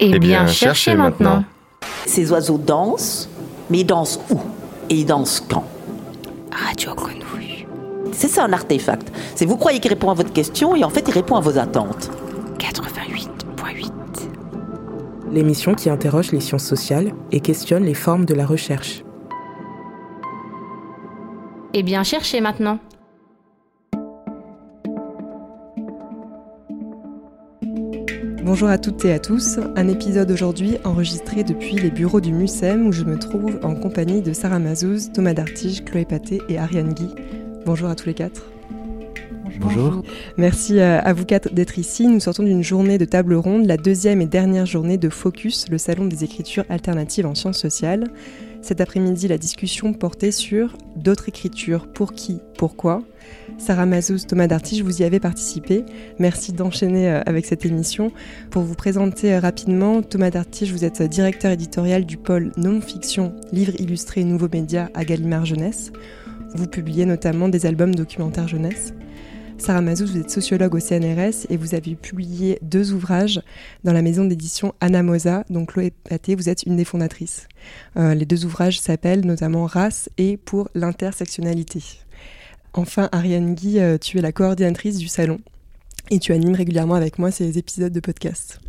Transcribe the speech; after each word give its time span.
Eh 0.00 0.18
bien, 0.18 0.46
cherchez 0.46 0.94
maintenant. 0.94 1.44
Ces 2.06 2.30
oiseaux 2.30 2.58
dansent, 2.58 3.28
mais 3.70 3.80
ils 3.80 3.86
dansent 3.86 4.20
où? 4.30 4.38
Et 4.90 4.96
ils 4.96 5.06
dansent 5.06 5.42
quand? 5.48 5.64
Radio 6.52 6.94
Grenouille. 6.94 7.66
C'est 8.12 8.28
ça 8.28 8.44
un 8.44 8.52
artefact. 8.52 9.10
C'est 9.34 9.46
vous 9.46 9.56
croyez 9.56 9.80
qu'il 9.80 9.90
répond 9.90 10.10
à 10.10 10.14
votre 10.14 10.32
question 10.32 10.76
et 10.76 10.84
en 10.84 10.90
fait 10.90 11.08
il 11.08 11.14
répond 11.14 11.36
à 11.36 11.40
vos 11.40 11.58
attentes. 11.58 12.10
88.8. 12.58 13.90
L'émission 15.32 15.74
qui 15.74 15.90
interroge 15.90 16.30
les 16.32 16.40
sciences 16.40 16.64
sociales 16.64 17.12
et 17.32 17.40
questionne 17.40 17.84
les 17.84 17.94
formes 17.94 18.24
de 18.24 18.34
la 18.34 18.46
recherche. 18.46 19.02
Eh 21.72 21.82
bien, 21.82 22.04
cherchez 22.04 22.40
maintenant. 22.40 22.78
Bonjour 28.44 28.68
à 28.68 28.76
toutes 28.76 29.06
et 29.06 29.12
à 29.14 29.18
tous, 29.18 29.58
un 29.74 29.88
épisode 29.88 30.30
aujourd'hui 30.30 30.76
enregistré 30.84 31.44
depuis 31.44 31.76
les 31.76 31.90
bureaux 31.90 32.20
du 32.20 32.30
MUSEM 32.30 32.86
où 32.86 32.92
je 32.92 33.04
me 33.04 33.18
trouve 33.18 33.58
en 33.62 33.74
compagnie 33.74 34.20
de 34.20 34.34
Sarah 34.34 34.58
Mazouz, 34.58 35.12
Thomas 35.14 35.32
Dartige, 35.32 35.82
Chloé 35.82 36.04
Paté 36.04 36.42
et 36.50 36.58
Ariane 36.58 36.92
Guy. 36.92 37.08
Bonjour 37.64 37.88
à 37.88 37.94
tous 37.94 38.04
les 38.04 38.12
quatre. 38.12 38.42
Bonjour. 39.60 40.02
Merci 40.36 40.78
euh, 40.78 41.00
à 41.00 41.14
vous 41.14 41.24
quatre 41.24 41.54
d'être 41.54 41.78
ici. 41.78 42.06
Nous 42.06 42.20
sortons 42.20 42.42
d'une 42.42 42.62
journée 42.62 42.98
de 42.98 43.06
table 43.06 43.34
ronde, 43.34 43.64
la 43.64 43.78
deuxième 43.78 44.20
et 44.20 44.26
dernière 44.26 44.66
journée 44.66 44.98
de 44.98 45.08
Focus, 45.08 45.70
le 45.70 45.78
salon 45.78 46.04
des 46.04 46.22
écritures 46.22 46.64
alternatives 46.68 47.24
en 47.24 47.34
sciences 47.34 47.58
sociales. 47.58 48.10
Cet 48.64 48.80
après-midi, 48.80 49.28
la 49.28 49.36
discussion 49.36 49.92
portait 49.92 50.30
sur 50.30 50.78
d'autres 50.96 51.28
écritures, 51.28 51.86
pour 51.86 52.14
qui, 52.14 52.40
pourquoi? 52.56 53.02
Sarah 53.58 53.84
Mazouz, 53.84 54.26
Thomas 54.26 54.46
Dartige, 54.46 54.80
vous 54.80 55.02
y 55.02 55.04
avez 55.04 55.20
participé. 55.20 55.84
Merci 56.18 56.54
d'enchaîner 56.54 57.10
euh, 57.10 57.20
avec 57.26 57.44
cette 57.44 57.66
émission. 57.66 58.10
Pour 58.50 58.62
vous 58.62 58.74
présenter 58.74 59.34
euh, 59.34 59.40
rapidement, 59.40 60.00
Thomas 60.00 60.30
Dartige, 60.30 60.72
vous 60.72 60.86
êtes 60.86 61.02
directeur 61.02 61.52
éditorial 61.52 62.06
du 62.06 62.16
pôle 62.16 62.52
non-fiction, 62.56 63.34
livres 63.52 63.78
illustrés 63.78 64.22
et 64.22 64.24
nouveaux 64.24 64.48
médias 64.50 64.88
à 64.94 65.04
Gallimard 65.04 65.44
Jeunesse. 65.44 65.92
Vous 66.54 66.66
publiez 66.66 67.04
notamment 67.04 67.50
des 67.50 67.66
albums 67.66 67.94
documentaires 67.94 68.48
jeunesse. 68.48 68.94
Sarah 69.64 69.80
Mazouz, 69.80 70.10
vous 70.10 70.18
êtes 70.18 70.30
sociologue 70.30 70.74
au 70.74 70.78
CNRS 70.78 71.46
et 71.48 71.56
vous 71.56 71.74
avez 71.74 71.94
publié 71.94 72.58
deux 72.60 72.92
ouvrages 72.92 73.40
dans 73.82 73.94
la 73.94 74.02
maison 74.02 74.26
d'édition 74.26 74.74
Anamosa. 74.82 75.46
Donc 75.48 75.72
Chloé 75.72 75.90
Paté, 75.90 76.34
vous 76.34 76.50
êtes 76.50 76.64
une 76.64 76.76
des 76.76 76.84
fondatrices. 76.84 77.48
Euh, 77.96 78.12
les 78.12 78.26
deux 78.26 78.44
ouvrages 78.44 78.78
s'appellent 78.78 79.24
notamment 79.24 79.64
Race 79.64 80.10
et 80.18 80.36
pour 80.36 80.68
l'intersectionnalité. 80.74 81.82
Enfin, 82.74 83.08
Ariane 83.10 83.54
Guy, 83.54 83.80
euh, 83.80 83.96
tu 83.96 84.18
es 84.18 84.20
la 84.20 84.32
coordinatrice 84.32 84.98
du 84.98 85.08
salon 85.08 85.40
et 86.10 86.18
tu 86.18 86.34
animes 86.34 86.54
régulièrement 86.54 86.96
avec 86.96 87.18
moi 87.18 87.30
ces 87.30 87.56
épisodes 87.56 87.90
de 87.90 88.00
podcast. 88.00 88.60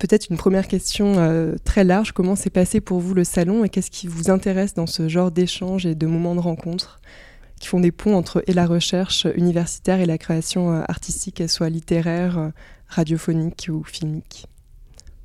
Peut-être 0.00 0.26
une 0.28 0.38
première 0.38 0.66
question 0.66 1.18
euh, 1.18 1.54
très 1.62 1.84
large, 1.84 2.10
comment 2.10 2.34
s'est 2.34 2.50
passé 2.50 2.80
pour 2.80 2.98
vous 2.98 3.14
le 3.14 3.22
salon 3.22 3.62
et 3.62 3.68
qu'est-ce 3.68 3.92
qui 3.92 4.08
vous 4.08 4.28
intéresse 4.28 4.74
dans 4.74 4.88
ce 4.88 5.08
genre 5.08 5.30
d'échanges 5.30 5.86
et 5.86 5.94
de 5.94 6.06
moments 6.08 6.34
de 6.34 6.40
rencontre? 6.40 6.98
Qui 7.58 7.68
font 7.68 7.80
des 7.80 7.92
ponts 7.92 8.16
entre 8.16 8.42
et 8.46 8.52
la 8.52 8.66
recherche 8.66 9.26
universitaire 9.36 10.00
et 10.00 10.06
la 10.06 10.18
création 10.18 10.72
euh, 10.72 10.82
artistique, 10.88 11.36
qu'elle 11.36 11.48
soit 11.48 11.68
littéraire, 11.68 12.52
radiophonique 12.88 13.68
ou 13.70 13.84
filmique. 13.84 14.46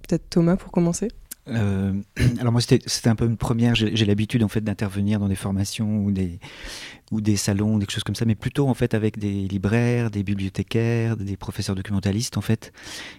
Peut-être 0.07 0.29
Thomas 0.29 0.57
pour 0.57 0.71
commencer. 0.71 1.09
Euh, 1.49 1.93
alors 2.39 2.53
moi 2.53 2.61
c'était 2.61 3.09
un 3.09 3.15
peu 3.15 3.25
une 3.25 3.37
première, 3.37 3.75
j'ai 3.75 4.05
l'habitude 4.05 4.43
en 4.43 4.47
fait 4.47 4.61
d'intervenir 4.61 5.19
dans 5.19 5.27
des 5.27 5.35
formations 5.35 5.97
ou 6.05 6.11
des, 6.11 6.39
ou 7.13 7.21
des 7.21 7.37
salons, 7.37 7.77
des 7.77 7.85
choses 7.87 8.03
comme 8.03 8.15
ça, 8.15 8.25
mais 8.25 8.33
plutôt 8.33 8.67
en 8.67 8.73
fait 8.73 8.95
avec 8.95 9.19
des 9.19 9.47
libraires, 9.47 10.09
des 10.09 10.23
bibliothécaires, 10.23 11.15
des 11.15 11.37
professeurs 11.37 11.75
documentalistes 11.75 12.37
en 12.37 12.41
fait, 12.41 12.73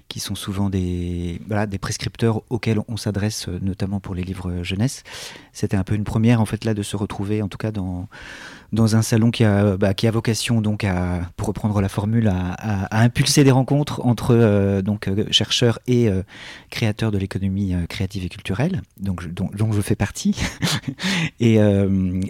qui 0.08 0.18
sont 0.18 0.34
souvent 0.34 0.68
des, 0.68 1.40
voilà, 1.46 1.66
des 1.66 1.78
prescripteurs 1.78 2.42
auxquels 2.50 2.80
on, 2.88 2.96
s'adresse 2.96 3.48
euh, 3.48 3.58
notamment 3.62 4.00
pour 4.00 4.16
les 4.16 4.24
livres 4.24 4.64
jeunesse. 4.64 5.04
C'était 5.52 5.76
un 5.76 5.84
peu 5.84 5.94
une 5.94 6.04
première 6.04 6.40
en 6.40 6.46
fait 6.46 6.64
là 6.64 6.74
de 6.74 6.82
se 6.82 6.96
retrouver 6.96 7.40
en 7.40 7.48
tout 7.48 7.58
cas 7.58 7.70
dans 7.70 8.08
dans 8.72 8.96
un 8.96 9.02
salon 9.02 9.30
qui 9.30 9.44
a, 9.44 9.76
bah, 9.76 9.94
qui 9.94 10.08
a 10.08 10.10
vocation, 10.10 10.60
donc 10.60 10.82
à, 10.82 11.30
pour 11.36 11.46
reprendre 11.46 11.80
la 11.80 11.88
formule, 11.88 12.26
à, 12.26 13.02
impulser 13.02 13.44
des 13.44 13.52
rencontres 13.52 14.04
entre 14.04 14.34
euh, 14.34 14.82
donc, 14.82 15.06
euh, 15.06 15.26
chercheurs 15.30 15.78
et 15.86 16.10
créateurs 16.70 17.12
de 17.12 17.18
l'économie 17.18 17.76
créative 17.88 18.24
et 18.24 18.28
culturelle, 18.28 18.82
donc, 18.98 19.24
dont, 19.32 19.72
je 19.72 19.80
fais 19.80 19.94
partie. 19.94 20.36
et, 21.40 21.58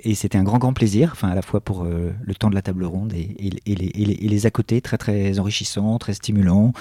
et 0.04 0.14
c'était 0.14 0.36
un 0.36 0.42
grand, 0.42 0.58
grand 0.58 0.74
plaisir, 0.74 1.10
enfin, 1.12 1.28
à 1.28 1.34
la 1.34 1.40
fois 1.40 1.53
pour 1.60 1.84
le 1.84 2.34
temps 2.34 2.50
de 2.50 2.54
la 2.54 2.62
table 2.62 2.84
ronde 2.84 3.12
et, 3.12 3.20
et, 3.38 3.50
et, 3.66 3.74
les, 3.74 3.86
et, 3.86 4.28
les, 4.28 4.46
à 4.46 4.50
côté, 4.50 4.80
très, 4.80 4.98
très 4.98 5.38
enrichissants, 5.38 5.98
très 5.98 6.14
stimulants, 6.14 6.72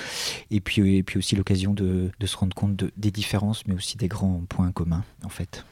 et 0.51 0.59
puis, 0.59 0.97
et 0.97 1.03
puis 1.03 1.17
aussi 1.17 1.35
l'occasion 1.35 1.73
de, 1.73 2.09
de, 2.19 2.25
se 2.25 2.37
rendre 2.37 2.55
compte 2.55 2.75
de, 2.75 2.91
des 2.97 3.11
différences, 3.11 3.65
mais 3.67 3.75
aussi 3.75 3.97
des 3.97 4.07
grands 4.07 4.41
points 4.49 4.71
communs, 4.71 5.03
en 5.23 5.29
fait. 5.29 5.65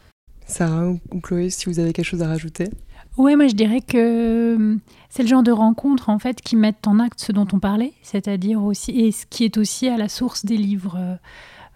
Sarah 0.46 0.90
ou 0.90 1.20
Chloé, 1.22 1.50
si 1.50 1.68
vous 1.68 1.80
avez 1.80 1.94
quelque 1.94 2.06
chose 2.06 2.22
à 2.22 2.28
rajouter 2.28 2.70
oui, 3.18 3.36
moi 3.36 3.48
je 3.48 3.56
dirais 3.56 3.82
que 3.82 4.56
hum, 4.56 4.80
c'est 5.10 5.24
le 5.24 5.28
genre 5.28 5.44
de 5.44 5.52
rencontres 5.52 6.10
en 6.10 6.18
fait 6.18 6.42
qui 6.42 6.56
mettent 6.56 6.88
en 6.88 7.00
acte 7.00 7.20
ce 7.20 7.32
dont 7.32 7.48
on 7.52 7.60
parlait, 7.60 7.94
c'est-à-dire 8.04 8.64
aussi 8.64 8.92
et 8.92 9.12
ce 9.12 9.26
qui 9.26 9.44
est 9.44 9.58
aussi 9.58 9.90
à 9.90 9.98
la 9.98 10.08
source 10.08 10.46
des 10.46 10.56
livres 10.56 10.96
euh, 10.98 11.16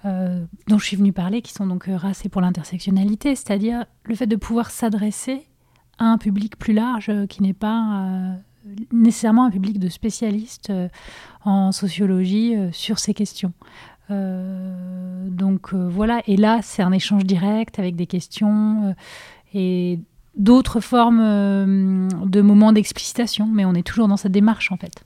euh, 0.06 0.46
dont 0.68 0.78
je 0.78 0.86
suis 0.86 0.96
venue 0.96 1.12
parler, 1.12 1.42
qui 1.42 1.52
sont 1.52 1.68
donc 1.68 1.90
euh, 1.90 1.98
Race 1.98 2.26
et 2.26 2.30
pour 2.30 2.42
l'intersectionnalité, 2.42 3.36
c'est-à-dire 3.36 3.86
le 4.04 4.16
fait 4.16 4.28
de 4.28 4.36
pouvoir 4.36 4.72
s'adresser 4.72 5.46
un 6.00 6.18
public 6.18 6.58
plus 6.58 6.74
large 6.74 7.12
qui 7.28 7.44
n'est 7.44 7.54
pas 7.54 8.38
nécessairement 8.92 9.46
un 9.46 9.52
public 9.52 9.80
de 9.80 9.90
spécialistes 9.90 10.72
en 11.44 11.72
sociologie 11.72 12.56
sur 12.72 13.00
ces 13.00 13.14
questions. 13.14 13.54
donc 14.10 15.74
voilà, 15.74 16.22
et 16.28 16.36
là 16.38 16.60
c'est 16.64 16.82
un 16.82 16.92
échange 16.92 17.24
direct 17.24 17.80
avec 17.80 17.96
des 17.96 18.08
questions 18.08 18.96
et 19.54 20.00
d'autres 20.38 20.80
formes 20.80 21.22
euh, 21.22 22.08
de 22.26 22.42
moments 22.42 22.74
d'explicitation, 22.74 23.48
mais 23.48 23.66
on 23.66 23.74
est 23.74 23.84
toujours 23.84 24.08
dans 24.08 24.18
cette 24.18 24.32
démarche 24.32 24.72
en 24.72 24.78
fait. 24.78 25.04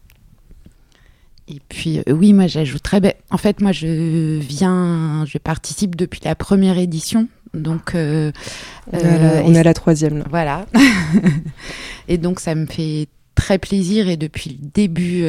Et 1.48 1.60
puis 1.68 2.00
euh, 2.00 2.12
oui, 2.12 2.34
moi 2.34 2.48
j'ajouterais, 2.48 3.00
ben, 3.00 3.14
en 3.32 3.38
fait 3.38 3.62
moi 3.62 3.72
je 3.72 4.40
viens, 4.40 5.26
je 5.26 5.38
participe 5.38 5.96
depuis 5.96 6.22
la 6.24 6.36
première 6.36 6.78
édition, 6.78 7.28
donc 7.54 7.96
euh, 7.96 8.32
on, 8.92 9.54
est 9.54 9.60
à 9.60 9.64
la 9.64 9.74
troisième. 9.74 10.20
Là. 10.20 10.26
Voilà. 10.30 10.66
et 12.08 12.18
donc 12.18 12.40
ça 12.40 12.56
me 12.56 12.66
fait 12.66 13.08
très 13.36 13.58
plaisir 13.58 14.10
et 14.10 14.18
depuis 14.18 14.58
le 14.62 14.68
début, 14.68 15.24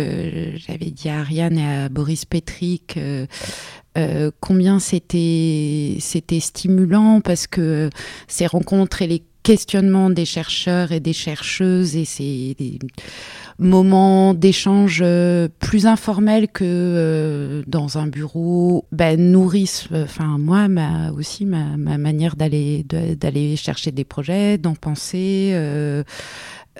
j'avais 0.56 0.90
dit 0.90 1.08
à 1.08 1.20
Ariane 1.20 1.58
et 1.58 1.66
à 1.84 1.88
Boris 1.88 2.24
Petrick 2.24 2.98
combien 4.40 4.78
c'était 4.78 5.96
c'était 6.00 6.40
stimulant 6.40 7.20
parce 7.20 7.46
que 7.46 7.90
ces 8.28 8.46
rencontres 8.46 9.02
et 9.02 9.06
les 9.06 9.22
questionnement 9.42 10.10
des 10.10 10.24
chercheurs 10.24 10.92
et 10.92 11.00
des 11.00 11.12
chercheuses 11.12 11.96
et 11.96 12.54
des 12.58 12.78
moments 13.58 14.32
d'échange 14.34 15.00
euh, 15.04 15.48
plus 15.58 15.86
informels 15.86 16.48
que 16.48 16.64
euh, 16.64 17.62
dans 17.66 17.98
un 17.98 18.06
bureau. 18.06 18.86
Ben, 18.90 19.20
nourrissent 19.20 19.88
enfin 19.92 20.38
moi 20.38 20.68
ma, 20.68 21.12
aussi 21.12 21.44
ma, 21.44 21.76
ma 21.76 21.98
manière 21.98 22.36
d'aller 22.36 22.84
d'aller 22.84 23.56
chercher 23.56 23.92
des 23.92 24.04
projets 24.04 24.58
d'en 24.58 24.74
penser 24.74 25.50
euh, 25.52 26.02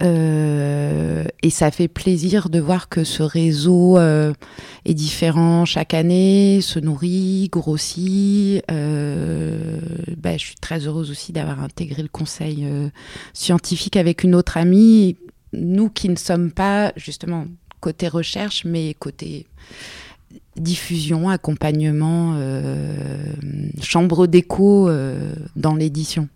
euh, 0.03 1.25
et 1.43 1.51
ça 1.51 1.71
fait 1.71 1.89
plaisir 1.89 2.49
de 2.49 2.59
voir 2.59 2.89
que 2.89 3.05
ce 3.05 3.23
réseau 3.23 3.99
euh, 3.99 4.33
est 4.85 4.95
différent 4.95 5.65
chaque 5.65 5.95
année, 5.95 6.61
se 6.63 6.79
nourrit, 6.79 7.49
grossit. 7.51 8.63
Euh, 8.71 9.81
bah, 10.17 10.37
je 10.37 10.47
suis 10.47 10.57
très 10.57 10.87
heureuse 10.87 11.11
aussi 11.11 11.33
d'avoir 11.33 11.63
intégré 11.63 12.03
le 12.03 12.09
conseil 12.09 12.67
scientifique 13.33 13.97
avec 13.97 14.25
une 14.25 14.35
autre 14.35 14.57
amie. 14.57 15.17
Nous 15.53 15.91
qui 15.91 16.09
ne 16.09 16.17
sommes 16.17 16.53
pas 16.53 16.93
justement 16.97 17.47
côté 17.81 18.09
recherche, 18.09 18.65
mais 18.65 18.95
côté 18.95 19.47
diffusion, 20.57 21.29
accompagnement, 21.29 22.39
chambre 23.81 24.27
d'écho 24.27 24.91
dans 25.57 25.75
l'édition. 25.75 26.29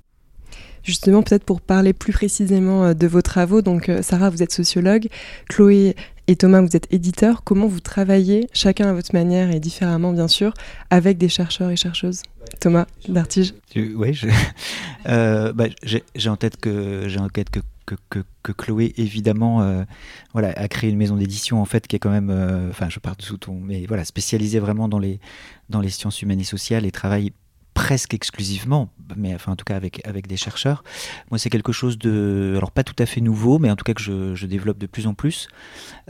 Justement, 0.84 1.22
peut-être 1.22 1.44
pour 1.44 1.62
parler 1.62 1.94
plus 1.94 2.12
précisément 2.12 2.84
euh, 2.84 2.94
de 2.94 3.06
vos 3.06 3.22
travaux, 3.22 3.62
donc 3.62 3.88
euh, 3.88 4.02
Sarah, 4.02 4.28
vous 4.28 4.42
êtes 4.42 4.52
sociologue, 4.52 5.08
Chloé 5.48 5.96
et 6.28 6.36
Thomas, 6.36 6.60
vous 6.60 6.76
êtes 6.76 6.92
éditeurs. 6.92 7.42
Comment 7.42 7.66
vous 7.66 7.80
travaillez, 7.80 8.48
chacun 8.52 8.88
à 8.88 8.92
votre 8.92 9.14
manière 9.14 9.50
et 9.50 9.60
différemment, 9.60 10.12
bien 10.12 10.28
sûr, 10.28 10.52
avec 10.90 11.16
des 11.16 11.30
chercheurs 11.30 11.70
et 11.70 11.76
chercheuses? 11.76 12.22
Thomas 12.60 12.86
Dartige 13.08 13.54
Oui, 13.74 14.20
euh, 15.08 15.54
bah, 15.54 15.64
j'ai 15.82 16.28
en 16.28 16.36
tête 16.36 16.58
que 16.58 17.08
j'ai 17.08 17.18
en 17.18 17.28
tête 17.30 17.48
que 17.50 17.60
que, 17.86 18.20
que, 18.42 18.52
Chloé 18.52 18.94
évidemment 18.96 19.84
voilà 20.32 20.52
a 20.56 20.68
créé 20.68 20.88
une 20.88 20.96
maison 20.96 21.16
d'édition 21.16 21.60
en 21.60 21.66
fait 21.66 21.86
qui 21.86 21.96
est 21.96 21.98
quand 21.98 22.10
même 22.10 22.30
enfin 22.70 22.88
je 22.88 22.98
pars 22.98 23.14
sous 23.18 23.36
ton 23.36 23.60
mais 23.60 23.84
voilà 23.86 24.06
spécialisée 24.06 24.58
vraiment 24.58 24.88
dans 24.88 24.98
les 24.98 25.20
dans 25.68 25.82
les 25.82 25.90
sciences 25.90 26.22
humaines 26.22 26.40
et 26.40 26.44
sociales 26.44 26.86
et 26.86 26.90
travaille 26.90 27.32
presque 27.74 28.14
exclusivement, 28.14 28.88
mais 29.16 29.34
enfin 29.34 29.52
en 29.52 29.56
tout 29.56 29.64
cas 29.64 29.76
avec, 29.76 30.00
avec 30.06 30.26
des 30.26 30.36
chercheurs. 30.36 30.84
Moi 31.30 31.38
c'est 31.38 31.50
quelque 31.50 31.72
chose 31.72 31.98
de, 31.98 32.54
alors 32.56 32.70
pas 32.70 32.84
tout 32.84 32.94
à 32.98 33.06
fait 33.06 33.20
nouveau, 33.20 33.58
mais 33.58 33.70
en 33.70 33.76
tout 33.76 33.84
cas 33.84 33.94
que 33.94 34.02
je, 34.02 34.46
développe 34.46 34.78
de 34.78 34.86
plus 34.86 35.06
en 35.06 35.14
plus. 35.14 35.48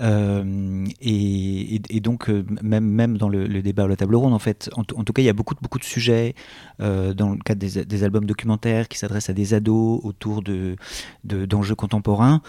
Euh, 0.00 0.84
et, 1.00 2.00
donc 2.00 2.28
euh, 2.28 2.44
même, 2.62 2.84
même 2.84 3.16
dans 3.16 3.28
le, 3.28 3.48
débat 3.62 3.84
à 3.84 3.88
la 3.88 3.96
table 3.96 4.14
ronde, 4.14 4.34
en 4.34 4.38
fait, 4.38 4.70
en, 4.74 4.84
tout 4.84 5.12
cas 5.12 5.22
il 5.22 5.24
y 5.24 5.30
a 5.30 5.32
beaucoup, 5.32 5.54
beaucoup 5.60 5.78
de 5.78 5.84
sujets 5.84 6.34
euh, 6.80 7.14
dans 7.14 7.30
le 7.30 7.38
cadre 7.38 7.60
des, 7.60 8.04
albums 8.04 8.26
documentaires 8.26 8.88
qui 8.88 8.98
s'adressent 8.98 9.30
à 9.30 9.32
des 9.32 9.54
ados 9.54 10.00
autour 10.04 10.42
de, 10.42 10.76
d'enjeux 11.24 11.74
contemporains, 11.74 12.42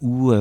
où 0.00 0.32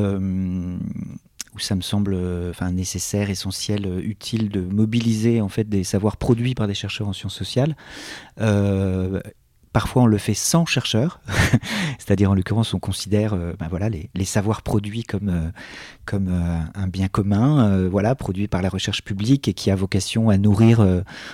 où 1.55 1.59
ça 1.59 1.75
me 1.75 1.81
semble 1.81 2.13
euh, 2.13 2.51
enfin, 2.51 2.71
nécessaire, 2.71 3.29
essentiel, 3.29 3.85
euh, 3.85 4.01
utile 4.01 4.49
de 4.49 4.61
mobiliser 4.61 5.41
en 5.41 5.49
fait 5.49 5.67
des 5.67 5.83
savoirs 5.83 6.17
produits 6.17 6.55
par 6.55 6.67
des 6.67 6.73
chercheurs 6.73 7.07
en 7.07 7.13
sciences 7.13 7.35
sociales. 7.35 7.75
Parfois, 9.71 10.03
on 10.03 10.05
le 10.07 10.17
fait 10.17 10.33
sans 10.33 10.65
chercheurs, 10.65 11.21
c'est-à-dire 11.99 12.31
en 12.31 12.33
l'occurrence, 12.33 12.73
on 12.73 12.79
considère 12.79 13.33
euh, 13.33 13.53
ben 13.59 13.67
voilà, 13.69 13.87
les, 13.89 14.25
savoirs 14.25 14.63
produits 14.63 15.03
comme, 15.03 15.29
euh, 15.29 15.49
comme 16.05 16.27
euh, 16.27 16.59
un 16.73 16.87
bien 16.87 17.07
commun, 17.07 17.87
voilà, 17.87 18.15
produit 18.15 18.47
par 18.47 18.63
la 18.63 18.69
recherche 18.69 19.03
publique 19.03 19.47
et 19.47 19.53
qui 19.53 19.69
a 19.69 19.75
vocation 19.75 20.29
à 20.29 20.37
nourrir 20.37 20.81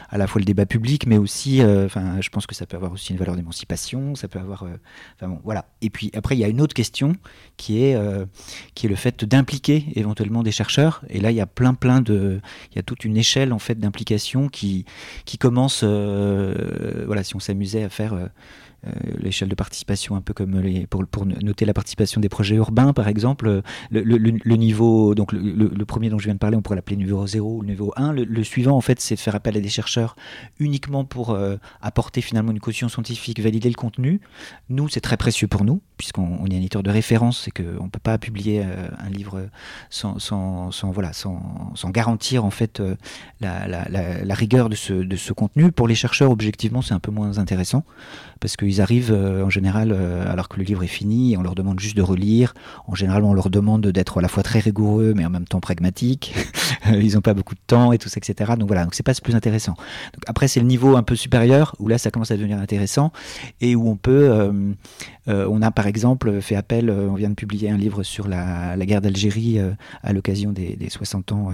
à 0.09 0.17
la 0.17 0.27
fois 0.27 0.39
le 0.39 0.45
débat 0.45 0.65
public, 0.65 1.07
mais 1.07 1.17
aussi, 1.17 1.61
enfin, 1.63 2.19
je 2.19 2.29
pense 2.29 2.45
que 2.45 2.55
ça 2.55 2.65
peut 2.65 2.75
avoir 2.75 2.91
aussi 2.91 3.13
une 3.13 3.17
valeur 3.17 3.35
d'émancipation, 3.35 4.15
ça 4.15 4.27
peut 4.27 4.39
avoir, 4.39 4.65
bon, 5.21 5.39
voilà. 5.43 5.65
Et 5.81 5.89
puis 5.89 6.11
après, 6.13 6.35
il 6.35 6.39
y 6.39 6.43
a 6.43 6.47
une 6.47 6.61
autre 6.61 6.73
question 6.73 7.13
qui 7.57 7.83
est, 7.83 7.97
qui 8.73 8.85
est 8.85 8.89
le 8.89 8.95
fait 8.95 9.23
d'impliquer 9.23 9.85
éventuellement 9.95 10.43
des 10.43 10.51
chercheurs. 10.51 11.03
Et 11.09 11.19
là, 11.19 11.31
il 11.31 11.37
y 11.37 11.41
a 11.41 11.47
plein, 11.47 11.73
plein 11.73 12.01
de, 12.01 12.41
il 12.71 12.75
y 12.75 12.79
a 12.79 12.83
toute 12.83 13.05
une 13.05 13.17
échelle 13.17 13.53
en 13.53 13.59
fait 13.59 13.79
d'implication 13.79 14.49
qui, 14.49 14.85
qui 15.25 15.37
commence, 15.37 15.83
voilà, 15.83 17.23
si 17.23 17.35
on 17.35 17.39
s'amusait 17.39 17.83
à 17.83 17.89
faire 17.89 18.29
l'échelle 19.19 19.49
de 19.49 19.55
participation, 19.55 20.15
un 20.15 20.21
peu 20.21 20.33
comme 20.33 20.61
pour, 20.89 21.25
noter 21.25 21.65
la 21.65 21.73
participation 21.73 22.21
des 22.21 22.29
projets 22.29 22.55
urbains, 22.55 22.93
par 22.93 23.07
exemple. 23.07 23.61
Le, 23.89 24.01
le, 24.01 24.55
niveau, 24.55 25.15
donc 25.15 25.31
le, 25.31 25.85
premier 25.85 26.09
dont 26.09 26.19
je 26.19 26.25
viens 26.25 26.33
de 26.33 26.39
parler, 26.39 26.55
on 26.55 26.61
pourrait 26.61 26.75
l'appeler 26.75 26.97
niveau 26.97 27.25
0 27.25 27.57
ou 27.57 27.61
le 27.61 27.67
niveau 27.67 27.93
1. 27.95 28.13
Le, 28.13 28.43
suivant, 28.43 28.77
en 28.77 28.81
fait, 28.81 28.99
c'est 28.99 29.15
de 29.15 29.19
faire 29.19 29.35
appel 29.35 29.57
à 29.57 29.59
des 29.59 29.69
chercheurs 29.69 30.15
uniquement 30.59 31.03
pour 31.03 31.31
euh, 31.31 31.57
apporter 31.81 32.21
finalement 32.21 32.51
une 32.51 32.59
caution 32.59 32.89
scientifique, 32.89 33.39
valider 33.39 33.69
le 33.69 33.75
contenu. 33.75 34.21
Nous, 34.69 34.87
c'est 34.89 35.01
très 35.01 35.17
précieux 35.17 35.47
pour 35.47 35.65
nous, 35.65 35.81
puisqu'on 35.97 36.45
est 36.45 36.53
un 36.53 36.57
éditeur 36.57 36.83
de 36.83 36.89
référence 36.89 37.47
et 37.47 37.51
qu'on 37.51 37.85
ne 37.85 37.89
peut 37.89 37.99
pas 38.01 38.17
publier 38.17 38.63
un 38.63 39.09
livre 39.09 39.47
sans, 39.89 40.71
voilà, 40.91 41.13
sans, 41.13 41.39
garantir 41.89 42.45
en 42.45 42.51
fait 42.51 42.81
la, 43.41 43.67
la, 43.67 44.35
rigueur 44.35 44.69
de 44.69 44.75
ce, 44.75 45.33
contenu. 45.33 45.71
Pour 45.71 45.87
les 45.87 45.95
chercheurs, 45.95 46.31
objectivement, 46.31 46.81
c'est 46.81 46.93
un 46.93 46.99
peu 46.99 47.11
moins 47.11 47.37
intéressant 47.37 47.83
parce 48.39 48.57
qu'ils 48.57 48.81
arrivent 48.81 49.11
euh, 49.11 49.43
en 49.43 49.49
général 49.49 49.91
euh, 49.91 50.31
alors 50.31 50.49
que 50.49 50.57
le 50.57 50.63
livre 50.63 50.83
est 50.83 50.87
fini 50.87 51.33
et 51.33 51.37
on 51.37 51.41
leur 51.41 51.55
demande 51.55 51.79
juste 51.79 51.97
de 51.97 52.01
relire. 52.01 52.53
En 52.87 52.95
général, 52.95 53.23
on 53.23 53.33
leur 53.33 53.49
demande 53.49 53.87
d'être 53.87 54.19
à 54.19 54.21
la 54.21 54.27
fois 54.27 54.43
très 54.43 54.59
rigoureux 54.59 55.13
mais 55.15 55.25
en 55.25 55.29
même 55.29 55.45
temps 55.45 55.59
pragmatique. 55.59 56.35
ils 56.87 57.13
n'ont 57.15 57.21
pas 57.21 57.33
beaucoup 57.33 57.55
de 57.55 57.59
temps 57.65 57.91
et 57.91 57.97
tout 57.97 58.09
ça, 58.09 58.17
etc. 58.17 58.53
Donc 58.57 58.67
voilà, 58.67 58.83
donc 58.83 58.95
c'est 58.95 59.03
pas 59.03 59.13
ce 59.13 59.21
plus 59.21 59.35
intéressant. 59.35 59.75
Après, 60.27 60.47
c'est 60.47 60.59
le 60.59 60.65
niveau 60.65 60.95
un 60.95 61.03
peu 61.03 61.15
supérieur 61.15 61.75
où 61.79 61.87
là, 61.87 61.97
ça 61.97 62.11
commence 62.11 62.31
à 62.31 62.37
devenir 62.37 62.59
intéressant 62.59 63.11
et 63.61 63.75
où 63.75 63.89
on 63.89 63.95
peut, 63.95 64.29
euh, 64.29 64.73
on 65.27 65.61
a 65.61 65.71
par 65.71 65.87
exemple 65.87 66.41
fait 66.41 66.55
appel, 66.55 66.89
on 66.89 67.15
vient 67.15 67.29
de 67.29 67.35
publier 67.35 67.69
un 67.69 67.77
livre 67.77 68.03
sur 68.03 68.27
la, 68.27 68.75
guerre 68.85 69.01
d'Algérie 69.01 69.59
à 70.03 70.13
l'occasion 70.13 70.51
des, 70.51 70.77
60 70.89 71.31
ans 71.31 71.51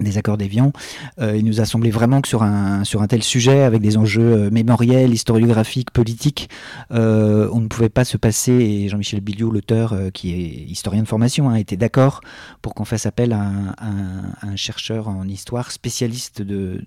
des 0.00 0.18
accords 0.18 0.36
d'Évian. 0.36 0.72
Euh, 1.20 1.36
il 1.36 1.44
nous 1.44 1.60
a 1.60 1.64
semblé 1.64 1.90
vraiment 1.90 2.20
que 2.20 2.28
sur 2.28 2.42
un, 2.42 2.82
tel 3.08 3.22
sujet, 3.22 3.62
avec 3.62 3.80
des 3.80 3.96
enjeux 3.96 4.46
euh, 4.46 4.50
mémoriels, 4.50 5.12
historiographiques, 5.12 5.90
politiques, 5.90 6.48
euh, 6.92 7.48
on 7.52 7.60
ne 7.60 7.68
pouvait 7.68 7.88
pas 7.88 8.04
se 8.04 8.16
passer, 8.16 8.52
et 8.52 8.88
Jean-Michel 8.88 9.20
Billiot, 9.20 9.50
l'auteur, 9.50 9.94
qui 10.12 10.32
est 10.32 10.70
historien 10.70 11.02
de 11.02 11.08
formation, 11.08 11.48
hein, 11.48 11.54
était 11.54 11.76
d'accord 11.76 12.20
pour 12.62 12.74
qu'on 12.74 12.84
fasse 12.84 13.06
appel 13.06 13.32
à 13.32 13.40
un, 13.40 14.56
chercheur 14.56 15.08
en 15.08 15.28
histoire 15.28 15.70
spécialiste 15.70 16.40
de, 16.40 16.80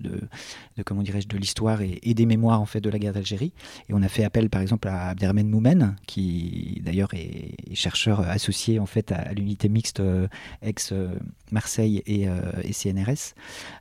l'histoire 1.38 1.80
et, 1.82 2.14
des 2.14 2.26
mémoires 2.26 2.60
en 2.60 2.66
fait 2.66 2.80
de 2.80 2.90
la 2.90 2.98
guerre 2.98 3.12
d'Algérie. 3.12 3.52
Et 3.88 3.94
on 3.94 4.02
a 4.02 4.08
fait 4.08 4.24
appel 4.24 4.50
par 4.50 4.60
exemple 4.60 4.88
à 4.88 5.08
Abderrahmane 5.08 5.48
Moumen, 5.48 5.96
qui 6.06 6.80
d'ailleurs 6.84 7.14
est, 7.14 7.54
chercheur 7.74 8.20
associé 8.20 8.78
en 8.78 8.86
fait 8.86 9.12
à, 9.12 9.32
l'unité 9.32 9.68
mixte 9.68 10.02
ex-Marseille 11.50 12.02
et, 12.06 12.28
et 12.62 12.72
CNR 12.72 13.10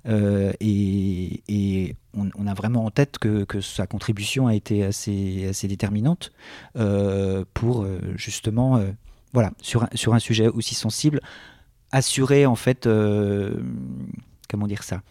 euh, 0.08 0.52
et, 0.60 1.96
on, 2.16 2.48
a 2.48 2.54
vraiment 2.54 2.86
en 2.86 2.92
tête 2.92 3.18
que, 3.20 3.46
sa 3.62 3.88
contribution 3.88 4.48
a 4.48 4.56
été 4.56 4.84
assez, 4.84 5.54
déterminante 5.64 6.32
euh, 6.76 7.46
pour 7.54 7.84
euh, 7.84 8.00
justement, 8.16 8.82
voilà, 9.34 9.52
sur 9.62 10.14
un 10.14 10.20
sujet 10.20 10.48
aussi 10.48 10.76
sensible, 10.76 11.22
assurer 11.92 12.46
en 12.46 12.56
fait, 12.56 12.88
comment 14.50 14.68
dire 14.68 14.84
ça? 14.84 15.02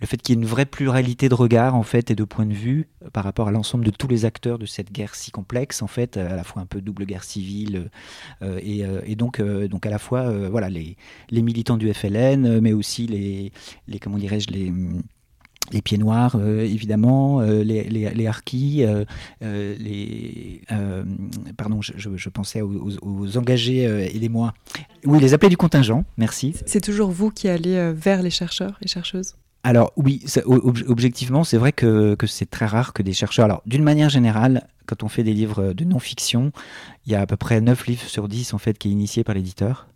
Le 0.00 0.06
fait 0.06 0.16
qu'il 0.18 0.34
y 0.34 0.38
ait 0.38 0.42
une 0.42 0.48
vraie 0.48 0.66
pluralité 0.66 1.28
de 1.28 1.34
regards 1.34 1.74
en 1.74 1.82
fait 1.82 2.10
et 2.10 2.14
de 2.14 2.24
points 2.24 2.46
de 2.46 2.54
vue 2.54 2.88
euh, 3.04 3.10
par 3.10 3.24
rapport 3.24 3.48
à 3.48 3.50
l'ensemble 3.50 3.84
de 3.84 3.90
tous 3.90 4.08
les 4.08 4.24
acteurs 4.24 4.58
de 4.58 4.66
cette 4.66 4.92
guerre 4.92 5.14
si 5.14 5.30
complexe 5.30 5.82
en 5.82 5.86
fait 5.86 6.16
à 6.16 6.36
la 6.36 6.44
fois 6.44 6.62
un 6.62 6.66
peu 6.66 6.80
double 6.80 7.06
guerre 7.06 7.24
civile 7.24 7.90
euh, 8.42 8.60
euh, 8.64 9.02
et, 9.04 9.16
donc 9.16 9.40
à 9.40 9.90
la 9.90 9.98
fois 9.98 10.48
voilà 10.48 10.68
les, 10.68 10.96
militants 11.30 11.76
du 11.76 11.92
FLN 11.92 12.60
mais 12.60 12.72
aussi 12.72 13.06
les 13.06 13.52
comment 14.00 14.18
dirais-je 14.18 14.48
les 14.50 14.72
les 15.70 15.82
pieds 15.82 15.98
noirs, 15.98 16.40
évidemment, 16.40 17.42
les, 17.42 17.84
les, 17.84 18.08
les 18.14 18.30
les, 19.42 20.62
pardon, 21.58 21.82
je, 21.82 22.28
pensais 22.30 22.62
aux, 22.62 22.96
aux, 23.02 23.36
engagés 23.36 23.82
et 23.82 24.18
les 24.18 24.30
moi. 24.30 24.54
Oui, 25.04 25.20
les 25.20 25.34
appelés 25.34 25.50
du 25.50 25.58
contingent, 25.58 26.04
merci. 26.16 26.54
C'est 26.64 26.80
toujours 26.80 27.10
vous 27.10 27.30
qui 27.30 27.48
allez 27.48 27.92
vers 27.92 28.22
les 28.22 28.30
chercheurs 28.30 28.78
et 28.80 28.88
chercheuses? 28.88 29.34
Alors 29.64 29.92
oui, 29.96 30.24
objectivement, 30.46 31.44
c'est 31.44 31.58
vrai 31.58 31.72
que, 31.72 32.16
c'est 32.26 32.48
très 32.48 32.66
rare 32.66 32.92
que 32.92 33.02
des 33.02 33.12
chercheurs... 33.12 33.44
Alors 33.44 33.62
d'une 33.66 33.82
manière 33.82 34.08
générale, 34.08 34.66
quand 34.86 35.02
on 35.02 35.08
fait 35.08 35.24
des 35.24 35.34
livres 35.34 35.72
de 35.72 35.84
non-fiction, 35.84 36.52
il 37.06 37.12
y 37.12 37.14
a 37.14 37.20
à 37.20 37.26
peu 37.26 37.36
près 37.36 37.60
9 37.60 37.86
livres 37.86 38.02
sur 38.02 38.28
10 38.28 38.54
en 38.54 38.58
fait 38.58 38.78
qui 38.78 38.88
est 38.88 38.92
initié 38.92 39.24
par 39.24 39.34
l'éditeur. 39.34 39.88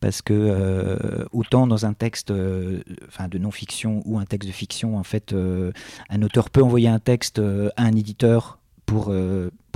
Parce 0.00 0.20
que 0.20 0.34
euh, 0.34 1.24
autant 1.32 1.66
dans 1.66 1.86
un 1.86 1.94
texte 1.94 2.30
euh, 2.30 2.82
de 3.30 3.38
non-fiction 3.38 4.02
ou 4.04 4.18
un 4.18 4.26
texte 4.26 4.48
de 4.48 4.54
fiction, 4.54 4.98
en 4.98 5.02
fait, 5.02 5.32
euh, 5.32 5.72
un 6.10 6.22
auteur 6.22 6.50
peut 6.50 6.62
envoyer 6.62 6.88
un 6.88 6.98
texte 6.98 7.38
à 7.38 7.82
un 7.82 7.96
éditeur 7.96 8.58
pour, 8.84 9.12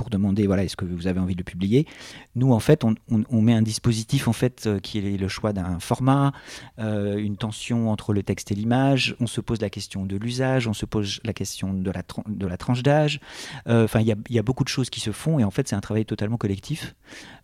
pour 0.01 0.09
demander 0.09 0.47
voilà, 0.47 0.63
est-ce 0.63 0.75
que 0.75 0.83
vous 0.83 1.05
avez 1.05 1.19
envie 1.19 1.35
de 1.35 1.41
le 1.41 1.43
publier. 1.43 1.85
Nous, 2.33 2.51
en 2.51 2.59
fait, 2.59 2.83
on, 2.83 3.41
met 3.41 3.53
un 3.53 3.61
dispositif 3.61 4.27
en 4.27 4.33
fait, 4.33 4.65
euh, 4.65 4.79
qui 4.79 4.97
est 4.97 5.17
le 5.17 5.27
choix 5.27 5.53
d'un 5.53 5.79
format, 5.79 6.31
euh, 6.79 7.17
une 7.17 7.37
tension 7.37 7.91
entre 7.91 8.11
le 8.11 8.23
texte 8.23 8.51
et 8.51 8.55
l'image. 8.55 9.15
On 9.19 9.27
se 9.27 9.41
pose 9.41 9.61
la 9.61 9.69
question 9.69 10.07
de 10.07 10.17
l'usage, 10.17 10.67
on 10.67 10.73
se 10.73 10.87
pose 10.87 11.19
la 11.23 11.33
question 11.33 11.71
de 11.73 11.91
la, 11.91 12.57
tranche 12.57 12.81
d'âge. 12.81 13.19
Euh, 13.67 13.83
enfin, 13.83 13.99
il 13.99 14.07
y, 14.07 14.39
a 14.39 14.43
beaucoup 14.43 14.63
de 14.63 14.69
choses 14.69 14.89
qui 14.89 15.01
se 15.01 15.11
font 15.11 15.37
et 15.37 15.43
en 15.43 15.51
fait, 15.51 15.67
c'est 15.67 15.75
un 15.75 15.81
travail 15.81 16.05
totalement 16.05 16.37
collectif. 16.37 16.95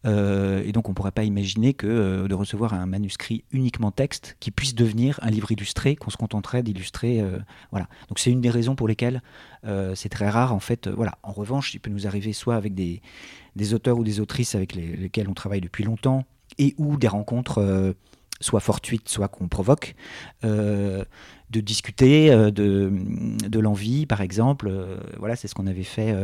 et 0.05 0.71
donc, 0.71 0.89
on 0.89 0.95
pourrait 0.95 1.11
pas 1.11 1.25
imaginer 1.25 1.75
que 1.75 2.25
de 2.27 2.33
recevoir 2.33 2.73
un 2.73 2.87
manuscrit 2.87 3.43
uniquement 3.51 3.91
texte 3.91 4.35
qui 4.39 4.49
puisse 4.49 4.73
devenir 4.73 5.19
un 5.21 5.29
livre 5.29 5.51
illustré, 5.51 5.95
qu'on 5.95 6.09
se 6.09 6.17
contenterait 6.17 6.63
d'illustrer. 6.63 7.23
voilà. 7.69 7.87
Donc, 8.07 8.17
c'est 8.17 8.31
une 8.31 8.41
des 8.41 8.49
raisons 8.49 8.75
pour 8.75 8.87
lesquelles 8.87 9.21
c'est 9.95 10.09
très 10.09 10.29
rare 10.29 10.53
en 10.53 10.59
fait. 10.59 10.87
voilà. 10.87 11.17
En 11.23 11.33
revanche, 11.33 11.73
il 11.73 11.79
peut 11.79 11.91
nous 11.91 12.07
arriver 12.07 12.33
avec 12.55 12.73
des, 12.73 13.01
auteurs 13.73 13.97
ou 13.97 14.03
des 14.03 14.19
autrices 14.19 14.55
avec 14.55 14.75
lesquels 14.75 15.29
on 15.29 15.33
travaille 15.33 15.61
depuis 15.61 15.83
longtemps, 15.83 16.25
et 16.57 16.75
ou 16.77 16.97
des 16.97 17.07
rencontres 17.07 17.59
euh, 17.59 17.93
soit 18.39 18.59
fortuites, 18.59 19.09
soit 19.09 19.27
qu'on 19.27 19.47
provoque, 19.47 19.95
euh, 20.43 21.03
de 21.49 21.59
discuter 21.59 22.31
euh, 22.31 22.51
de 22.51 23.59
l'envie, 23.59 24.05
par 24.05 24.21
exemple. 24.21 24.71
voilà, 25.17 25.35
c'est 25.35 25.47
ce 25.47 25.55
qu'on 25.55 25.67
avait 25.67 25.83
fait 25.83 26.15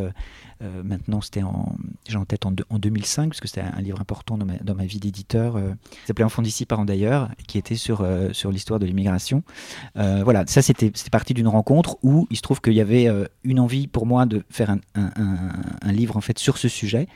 euh, 0.63 0.83
maintenant, 0.83 1.19
c'était 1.21 1.43
en, 1.43 1.75
j'ai 2.07 2.17
en 2.17 2.25
tête 2.25 2.45
en, 2.45 2.53
en, 2.69 2.79
2005, 2.79 3.29
parce 3.29 3.39
que 3.39 3.47
c'était 3.47 3.61
un 3.61 3.81
livre 3.81 3.99
important 3.99 4.37
dans 4.37 4.45
ma, 4.45 4.55
dans 4.57 4.75
ma 4.75 4.85
vie 4.85 4.99
d'éditeur, 4.99 5.57
euh, 5.57 5.73
qui 5.89 6.07
s'appelait 6.07 6.23
Enfant 6.23 6.41
d'ici, 6.41 6.65
parents 6.65 6.85
d'ailleurs, 6.85 7.29
qui 7.47 7.57
était 7.57 7.75
sur, 7.75 8.01
euh, 8.01 8.29
sur 8.31 8.51
l'histoire 8.51 8.79
de 8.79 8.85
l'immigration. 8.85 9.43
voilà, 9.95 10.45
ça 10.47 10.61
c'était, 10.61 10.91
c'était 10.95 11.09
parti 11.09 11.33
d'une 11.33 11.47
rencontre 11.47 11.97
où 12.01 12.27
il 12.29 12.37
se 12.37 12.41
trouve 12.41 12.61
qu'il 12.61 12.73
y 12.73 12.81
avait 12.81 13.07
une 13.43 13.59
envie 13.59 13.87
pour 13.87 14.05
moi 14.05 14.25
de 14.25 14.43
faire 14.49 14.69
un, 14.69 14.79
un, 14.95 15.11
un, 15.81 15.91
livre 15.91 16.17
en 16.17 16.21
fait 16.21 16.39
sur 16.39 16.57
ce 16.57 16.67
sujet, 16.67 17.07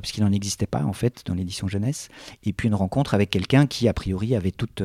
puisqu'il 0.00 0.22
n'en 0.22 0.32
existait 0.32 0.66
pas 0.66 0.84
en 0.84 0.92
fait 0.92 1.22
dans 1.26 1.34
l'édition 1.34 1.68
jeunesse, 1.68 2.08
et 2.44 2.52
puis 2.52 2.68
une 2.68 2.74
rencontre 2.74 3.14
avec 3.14 3.30
quelqu'un 3.30 3.66
qui 3.66 3.88
a 3.88 3.92
priori 3.92 4.34
avait 4.34 4.50
toute, 4.50 4.82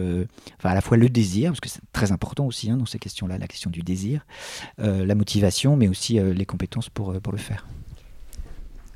enfin 0.58 0.70
à 0.70 0.76
la 0.76 0.82
fois 0.82 0.98
le 0.98 1.10
désir, 1.10 1.52
parce 1.52 1.60
que 1.60 1.70
c'est 1.70 1.82
très 1.94 2.12
important 2.12 2.46
aussi 2.46 2.72
hein, 2.72 2.78
dans 2.78 2.86
ces 2.86 3.00
questions-là, 3.00 3.38
la 3.38 3.48
question 3.48 3.70
du 3.70 3.82
désir, 3.82 4.26
la 4.78 5.16
motivation, 5.16 5.76
mais 5.76 5.88
aussi 5.88 6.20
les 6.20 6.46
compétences 6.46 6.90
pour, 6.90 7.20
pour 7.22 7.32
le 7.32 7.40
faire. 7.40 7.66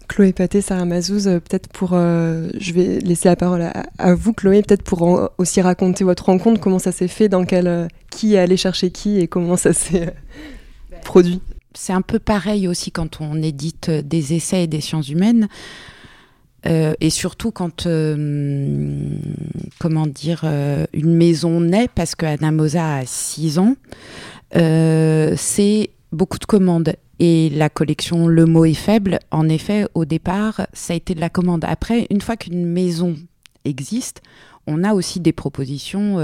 Chloé 0.07 0.33
Paté, 0.33 0.61
Sarah 0.61 0.85
Mazouz, 0.85 1.27
euh, 1.27 1.39
peut-être 1.39 1.67
pour. 1.69 1.91
Euh, 1.93 2.49
je 2.57 2.73
vais 2.73 2.99
laisser 2.99 3.27
la 3.27 3.35
parole 3.35 3.69
à, 3.97 4.15
vous, 4.15 4.33
Chloé, 4.33 4.61
peut-être 4.61 4.83
pour 4.83 5.29
aussi 5.37 5.61
raconter 5.61 6.03
votre 6.03 6.25
rencontre, 6.25 6.59
comment 6.59 6.79
ça 6.79 6.91
s'est 6.91 7.07
fait, 7.07 7.29
dans 7.29 7.45
quel. 7.45 7.67
Euh, 7.67 7.87
qui 8.11 8.35
est 8.35 8.39
allé 8.39 8.55
chercher 8.55 8.91
qui 8.91 9.19
et 9.19 9.27
comment 9.27 9.57
ça 9.57 9.73
s'est 9.73 10.13
produit. 11.03 11.41
c'est 11.73 11.91
un 11.91 12.01
peu 12.01 12.17
pareil 12.17 12.65
aussi 12.69 12.89
quand 12.89 13.19
on 13.19 13.41
édite 13.41 13.89
des 13.89 14.33
essais 14.33 14.63
et 14.63 14.67
des 14.67 14.79
sciences 14.79 15.09
humaines. 15.09 15.49
Et 16.67 17.11
surtout 17.11 17.51
quand, 17.51 17.85
euh, 17.85 18.97
comment 19.79 20.07
dire, 20.07 20.45
une 20.93 21.13
maison 21.13 21.59
naît, 21.59 21.89
parce 21.93 22.15
que 22.15 22.25
Anna 22.25 22.51
Mosa 22.51 22.95
a 22.95 23.05
6 23.05 23.59
ans, 23.59 23.75
c'est 24.53 25.89
beaucoup 26.15 26.39
de 26.39 26.45
commandes. 26.45 26.95
Et 27.19 27.49
la 27.49 27.69
collection 27.69 28.27
Le 28.27 28.45
mot 28.45 28.65
est 28.65 28.73
faible, 28.73 29.19
en 29.31 29.47
effet, 29.47 29.85
au 29.93 30.03
départ, 30.05 30.67
ça 30.73 30.93
a 30.93 30.95
été 30.97 31.15
de 31.15 31.21
la 31.21 31.29
commande. 31.29 31.63
Après, 31.65 32.07
une 32.09 32.21
fois 32.21 32.35
qu'une 32.35 32.65
maison 32.65 33.15
existe, 33.63 34.21
on 34.67 34.83
a 34.83 34.93
aussi 34.93 35.19
des 35.19 35.31
propositions, 35.31 36.19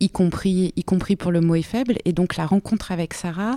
y, 0.00 0.10
compris, 0.10 0.72
y 0.76 0.84
compris 0.84 1.16
pour 1.16 1.30
le 1.30 1.40
mot 1.40 1.54
est 1.54 1.62
faible. 1.62 1.94
Et 2.04 2.12
donc 2.12 2.36
la 2.36 2.44
rencontre 2.44 2.92
avec 2.92 3.14
Sarah, 3.14 3.56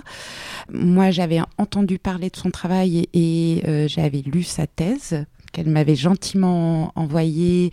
moi 0.72 1.10
j'avais 1.10 1.40
entendu 1.58 1.98
parler 1.98 2.30
de 2.30 2.36
son 2.36 2.50
travail 2.50 3.08
et, 3.12 3.62
j'avais 3.88 4.22
lu 4.22 4.42
sa 4.42 4.66
thèse 4.66 5.26
qu'elle 5.52 5.68
m'avait 5.68 5.96
gentiment 5.96 6.92
envoyé 6.96 7.72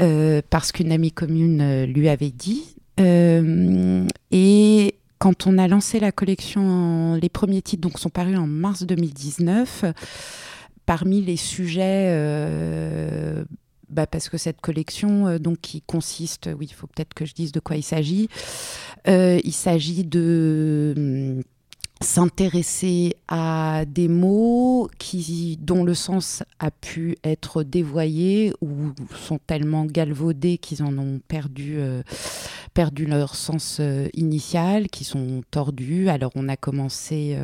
euh, 0.00 0.42
parce 0.50 0.72
qu'une 0.72 0.90
amie 0.90 1.12
commune 1.12 1.60
euh, 1.60 1.86
lui 1.86 2.08
avait 2.08 2.32
dit. 2.32 2.74
Euh, 2.98 4.06
et 4.32 4.96
quand 5.24 5.46
on 5.46 5.56
a 5.56 5.66
lancé 5.68 6.00
la 6.00 6.12
collection, 6.12 7.14
les 7.14 7.30
premiers 7.30 7.62
titres 7.62 7.80
donc, 7.80 7.98
sont 7.98 8.10
parus 8.10 8.36
en 8.36 8.46
mars 8.46 8.82
2019. 8.82 9.86
Parmi 10.84 11.22
les 11.22 11.38
sujets, 11.38 12.12
bah 13.88 14.06
parce 14.06 14.28
que 14.28 14.36
cette 14.36 14.60
collection, 14.60 15.38
donc 15.38 15.62
qui 15.62 15.80
consiste, 15.80 16.50
oui, 16.58 16.66
il 16.70 16.74
faut 16.74 16.86
peut-être 16.88 17.14
que 17.14 17.24
je 17.24 17.32
dise 17.32 17.52
de 17.52 17.60
quoi 17.60 17.76
il 17.76 17.82
s'agit. 17.82 18.28
il 19.06 19.52
s'agit 19.54 20.04
de 20.04 21.42
s'intéresser 22.04 23.16
à 23.28 23.84
des 23.86 24.08
mots 24.08 24.88
qui, 24.98 25.58
dont 25.60 25.84
le 25.84 25.94
sens 25.94 26.42
a 26.58 26.70
pu 26.70 27.16
être 27.24 27.62
dévoyé 27.62 28.52
ou 28.60 28.92
sont 29.16 29.38
tellement 29.44 29.86
galvaudés 29.86 30.58
qu'ils 30.58 30.82
en 30.82 30.96
ont 30.98 31.20
perdu, 31.26 31.76
euh, 31.78 32.02
perdu 32.74 33.06
leur 33.06 33.34
sens 33.34 33.78
euh, 33.80 34.08
initial, 34.12 34.88
qui 34.88 35.04
sont 35.04 35.42
tordus. 35.50 36.08
Alors 36.08 36.30
on 36.34 36.48
a 36.48 36.56
commencé 36.56 37.36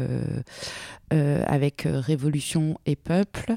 euh, 1.12 1.44
avec 1.46 1.86
Révolution 1.86 2.78
et 2.86 2.96
Peuple. 2.96 3.56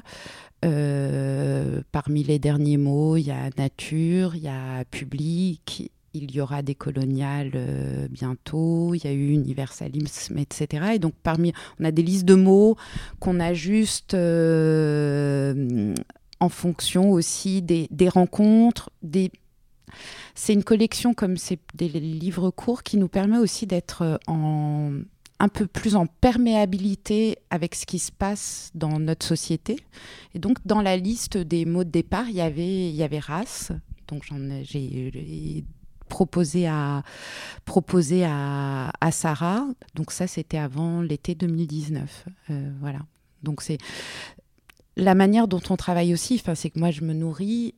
parmi 1.92 2.24
les 2.24 2.38
derniers 2.38 2.78
mots, 2.78 3.16
il 3.16 3.26
y 3.26 3.30
a 3.30 3.50
nature, 3.58 4.34
il 4.34 4.42
y 4.42 4.48
a 4.48 4.84
public, 4.90 5.92
il 6.14 6.30
y 6.30 6.40
aura 6.40 6.62
des 6.62 6.74
coloniales 6.74 7.52
euh, 7.54 8.08
bientôt, 8.08 8.94
il 8.94 9.04
y 9.04 9.08
a 9.08 9.12
eu 9.12 9.32
universalisme, 9.32 10.38
etc. 10.38 10.92
Et 10.94 10.98
donc 10.98 11.14
parmi, 11.22 11.52
on 11.80 11.84
a 11.84 11.90
des 11.90 12.02
listes 12.02 12.24
de 12.24 12.34
mots 12.34 12.76
qu'on 13.18 13.40
ajuste 13.40 14.14
euh, 14.14 15.94
en 16.40 16.48
fonction 16.48 17.10
aussi 17.10 17.62
des, 17.62 17.88
rencontres, 18.08 18.90
des 19.02 19.30
c'est 20.34 20.52
une 20.52 20.64
collection 20.64 21.14
comme 21.14 21.36
c'est 21.36 21.60
des 21.74 21.88
livres 21.88 22.50
courts 22.50 22.82
qui 22.82 22.96
nous 22.96 23.08
permet 23.08 23.38
aussi 23.38 23.66
d'être 23.66 24.18
en 24.26 24.92
un 25.40 25.48
peu 25.48 25.66
plus 25.66 25.96
en 25.96 26.06
perméabilité 26.06 27.38
avec 27.50 27.74
ce 27.74 27.86
qui 27.86 27.98
se 27.98 28.12
passe 28.12 28.70
dans 28.74 28.98
notre 28.98 29.26
société. 29.26 29.76
Et 30.34 30.38
donc 30.38 30.58
dans 30.64 30.80
la 30.80 30.96
liste 30.96 31.36
des 31.36 31.64
mots 31.64 31.84
de 31.84 31.90
départ, 31.90 32.28
il 32.28 32.36
y 32.36 32.40
avait 32.40 32.90
y 32.90 33.02
avait 33.02 33.18
race. 33.18 33.72
Donc 34.08 34.24
j'ai 34.62 35.64
proposé 36.14 36.68
à, 36.68 37.02
proposé 37.64 38.24
à, 38.24 39.10
Sarah. 39.10 39.66
Donc 39.96 40.12
ça, 40.12 40.28
c'était 40.28 40.58
avant 40.58 41.00
l'été 41.00 41.34
2019. 41.34 42.26
Euh, 42.50 42.70
voilà. 42.78 43.00
Donc 43.42 43.62
c'est 43.62 43.78
la 44.96 45.16
manière 45.16 45.48
dont 45.48 45.60
on 45.70 45.76
travaille 45.76 46.12
aussi. 46.12 46.40
C'est 46.54 46.70
que 46.70 46.78
moi, 46.78 46.92
je 46.92 47.00
me 47.00 47.14
nourris 47.14 47.74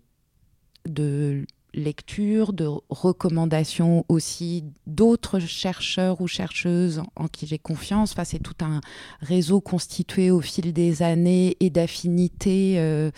de 0.87 1.47
lecture, 1.73 2.53
de 2.53 2.69
recommandations 2.91 4.05
aussi 4.11 4.65
d'autres 4.87 5.39
chercheurs 5.39 6.21
ou 6.21 6.29
chercheuses 6.29 7.03
en 7.17 7.29
qui 7.29 7.47
j'ai 7.47 7.59
confiance. 7.59 8.15
C'est 8.25 8.43
tout 8.43 8.63
un 8.63 8.83
réseau 9.21 9.63
constitué 9.63 10.31
au 10.31 10.43
fil 10.43 10.75
des 10.75 11.03
années 11.03 11.57
et 11.61 11.71
d'affinités. 11.71 12.75
Euh, 12.77 13.11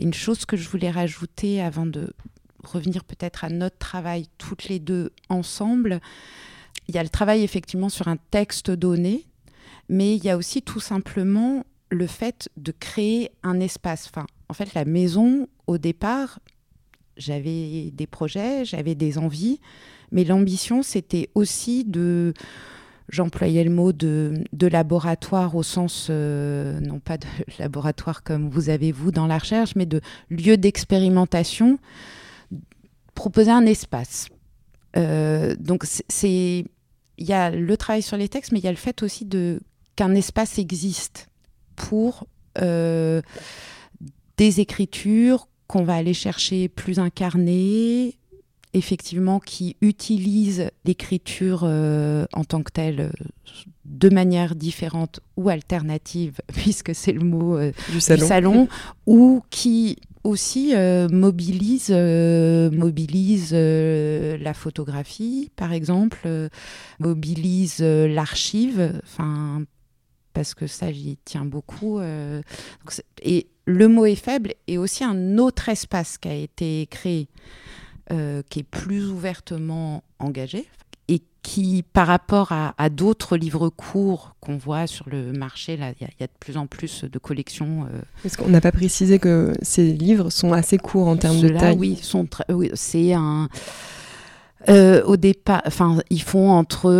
une 0.00 0.14
chose 0.14 0.44
que 0.44 0.56
je 0.56 0.68
voulais 0.68 0.90
rajouter 0.90 1.62
avant 1.62 1.86
de 1.86 2.12
revenir 2.66 3.04
peut-être 3.04 3.44
à 3.44 3.48
notre 3.48 3.78
travail 3.78 4.26
toutes 4.38 4.68
les 4.68 4.78
deux 4.78 5.12
ensemble, 5.28 6.00
il 6.88 6.94
y 6.94 6.98
a 6.98 7.02
le 7.02 7.08
travail 7.08 7.42
effectivement 7.42 7.88
sur 7.88 8.08
un 8.08 8.16
texte 8.30 8.70
donné, 8.70 9.24
mais 9.88 10.16
il 10.16 10.24
y 10.24 10.30
a 10.30 10.36
aussi 10.36 10.62
tout 10.62 10.80
simplement 10.80 11.64
le 11.90 12.06
fait 12.06 12.48
de 12.56 12.72
créer 12.72 13.30
un 13.42 13.60
espace. 13.60 14.08
Enfin, 14.08 14.26
en 14.48 14.54
fait, 14.54 14.74
la 14.74 14.84
maison, 14.84 15.48
au 15.66 15.78
départ, 15.78 16.38
j'avais 17.16 17.90
des 17.92 18.06
projets, 18.06 18.64
j'avais 18.64 18.94
des 18.94 19.18
envies, 19.18 19.60
mais 20.12 20.24
l'ambition, 20.24 20.82
c'était 20.82 21.30
aussi 21.34 21.84
de 21.84 22.34
j'employais 23.08 23.62
le 23.62 23.70
mot 23.70 23.92
de, 23.92 24.44
laboratoire 24.60 25.54
au 25.54 25.62
sens, 25.62 26.08
euh, 26.10 26.80
non 26.80 26.98
pas 26.98 27.18
de 27.18 27.26
laboratoire 27.58 28.22
comme 28.22 28.48
vous 28.48 28.68
avez 28.68 28.92
vous 28.92 29.12
dans 29.12 29.26
la 29.26 29.38
recherche, 29.38 29.74
mais 29.76 29.86
de 29.86 30.00
lieu 30.30 30.56
d'expérimentation 30.56 31.78
proposer 33.16 33.50
un 33.50 33.66
espace. 33.66 34.28
Euh, 34.96 35.56
donc 35.58 35.84
c'est 35.84 36.64
il 37.18 37.26
y 37.26 37.32
a 37.32 37.50
le 37.50 37.76
travail 37.76 38.02
sur 38.02 38.16
les 38.16 38.28
textes, 38.28 38.52
mais 38.52 38.60
il 38.60 38.64
y 38.64 38.68
a 38.68 38.72
le 38.72 38.76
fait 38.76 39.02
aussi 39.02 39.24
de 39.24 39.60
qu'un 39.96 40.14
espace 40.14 40.58
existe 40.58 41.28
pour 41.74 42.26
euh, 42.60 43.22
des 44.36 44.60
écritures 44.60 45.48
qu'on 45.66 45.82
va 45.82 45.94
aller 45.94 46.14
chercher 46.14 46.68
plus 46.68 46.98
incarnées, 46.98 48.16
effectivement, 48.74 49.40
qui 49.40 49.76
utilisent 49.80 50.70
l'écriture 50.84 51.62
euh, 51.64 52.26
en 52.34 52.44
tant 52.44 52.62
que 52.62 52.70
telle 52.70 53.10
de 53.86 54.08
manière 54.10 54.54
différente 54.54 55.20
ou 55.38 55.48
alternative, 55.48 56.40
puisque 56.52 56.94
c'est 56.94 57.12
le 57.12 57.24
mot 57.24 57.58
du 57.90 58.00
salon, 58.00 58.68
ou 59.06 59.42
qui 59.48 59.96
aussi 60.26 60.74
euh, 60.74 61.08
mobilise, 61.08 61.90
euh, 61.90 62.70
mobilise 62.70 63.50
euh, 63.52 64.36
la 64.38 64.54
photographie, 64.54 65.50
par 65.56 65.72
exemple, 65.72 66.28
mobilise 66.98 67.80
l'archive, 67.80 69.00
parce 70.32 70.54
que 70.54 70.66
ça 70.66 70.92
j'y 70.92 71.18
tiens 71.24 71.44
beaucoup. 71.44 72.00
et 73.22 73.46
le 73.64 73.88
mot 73.88 74.06
est 74.06 74.14
faible 74.14 74.54
et 74.66 74.78
aussi 74.78 75.04
un 75.04 75.38
autre 75.38 75.68
espace 75.68 76.18
qui 76.18 76.28
a 76.28 76.34
été 76.34 76.86
créé, 76.90 77.28
qui 78.08 78.58
est 78.60 78.70
plus 78.70 79.08
ouvertement 79.08 80.02
engagé, 80.18 80.66
qui, 81.46 81.84
par 81.92 82.08
rapport 82.08 82.50
à, 82.50 82.90
d'autres 82.90 83.36
livres 83.36 83.68
courts 83.68 84.34
qu'on 84.40 84.56
voit 84.56 84.88
sur 84.88 85.08
le 85.08 85.30
marché, 85.32 85.74
il 85.74 85.78
y, 85.78 86.24
a 86.24 86.26
de 86.26 86.32
plus 86.40 86.56
en 86.56 86.66
plus 86.66 87.04
de 87.04 87.18
collections. 87.20 87.84
Euh... 87.84 88.00
Est-ce 88.24 88.36
qu'on 88.36 88.48
n'a 88.48 88.60
pas 88.60 88.72
précisé 88.72 89.20
que 89.20 89.52
ces 89.62 89.92
livres 89.92 90.30
sont 90.30 90.52
assez 90.52 90.76
courts 90.76 91.06
en 91.06 91.16
termes 91.16 91.40
de 91.40 91.50
taille? 91.50 91.76
Oui, 91.78 92.00
sont 92.02 92.26
oui, 92.48 92.72
c'est 92.74 93.12
un. 93.12 93.48
Euh, 94.68 95.04
au 95.04 95.16
départ, 95.16 95.62
enfin, 95.66 95.98
ils 96.10 96.20
font 96.20 96.50
entre 96.50 96.90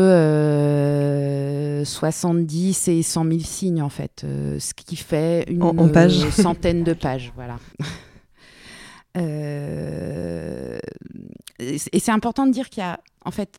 70 1.84 2.88
euh, 2.88 2.92
et 2.92 3.02
100 3.02 3.24
000 3.24 3.40
signes 3.40 3.82
en 3.82 3.88
fait, 3.88 4.22
euh, 4.22 4.60
ce 4.60 4.74
qui 4.74 4.94
fait 4.94 5.44
une 5.50 5.60
centaine 6.30 6.84
de 6.84 6.92
pages, 6.92 7.32
voilà. 7.34 7.58
et 11.58 11.78
c'est 11.78 12.12
important 12.12 12.46
de 12.46 12.52
dire 12.52 12.68
qu'il 12.68 12.82
y 12.82 12.86
a 12.86 13.00
en 13.24 13.32
fait 13.32 13.58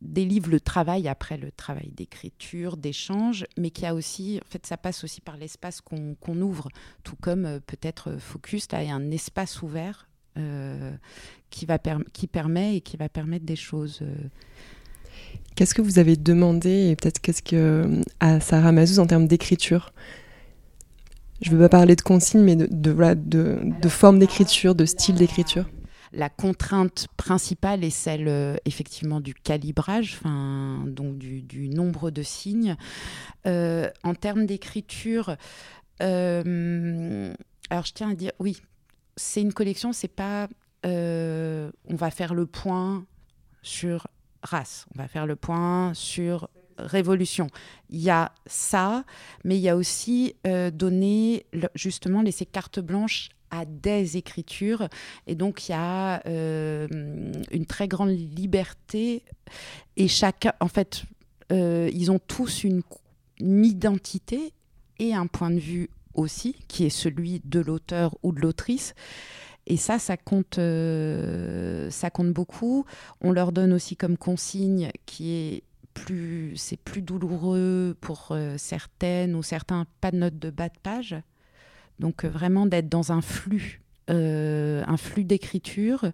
des 0.00 0.24
livres 0.24 0.50
le 0.50 0.60
travail 0.60 1.08
après 1.08 1.36
le 1.36 1.50
travail 1.52 1.90
d'écriture, 1.94 2.76
d'échange, 2.76 3.44
mais 3.58 3.70
qui 3.70 3.84
a 3.84 3.94
aussi, 3.94 4.40
en 4.42 4.50
fait, 4.50 4.66
ça 4.66 4.76
passe 4.76 5.04
aussi 5.04 5.20
par 5.20 5.36
l'espace 5.36 5.80
qu'on 5.80 6.40
ouvre, 6.40 6.68
tout 7.04 7.16
comme 7.20 7.44
euh, 7.44 7.60
peut-être 7.66 8.10
euh, 8.10 8.18
Focus, 8.18 8.70
là, 8.72 8.82
il 8.82 8.88
y 8.88 8.92
a 8.92 8.94
un 8.94 9.10
espace 9.10 9.62
ouvert 9.62 10.08
euh, 10.38 10.92
qui, 11.50 11.66
va 11.66 11.78
qui 12.12 12.26
permet 12.26 12.76
et 12.76 12.80
qui 12.80 12.96
va 12.96 13.08
permettre 13.08 13.44
des 13.44 13.56
choses. 13.56 14.02
Qu'est-ce 15.54 15.74
que 15.74 15.82
vous 15.82 15.98
avez 15.98 16.16
demandé, 16.16 16.88
et 16.88 16.96
peut-être 16.96 17.20
qu'est-ce 17.20 17.42
que 17.42 18.00
à 18.20 18.40
Sarah 18.40 18.72
Mazouz 18.72 19.00
en 19.00 19.06
termes 19.06 19.26
d'écriture? 19.26 19.92
Je 21.42 21.50
ne 21.50 21.56
veux 21.56 21.62
pas 21.62 21.68
parler 21.68 21.96
de 21.96 22.02
consignes, 22.02 22.42
mais 22.42 22.56
de, 22.56 22.66
de, 22.66 23.60
de 23.80 23.88
forme 23.88 24.18
d'écriture, 24.18 24.74
de 24.74 24.84
style 24.84 25.16
d'écriture 25.16 25.66
la 26.12 26.28
contrainte 26.28 27.06
principale 27.16 27.84
est 27.84 27.90
celle 27.90 28.28
euh, 28.28 28.56
effectivement 28.64 29.20
du 29.20 29.34
calibrage, 29.34 30.18
donc 30.24 31.18
du, 31.18 31.68
nombre 31.68 32.10
de 32.10 32.22
signes. 32.22 32.76
Euh, 33.46 33.88
en 34.02 34.14
termes 34.14 34.46
d'écriture, 34.46 35.36
euh, 36.02 37.32
alors 37.70 37.84
je 37.86 37.92
tiens 37.92 38.10
à 38.10 38.14
dire, 38.14 38.32
oui, 38.38 38.60
c'est 39.16 39.40
une 39.40 39.52
collection, 39.52 39.92
c'est 39.92 40.08
pas 40.08 40.48
on 40.82 41.94
va 41.94 42.10
faire 42.10 42.32
le 42.32 42.46
point 42.46 43.04
sur 43.60 44.06
race, 44.42 44.86
on 44.94 44.98
va 44.98 45.08
faire 45.08 45.26
le 45.26 45.36
point 45.36 45.92
sur 45.92 46.48
révolution. 46.78 47.48
Il 47.90 48.00
y 48.00 48.08
a 48.08 48.32
ça, 48.46 49.04
mais 49.44 49.58
il 49.58 49.60
y 49.60 49.68
a 49.68 49.76
aussi 49.76 50.36
donner, 50.72 51.44
justement, 51.74 52.22
laisser 52.22 52.46
carte 52.46 52.80
blanche 52.80 53.28
à 53.50 53.64
des 53.64 54.16
écritures. 54.16 54.88
Et 55.26 55.34
donc, 55.34 55.68
il 55.68 55.72
y 55.72 55.74
a 55.74 56.22
euh, 56.26 56.86
une 57.50 57.66
très 57.66 57.88
grande 57.88 58.10
liberté. 58.10 59.22
Et 59.96 60.08
chacun, 60.08 60.52
en 60.60 60.68
fait, 60.68 61.04
euh, 61.52 61.90
ils 61.92 62.10
ont 62.10 62.18
tous 62.18 62.64
une, 62.64 62.82
identité 63.40 64.52
et 64.98 65.14
un 65.14 65.26
point 65.26 65.50
de 65.50 65.58
vue 65.58 65.88
aussi, 66.14 66.56
qui 66.68 66.84
est 66.84 66.90
celui 66.90 67.40
de 67.44 67.60
l'auteur 67.60 68.16
ou 68.22 68.32
de 68.32 68.40
l'autrice. 68.40 68.94
Et 69.66 69.76
ça, 69.76 69.98
ça 69.98 70.16
compte, 70.16 70.58
euh, 70.58 71.88
ça 71.90 72.10
compte 72.10 72.32
beaucoup. 72.32 72.84
On 73.22 73.32
leur 73.32 73.52
donne 73.52 73.72
aussi 73.72 73.96
comme 73.96 74.18
consigne 74.18 74.90
qui 75.06 75.32
est 75.32 75.62
plus, 75.94 76.54
c'est 76.56 76.76
plus 76.76 77.02
douloureux 77.02 77.96
pour 78.00 78.36
certaines 78.58 79.34
ou 79.34 79.42
certains, 79.42 79.86
pas 80.00 80.10
de 80.10 80.18
notes 80.18 80.38
de 80.38 80.50
bas 80.50 80.68
de 80.68 80.78
page. 80.82 81.16
Donc 82.00 82.24
euh, 82.24 82.28
vraiment 82.28 82.66
d'être 82.66 82.88
dans 82.88 83.12
un 83.12 83.20
flux, 83.20 83.82
euh, 84.08 84.82
un 84.86 84.96
flux 84.96 85.24
d'écriture, 85.24 86.10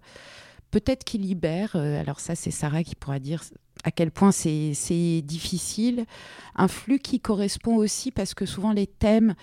peut-être 0.69 1.03
qui 1.03 1.17
libère. 1.17 1.71
Euh, 1.75 1.99
alors 1.99 2.19
ça, 2.19 2.35
c'est 2.35 2.51
Sarah 2.51 2.83
qui 2.83 2.95
pourra 2.95 3.19
dire 3.19 3.43
à 3.83 3.91
quel 3.91 4.11
point 4.11 4.31
c'est 4.31 5.21
difficile. 5.23 6.05
Un 6.55 6.67
flux 6.67 6.99
qui 6.99 7.19
correspond 7.19 7.77
aussi 7.77 8.11
parce 8.11 8.33
que 8.33 8.45
souvent 8.45 8.73
les 8.73 8.85
thèmes, 8.85 9.33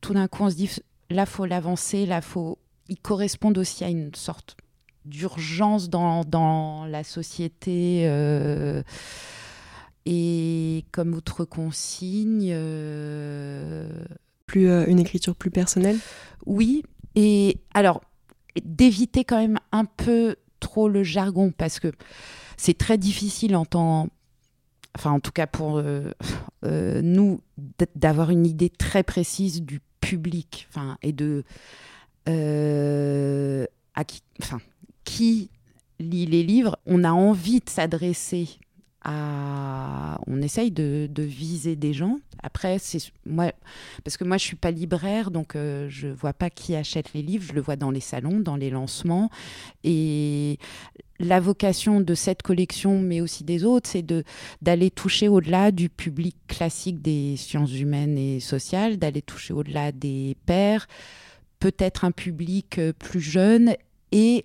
tout 0.00 0.12
d'un 0.12 0.28
coup, 0.28 0.44
on 0.44 0.50
se 0.50 0.56
dit 0.56 0.70
là, 1.10 1.26
faut 1.26 1.46
l'avancer, 1.46 2.06
là, 2.06 2.20
faut. 2.20 2.58
Ils 2.88 2.98
correspondent 2.98 3.58
aussi 3.58 3.82
à 3.82 3.88
une 3.88 4.14
sorte 4.14 4.56
d'urgence 5.04 5.88
dans, 5.88 6.24
dans, 6.24 6.84
la 6.84 7.02
société. 7.02 8.04
et 10.04 10.84
comme 10.92 11.14
autre 11.14 11.44
consigne, 11.44 12.52
plus 14.46 14.68
euh, 14.68 14.86
une 14.86 14.98
écriture 14.98 15.34
plus 15.34 15.50
personnelle? 15.50 15.98
Oui, 16.46 16.82
et 17.14 17.58
alors 17.74 18.02
d'éviter 18.64 19.24
quand 19.24 19.38
même 19.38 19.58
un 19.72 19.84
peu 19.84 20.36
trop 20.60 20.88
le 20.88 21.02
jargon 21.02 21.52
parce 21.56 21.78
que 21.78 21.92
c'est 22.56 22.78
très 22.78 22.96
difficile 22.96 23.54
en 23.54 23.66
temps 23.66 24.08
enfin 24.96 25.10
en 25.10 25.20
tout 25.20 25.32
cas 25.32 25.46
pour 25.46 25.76
euh, 25.76 26.10
euh, 26.64 27.02
nous 27.02 27.42
d'avoir 27.94 28.30
une 28.30 28.46
idée 28.46 28.70
très 28.70 29.02
précise 29.02 29.60
du 29.62 29.80
public 30.00 30.66
enfin 30.70 30.96
et 31.02 31.12
de 31.12 31.44
à 33.94 34.04
qui 34.04 34.22
enfin 34.40 34.58
qui 35.04 35.50
lit 35.98 36.26
les 36.26 36.42
livres. 36.42 36.78
On 36.86 37.04
a 37.04 37.12
envie 37.12 37.60
de 37.60 37.70
s'adresser 37.70 38.48
on 39.06 40.42
essaye 40.42 40.70
de, 40.70 41.08
viser 41.18 41.76
des 41.76 41.92
gens. 41.92 42.18
Après, 42.42 42.78
c'est 42.78 42.98
moi, 43.24 43.52
parce 44.04 44.16
que 44.16 44.24
moi, 44.24 44.36
je 44.36 44.44
suis 44.44 44.56
pas 44.56 44.70
libraire, 44.70 45.30
donc 45.30 45.52
je 45.54 45.58
euh, 45.58 45.88
je 45.88 46.08
vois 46.08 46.32
pas 46.32 46.50
qui 46.50 46.74
achète 46.74 47.12
les 47.14 47.22
livres. 47.22 47.44
Je 47.46 47.52
le 47.52 47.60
vois 47.60 47.76
dans 47.76 47.90
les 47.90 48.00
salons, 48.00 48.40
dans 48.40 48.56
les 48.56 48.70
lancements. 48.70 49.30
Et 49.82 50.58
la 51.18 51.40
vocation 51.40 52.00
de 52.00 52.14
cette 52.14 52.42
collection, 52.42 53.00
mais 53.00 53.20
aussi 53.20 53.44
des 53.44 53.64
autres, 53.64 53.88
c'est 53.88 54.02
de 54.02 54.24
d'aller 54.62 54.90
toucher 54.90 55.28
au-delà 55.28 55.72
du 55.72 55.88
public 55.88 56.36
classique 56.46 57.02
des 57.02 57.36
sciences 57.36 57.74
humaines 57.74 58.18
et 58.18 58.40
sociales, 58.40 58.98
d'aller 58.98 59.22
toucher 59.22 59.54
au-delà 59.54 59.92
des 59.92 60.36
pairs, 60.46 60.86
peut-être 61.58 62.04
un 62.04 62.12
public 62.12 62.78
euh, 62.78 62.92
plus 62.92 63.20
jeune 63.20 63.74
et 64.12 64.44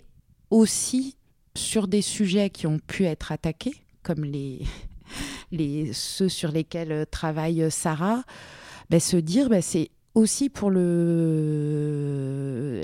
aussi 0.50 1.16
sur 1.54 1.86
des 1.86 2.02
sujets 2.02 2.50
qui 2.50 2.66
ont 2.66 2.78
pu 2.78 3.04
être 3.04 3.30
attaqués 3.32 3.81
comme 4.02 4.24
les, 4.24 4.62
les, 5.52 5.92
ceux 5.92 6.28
sur 6.28 6.50
lesquels 6.52 6.92
euh, 6.92 7.04
travaille 7.04 7.70
Sarah, 7.70 8.24
ben, 8.90 9.00
se 9.00 9.16
dire 9.16 9.48
ben, 9.48 9.62
c'est 9.62 9.90
aussi 10.14 10.50
pour 10.50 10.70
le, 10.70 12.02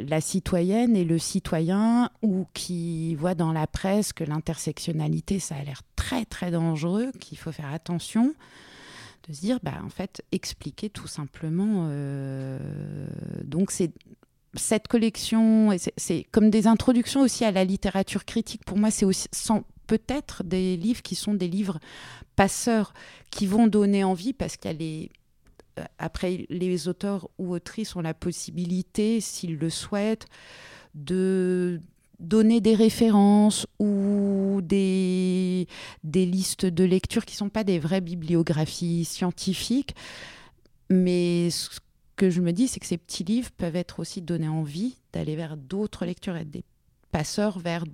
la 0.08 0.20
citoyenne 0.20 0.96
et 0.96 1.04
le 1.04 1.18
citoyen 1.18 2.10
ou 2.22 2.46
qui 2.54 3.14
voit 3.16 3.34
dans 3.34 3.52
la 3.52 3.66
presse 3.66 4.12
que 4.14 4.25
l'intersectionnalité, 4.25 5.38
ça 5.38 5.56
a 5.56 5.62
l'air 5.62 5.82
très 5.96 6.25
très 6.25 6.50
dangereux, 6.50 7.12
qu'il 7.20 7.37
faut 7.37 7.52
faire 7.52 7.70
attention, 7.72 8.35
de 9.28 9.35
se 9.35 9.40
dire, 9.40 9.59
bah, 9.62 9.74
en 9.85 9.90
fait, 9.90 10.24
expliquer 10.33 10.88
tout 10.88 11.07
simplement. 11.07 11.88
Euh, 11.90 12.59
donc 13.44 13.70
c'est 13.70 13.92
cette 14.54 14.88
collection, 14.88 15.76
c'est 15.98 16.24
comme 16.33 16.48
des 16.48 16.66
introductions 16.66 17.20
aussi 17.20 17.44
à 17.44 17.50
la 17.50 17.64
littérature 17.64 18.24
critique. 18.24 18.64
Pour 18.64 18.78
moi, 18.78 18.90
c'est 18.90 19.04
aussi 19.04 19.28
sans, 19.33 19.64
peut-être 19.88 20.44
des 20.44 20.77
livres 20.77 21.03
qui 21.03 21.16
sont 21.16 21.35
des 21.35 21.48
livres 21.48 21.81
passeurs, 22.37 22.94
qui 23.33 23.46
vont 23.46 23.66
donner 23.66 24.05
envie 24.05 24.33
parce 24.33 24.57
qu'il 24.57 24.81
y 24.81 25.11
euh, 25.81 25.85
Après, 25.98 26.46
les 26.48 26.87
auteurs 26.87 27.29
ou 27.38 27.53
autrices 27.53 27.96
ont 27.96 28.01
la 28.01 28.14
possibilité, 28.14 29.20
s'ils 29.20 29.57
le 29.57 29.70
souhaitent, 29.70 30.27
de 30.94 31.81
donner 32.20 32.61
des 32.61 32.74
références 32.74 33.66
ou 33.79 34.61
des, 34.62 35.66
des 36.05 36.27
listes 36.27 36.66
de 36.66 36.85
lecture 36.85 37.24
qui 37.24 37.35
ne 37.35 37.38
sont 37.38 37.48
pas 37.48 37.64
des 37.64 37.79
vraies 37.79 38.01
bibliographies 38.01 39.05
scientifiques. 39.05 39.94
Mais 40.90 41.51
ce 41.51 41.81
que 42.16 42.29
je 42.29 42.40
me 42.40 42.53
dis, 42.53 42.68
c'est 42.68 42.81
que 42.81 42.87
ces 42.87 42.98
petits 42.98 43.24
livres 43.24 43.51
peuvent 43.57 43.77
être 43.77 44.01
aussi 44.01 44.20
donnés 44.20 44.48
envie 44.48 44.96
d'aller 45.12 45.37
vers 45.37 45.57
d'autres 45.57 46.05
lectures, 46.05 46.37
être 46.37 46.51
des 46.51 46.64
passeur 47.11 47.59
vers 47.59 47.85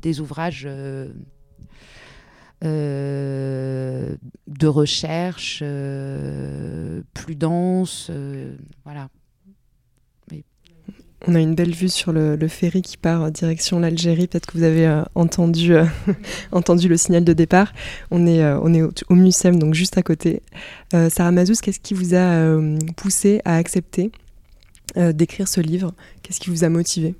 des 0.00 0.20
ouvrages 0.20 0.64
euh, 0.66 1.08
euh, 2.64 4.16
de 4.46 4.66
recherche 4.66 5.60
euh, 5.62 7.02
plus 7.14 7.34
denses. 7.36 8.10
voilà. 8.84 9.08
On 11.28 11.36
a 11.36 11.40
une 11.40 11.54
belle 11.54 11.72
vue 11.72 11.88
sur 11.88 12.12
le, 12.12 12.36
ferry 12.48 12.82
qui 12.82 12.96
part 12.96 13.30
direction 13.30 13.78
l'Algérie. 13.78 14.26
Peut-être 14.26 14.46
que 14.46 14.58
vous 14.58 14.64
avez 14.64 14.88
entendu, 15.14 15.68
le 16.88 16.96
signal 16.96 17.22
de 17.22 17.32
départ. 17.32 17.72
On 18.10 18.26
est, 18.26 18.44
on 18.44 18.74
est 18.74 18.82
au, 18.82 18.90
au, 19.08 19.50
donc 19.52 19.74
juste 19.74 19.96
à 19.98 20.02
côté. 20.02 20.42
Sarah 20.90 21.30
Mazouz, 21.30 21.60
qu'est-ce 21.60 21.78
qui 21.78 21.94
vous 21.94 22.16
a 22.16 22.58
poussé 22.96 23.40
à 23.44 23.56
accepter 23.56 24.10
d'écrire 24.96 25.46
ce 25.46 25.60
livre? 25.60 25.94
Qu'est-ce 26.24 26.40
qui 26.40 26.50
vous 26.50 26.64
a 26.64 26.68
motivé? 26.68 27.14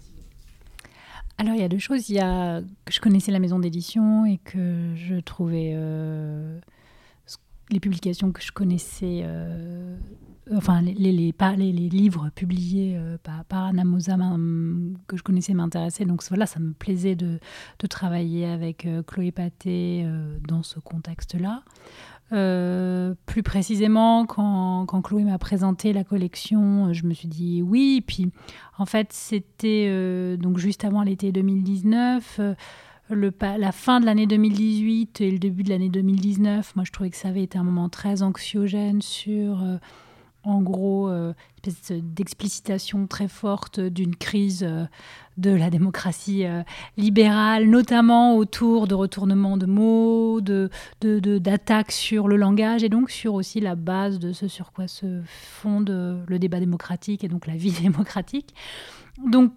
Alors, 1.38 1.54
il 1.54 1.60
y 1.60 1.64
a 1.64 1.68
deux 1.68 1.78
choses. 1.78 2.08
Il 2.08 2.16
y 2.16 2.20
a 2.20 2.60
que 2.84 2.92
je 2.92 3.00
connaissais 3.00 3.32
la 3.32 3.38
maison 3.38 3.58
d'édition 3.58 4.26
et 4.26 4.38
que 4.38 4.94
je 4.94 5.16
trouvais 5.16 5.72
euh, 5.74 6.58
les 7.70 7.80
publications 7.80 8.32
que 8.32 8.42
je 8.42 8.52
connaissais, 8.52 9.22
euh, 9.24 9.96
enfin, 10.54 10.82
les, 10.82 10.92
livres 11.12 12.30
publiés 12.34 12.96
euh, 12.96 13.16
par, 13.22 13.44
par 13.46 13.72
que 13.72 15.16
je 15.16 15.22
connaissais 15.22 15.54
m'intéressaient. 15.54 16.04
Donc, 16.04 16.22
voilà, 16.28 16.46
ça 16.46 16.60
me 16.60 16.74
plaisait 16.74 17.16
de, 17.16 17.40
de 17.78 17.86
travailler 17.86 18.46
avec 18.46 18.86
Chloé 19.06 19.32
Paté 19.32 20.06
dans 20.46 20.62
ce 20.62 20.78
contexte-là. 20.78 21.62
Euh, 22.32 23.14
plus 23.26 23.42
précisément, 23.42 24.24
quand, 24.24 24.86
quand 24.86 25.02
Chloé 25.02 25.24
m'a 25.24 25.38
présenté 25.38 25.92
la 25.92 26.02
collection, 26.02 26.86
euh, 26.86 26.92
je 26.92 27.04
me 27.04 27.12
suis 27.12 27.28
dit 27.28 27.62
oui. 27.62 28.02
Puis 28.06 28.30
en 28.78 28.86
fait, 28.86 29.12
c'était 29.12 29.86
euh, 29.88 30.36
donc 30.36 30.58
juste 30.58 30.84
avant 30.84 31.02
l'été 31.02 31.30
2019. 31.30 32.40
le, 33.10 33.32
la 33.58 33.72
fin 33.72 34.00
de 34.00 34.06
l'année 34.06 34.26
2018 34.26 35.20
et 35.20 35.30
le 35.30 35.38
début 35.38 35.62
de 35.62 35.68
l'année 35.68 35.90
2019, 35.90 36.74
moi 36.76 36.84
je 36.86 36.92
trouvais 36.92 37.10
que 37.10 37.16
ça 37.16 37.28
avait 37.28 37.42
été 37.42 37.58
un 37.58 37.64
moment 37.64 37.90
très 37.90 38.22
anxiogène 38.22 39.02
sur 39.02 39.62
en 40.44 40.60
gros, 40.60 41.08
euh, 41.08 41.34
espèce 41.64 42.00
d'explicitation 42.02 43.06
très 43.06 43.28
forte 43.28 43.78
d'une 43.78 44.16
crise 44.16 44.64
euh, 44.64 44.84
de 45.36 45.50
la 45.50 45.70
démocratie 45.70 46.44
euh, 46.44 46.62
libérale, 46.96 47.66
notamment 47.66 48.36
autour 48.36 48.88
de 48.88 48.94
retournements 48.94 49.56
de 49.56 49.66
mots, 49.66 50.40
de, 50.40 50.68
d'attaques 51.00 51.92
sur 51.92 52.26
le 52.26 52.36
langage 52.36 52.82
et 52.82 52.88
donc 52.88 53.10
sur 53.10 53.34
aussi 53.34 53.60
la 53.60 53.76
base 53.76 54.18
de 54.18 54.32
ce 54.32 54.48
sur 54.48 54.72
quoi 54.72 54.88
se 54.88 55.22
fonde 55.24 56.24
le 56.26 56.38
débat 56.38 56.58
démocratique 56.58 57.22
et 57.22 57.28
donc 57.28 57.46
la 57.46 57.56
vie 57.56 57.72
démocratique. 57.82 58.54
Donc 59.24 59.52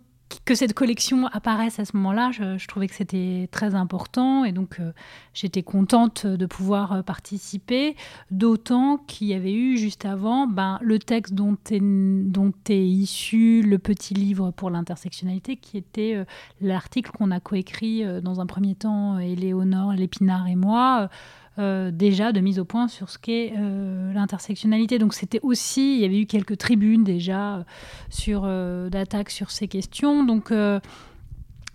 que 0.46 0.56
cette 0.56 0.74
collection 0.74 1.28
apparaisse 1.28 1.80
à 1.80 1.86
ce 1.86 1.96
moment-là, 1.98 2.32
je, 2.32 2.68
trouvais 2.68 2.88
que 2.88 2.96
c'était 2.96 3.48
très 3.52 3.76
important 3.76 4.44
et 4.44 4.52
donc 4.52 4.80
euh, 4.80 4.92
j'étais 5.34 5.64
contente 5.64 6.26
de 6.26 6.46
pouvoir 6.46 6.94
euh, 6.94 7.02
participer, 7.02 7.96
d'autant 8.32 8.98
qu'il 8.98 9.28
y 9.28 9.34
avait 9.34 9.54
eu 9.54 9.78
juste 9.78 10.06
avant 10.06 10.48
ben, 10.48 10.80
le 10.82 11.00
texte 11.00 11.34
dont 11.34 11.58
est, 11.70 12.88
issu 12.88 13.62
le 13.62 13.78
petit 13.78 14.14
livre 14.14 14.52
pour 14.52 14.70
l'intersectionnalité, 14.70 15.58
qui 15.58 15.78
était 15.78 16.16
euh, 16.16 16.26
l'article 16.62 17.12
qu'on 17.12 17.32
a 17.32 17.40
coécrit 17.40 18.04
dans 18.22 18.42
un 18.42 18.46
premier 18.46 18.76
temps, 18.76 19.20
Éléonore, 19.20 19.94
Lépinard 19.94 20.48
et 20.48 20.56
moi. 20.56 21.10
Euh, 21.58 21.90
déjà 21.90 22.34
de 22.34 22.42
mise 22.42 22.60
au 22.60 22.66
point 22.66 22.90
sur 22.90 23.10
ce 23.10 23.18
qu'est 23.18 23.54
euh, 23.56 24.12
l'intersectionnalité. 24.12 25.00
Donc 25.00 25.14
c'était 25.14 25.40
aussi, 25.42 25.96
il 25.96 26.02
y 26.02 26.06
avait 26.06 26.20
eu 26.20 26.26
quelques 26.26 26.58
tribunes 26.58 27.06
déjà 27.06 27.58
euh, 27.58 27.64
sur 28.10 28.42
d'attaques 28.90 29.30
sur 29.30 29.52
ces 29.52 29.70
questions. 29.70 30.26
Donc 30.26 30.52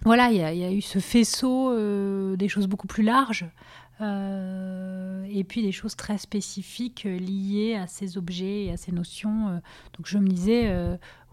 voilà, 0.05 0.31
il 0.31 0.37
y, 0.37 0.65
a 0.65 0.73
eu 0.73 0.81
ce 0.81 0.99
faisceau 0.99 1.75
des 2.37 2.49
choses 2.49 2.67
beaucoup 2.67 2.87
plus 2.87 3.03
larges. 3.03 3.47
et 4.01 5.45
puis 5.45 5.63
des 5.63 5.73
choses 5.73 5.97
très 5.97 6.19
spécifiques 6.19 7.05
liées 7.05 7.77
à 7.77 7.87
ces 7.87 8.19
objets 8.19 8.65
et 8.65 8.73
à 8.73 8.77
ces 8.77 8.93
notions. 8.93 9.61
donc 9.97 10.07
je 10.07 10.19
me 10.19 10.29
disais, 10.29 10.71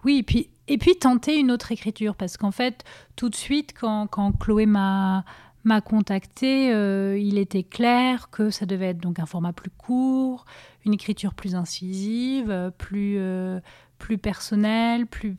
oui, 0.04 0.20
et 0.20 0.24
puis, 0.24 0.50
et 0.68 0.78
puis 0.78 0.96
tenter 0.96 1.38
une 1.38 1.52
autre 1.52 1.72
écriture, 1.72 2.16
parce 2.16 2.38
qu'en 2.38 2.52
fait, 2.52 2.84
tout 3.16 3.30
de 3.30 3.36
suite, 3.36 3.74
quand, 3.78 4.08
quand 4.08 4.32
Chloé 4.34 4.66
m'a 4.66 5.24
m'a 5.64 5.82
contacté, 5.82 6.72
euh, 6.74 7.18
il 7.20 7.38
était 7.38 7.64
clair 7.64 8.30
que 8.30 8.50
ça 8.50 8.66
devait 8.66 8.88
être 8.88 9.00
donc 9.00 9.20
un 9.20 9.26
format 9.26 9.54
plus 9.54 9.70
court, 9.70 10.46
une 10.86 10.94
écriture 10.94 11.34
plus 11.34 11.56
incisive, 11.56 12.72
plus 12.78 13.18
euh, 13.20 13.60
plus 13.98 14.18
personnelle, 14.18 15.08
plus 15.08 15.36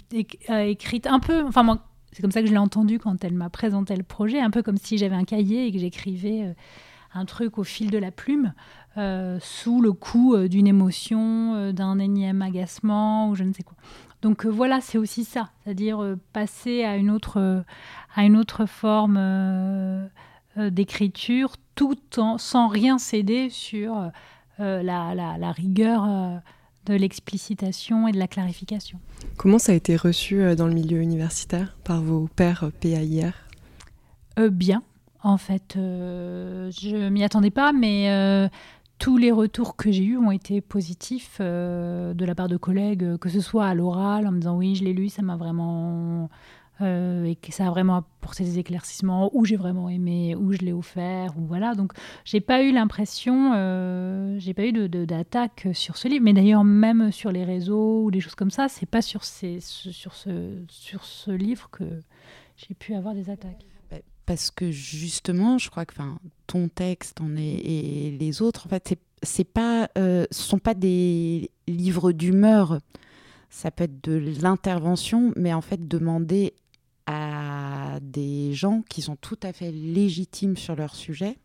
euh, 0.50 0.58
écrite, 0.60 1.06
un 1.06 1.20
peu. 1.20 1.44
Enfin 1.46 1.80
c'est 2.12 2.22
comme 2.22 2.32
ça 2.32 2.40
que 2.40 2.48
je 2.48 2.52
l'ai 2.52 2.58
entendu 2.58 2.98
quand 2.98 3.22
elle 3.22 3.34
m'a 3.34 3.50
présenté 3.50 3.94
le 3.94 4.02
projet, 4.02 4.40
un 4.40 4.50
peu 4.50 4.62
comme 4.62 4.76
si 4.76 4.98
j'avais 4.98 5.14
un 5.14 5.24
cahier 5.24 5.66
et 5.66 5.72
que 5.72 5.78
j'écrivais 5.78 6.54
un 7.14 7.24
truc 7.24 7.58
au 7.58 7.64
fil 7.64 7.90
de 7.90 7.98
la 7.98 8.10
plume, 8.10 8.54
sous 9.40 9.80
le 9.80 9.92
coup 9.92 10.36
d'une 10.48 10.66
émotion, 10.66 11.70
d'un 11.72 11.98
énième 12.00 12.42
agacement 12.42 13.30
ou 13.30 13.36
je 13.36 13.44
ne 13.44 13.52
sais 13.52 13.62
quoi. 13.62 13.76
Donc 14.22 14.44
euh, 14.44 14.48
voilà, 14.48 14.80
c'est 14.80 14.98
aussi 14.98 15.24
ça, 15.24 15.50
c'est-à-dire 15.62 16.02
euh, 16.02 16.16
passer 16.32 16.82
à 16.84 16.96
une 16.96 17.10
autre, 17.10 17.64
à 18.18 18.24
une 18.24 18.36
autre 18.36 18.66
forme 18.66 19.16
euh, 19.18 20.08
d'écriture 20.56 21.54
tout 21.74 21.98
en, 22.16 22.36
sans 22.36 22.66
rien 22.68 22.98
céder 22.98 23.48
sur 23.48 24.10
la, 24.58 25.52
rigueur 25.52 26.42
de 26.86 26.94
l'explicitation 26.94 28.08
et 28.08 28.12
de 28.12 28.18
la 28.18 28.26
clarification. 28.26 28.98
Comment 29.36 29.60
ça 29.60 29.70
a 29.70 29.74
été 29.76 29.94
reçu 29.94 30.56
dans 30.56 30.66
le 30.66 30.74
milieu 30.74 31.00
universitaire 31.00 31.76
par 31.84 32.02
vos 32.02 32.28
pairs 32.34 32.72
PAIR 32.80 33.34
Bien, 34.50 34.82
en 35.22 35.36
fait. 35.36 35.74
je 35.76 37.08
m'y 37.08 37.22
attendais 37.22 37.52
pas, 37.52 37.72
mais 37.72 38.50
tous 38.98 39.16
les 39.16 39.30
retours 39.30 39.76
que 39.76 39.90
j'ai 39.92 40.04
eus 40.04 40.18
ont 40.18 40.30
été 40.30 40.60
positifs 40.60 41.38
euh, 41.40 42.14
de 42.14 42.24
la 42.24 42.34
part 42.34 42.48
de 42.48 42.56
collègues, 42.56 43.04
euh, 43.04 43.18
que 43.18 43.28
ce 43.28 43.40
soit 43.40 43.66
à 43.66 43.74
l'oral, 43.74 44.26
en 44.26 44.32
me 44.32 44.38
disant 44.38 44.56
oui, 44.56 44.74
je 44.74 44.84
l'ai 44.84 44.92
lu, 44.92 45.08
ça 45.08 45.22
m'a 45.22 45.36
vraiment. 45.36 46.28
Euh, 46.80 47.24
et 47.24 47.34
que 47.34 47.52
ça 47.52 47.66
a 47.66 47.70
vraiment 47.70 47.96
apporté 47.96 48.44
des 48.44 48.58
éclaircissements, 48.60 49.30
ou 49.34 49.44
j'ai 49.44 49.56
vraiment 49.56 49.88
aimé, 49.88 50.36
ou 50.36 50.52
je 50.52 50.58
l'ai 50.58 50.72
offert, 50.72 51.36
ou 51.36 51.44
voilà. 51.46 51.74
Donc, 51.74 51.92
j'ai 52.24 52.40
pas 52.40 52.62
eu 52.62 52.72
l'impression, 52.72 53.52
j'ai 54.38 54.54
pas 54.54 54.64
eu 54.64 54.88
d'attaque 54.88 55.66
de, 55.66 55.72
sur 55.72 55.96
ce 55.96 56.08
livre. 56.08 56.24
Mais 56.24 56.32
d'ailleurs, 56.32 56.64
même 56.64 57.10
sur 57.10 57.32
les 57.32 57.44
réseaux 57.44 58.04
ou 58.04 58.10
des 58.10 58.20
choses 58.20 58.36
comme 58.36 58.50
ça, 58.50 58.68
c'est 58.68 58.86
pas 58.86 59.02
sur, 59.02 59.24
ces, 59.24 59.58
sur, 59.60 60.14
ce, 60.14 60.62
sur 60.68 61.04
ce 61.04 61.30
livre 61.30 61.68
que 61.70 61.84
j'ai 62.56 62.74
pu 62.74 62.94
avoir 62.94 63.14
des 63.14 63.30
attaques 63.30 63.64
parce 64.28 64.50
que 64.50 64.70
justement, 64.70 65.56
je 65.56 65.70
crois 65.70 65.86
que 65.86 65.94
ton 66.46 66.68
texte 66.68 67.18
et 67.38 68.14
les 68.20 68.42
autres, 68.42 68.66
en 68.66 68.68
fait, 68.68 68.94
c'est 69.22 69.44
pas, 69.44 69.88
euh, 69.96 70.26
ce 70.30 70.42
sont 70.42 70.58
pas 70.58 70.74
des 70.74 71.50
livres 71.66 72.12
d'humeur. 72.12 72.78
Ça 73.48 73.70
peut 73.70 73.84
être 73.84 74.04
de 74.04 74.22
l'intervention, 74.42 75.32
mais 75.34 75.54
en 75.54 75.62
fait, 75.62 75.88
demander 75.88 76.52
à 77.10 78.00
des 78.02 78.52
gens 78.52 78.82
qui 78.90 79.00
sont 79.00 79.16
tout 79.16 79.38
à 79.42 79.54
fait 79.54 79.72
légitimes 79.72 80.58
sur 80.58 80.76
leur 80.76 80.94
sujet. 80.94 81.38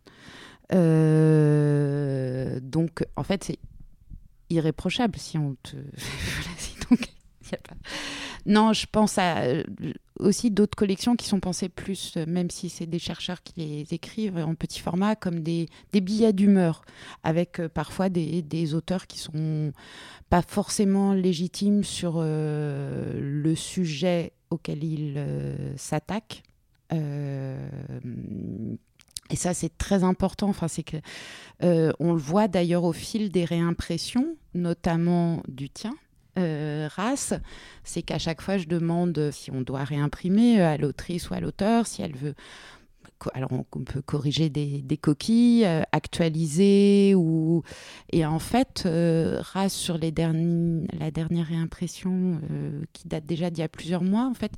Euh, 0.73 2.59
donc, 2.61 3.05
en 3.15 3.23
fait, 3.23 3.45
c'est 3.45 3.59
irréprochable 4.49 5.17
si 5.17 5.37
on 5.37 5.55
te. 5.63 5.77
Non, 8.45 8.73
je 8.73 8.87
pense 8.91 9.17
à 9.19 9.43
euh, 9.43 9.63
aussi 10.19 10.51
d'autres 10.51 10.75
collections 10.75 11.15
qui 11.15 11.27
sont 11.27 11.39
pensées 11.39 11.69
plus, 11.69 12.15
euh, 12.17 12.25
même 12.27 12.49
si 12.49 12.67
c'est 12.67 12.87
des 12.87 12.99
chercheurs 12.99 13.41
qui 13.41 13.53
les 13.57 13.93
écrivent 13.93 14.37
en 14.37 14.53
petit 14.53 14.81
format, 14.81 15.15
comme 15.15 15.39
des, 15.41 15.69
billets 15.93 16.33
d'humeur, 16.33 16.83
avec 17.23 17.61
parfois 17.67 18.09
des, 18.09 18.73
auteurs 18.73 19.07
qui 19.07 19.19
sont 19.19 19.71
pas 20.29 20.41
forcément 20.41 21.13
légitimes 21.13 21.85
sur 21.85 22.21
le 22.21 23.53
sujet 23.55 24.33
auquel 24.53 24.83
ils 24.83 25.17
s'attaquent. 25.77 26.43
et 26.91 26.95
ça, 29.35 29.53
c'est 29.53 29.77
très 29.77 30.03
important. 30.03 30.49
Enfin, 30.49 30.67
c'est 30.67 30.83
que 30.83 30.97
on 31.61 32.13
le 32.13 32.19
voit 32.19 32.47
d'ailleurs 32.47 32.83
au 32.83 32.93
fil 32.93 33.31
des 33.31 33.45
réimpressions, 33.45 34.37
notamment 34.53 35.43
du 35.47 35.69
tien, 35.69 35.93
euh, 36.39 36.89
race, 36.91 37.33
c'est 37.83 38.01
qu'à 38.01 38.17
chaque 38.17 38.41
fois, 38.41 38.57
je 38.57 38.65
demande 38.65 39.29
si 39.31 39.51
on 39.51 39.61
doit 39.61 39.83
réimprimer 39.83 40.59
euh, 40.59 40.73
à 40.73 40.77
l'autrice 40.77 41.29
ou 41.29 41.35
à 41.35 41.39
l'auteur, 41.39 41.85
si 41.85 42.01
elle 42.01 42.15
veut. 42.15 42.33
Alors, 43.33 43.49
on 43.51 43.83
peut 43.83 44.01
corriger 44.01 44.49
des, 44.49 44.97
coquilles, 44.97 45.65
euh, 45.65 45.81
actualiser 45.91 47.13
ou 47.15 47.63
et 48.11 48.25
en 48.25 48.39
fait, 48.39 48.83
race 48.85 49.73
sur 49.73 49.97
les 49.97 50.11
derniers, 50.11 50.87
la 50.99 51.11
dernière 51.11 51.47
réimpression 51.47 52.39
qui 52.93 53.07
date 53.07 53.25
déjà 53.25 53.49
d'il 53.49 53.61
y 53.61 53.63
a 53.63 53.69
plusieurs 53.69 54.03
mois. 54.03 54.27
En 54.27 54.33
fait, 54.33 54.51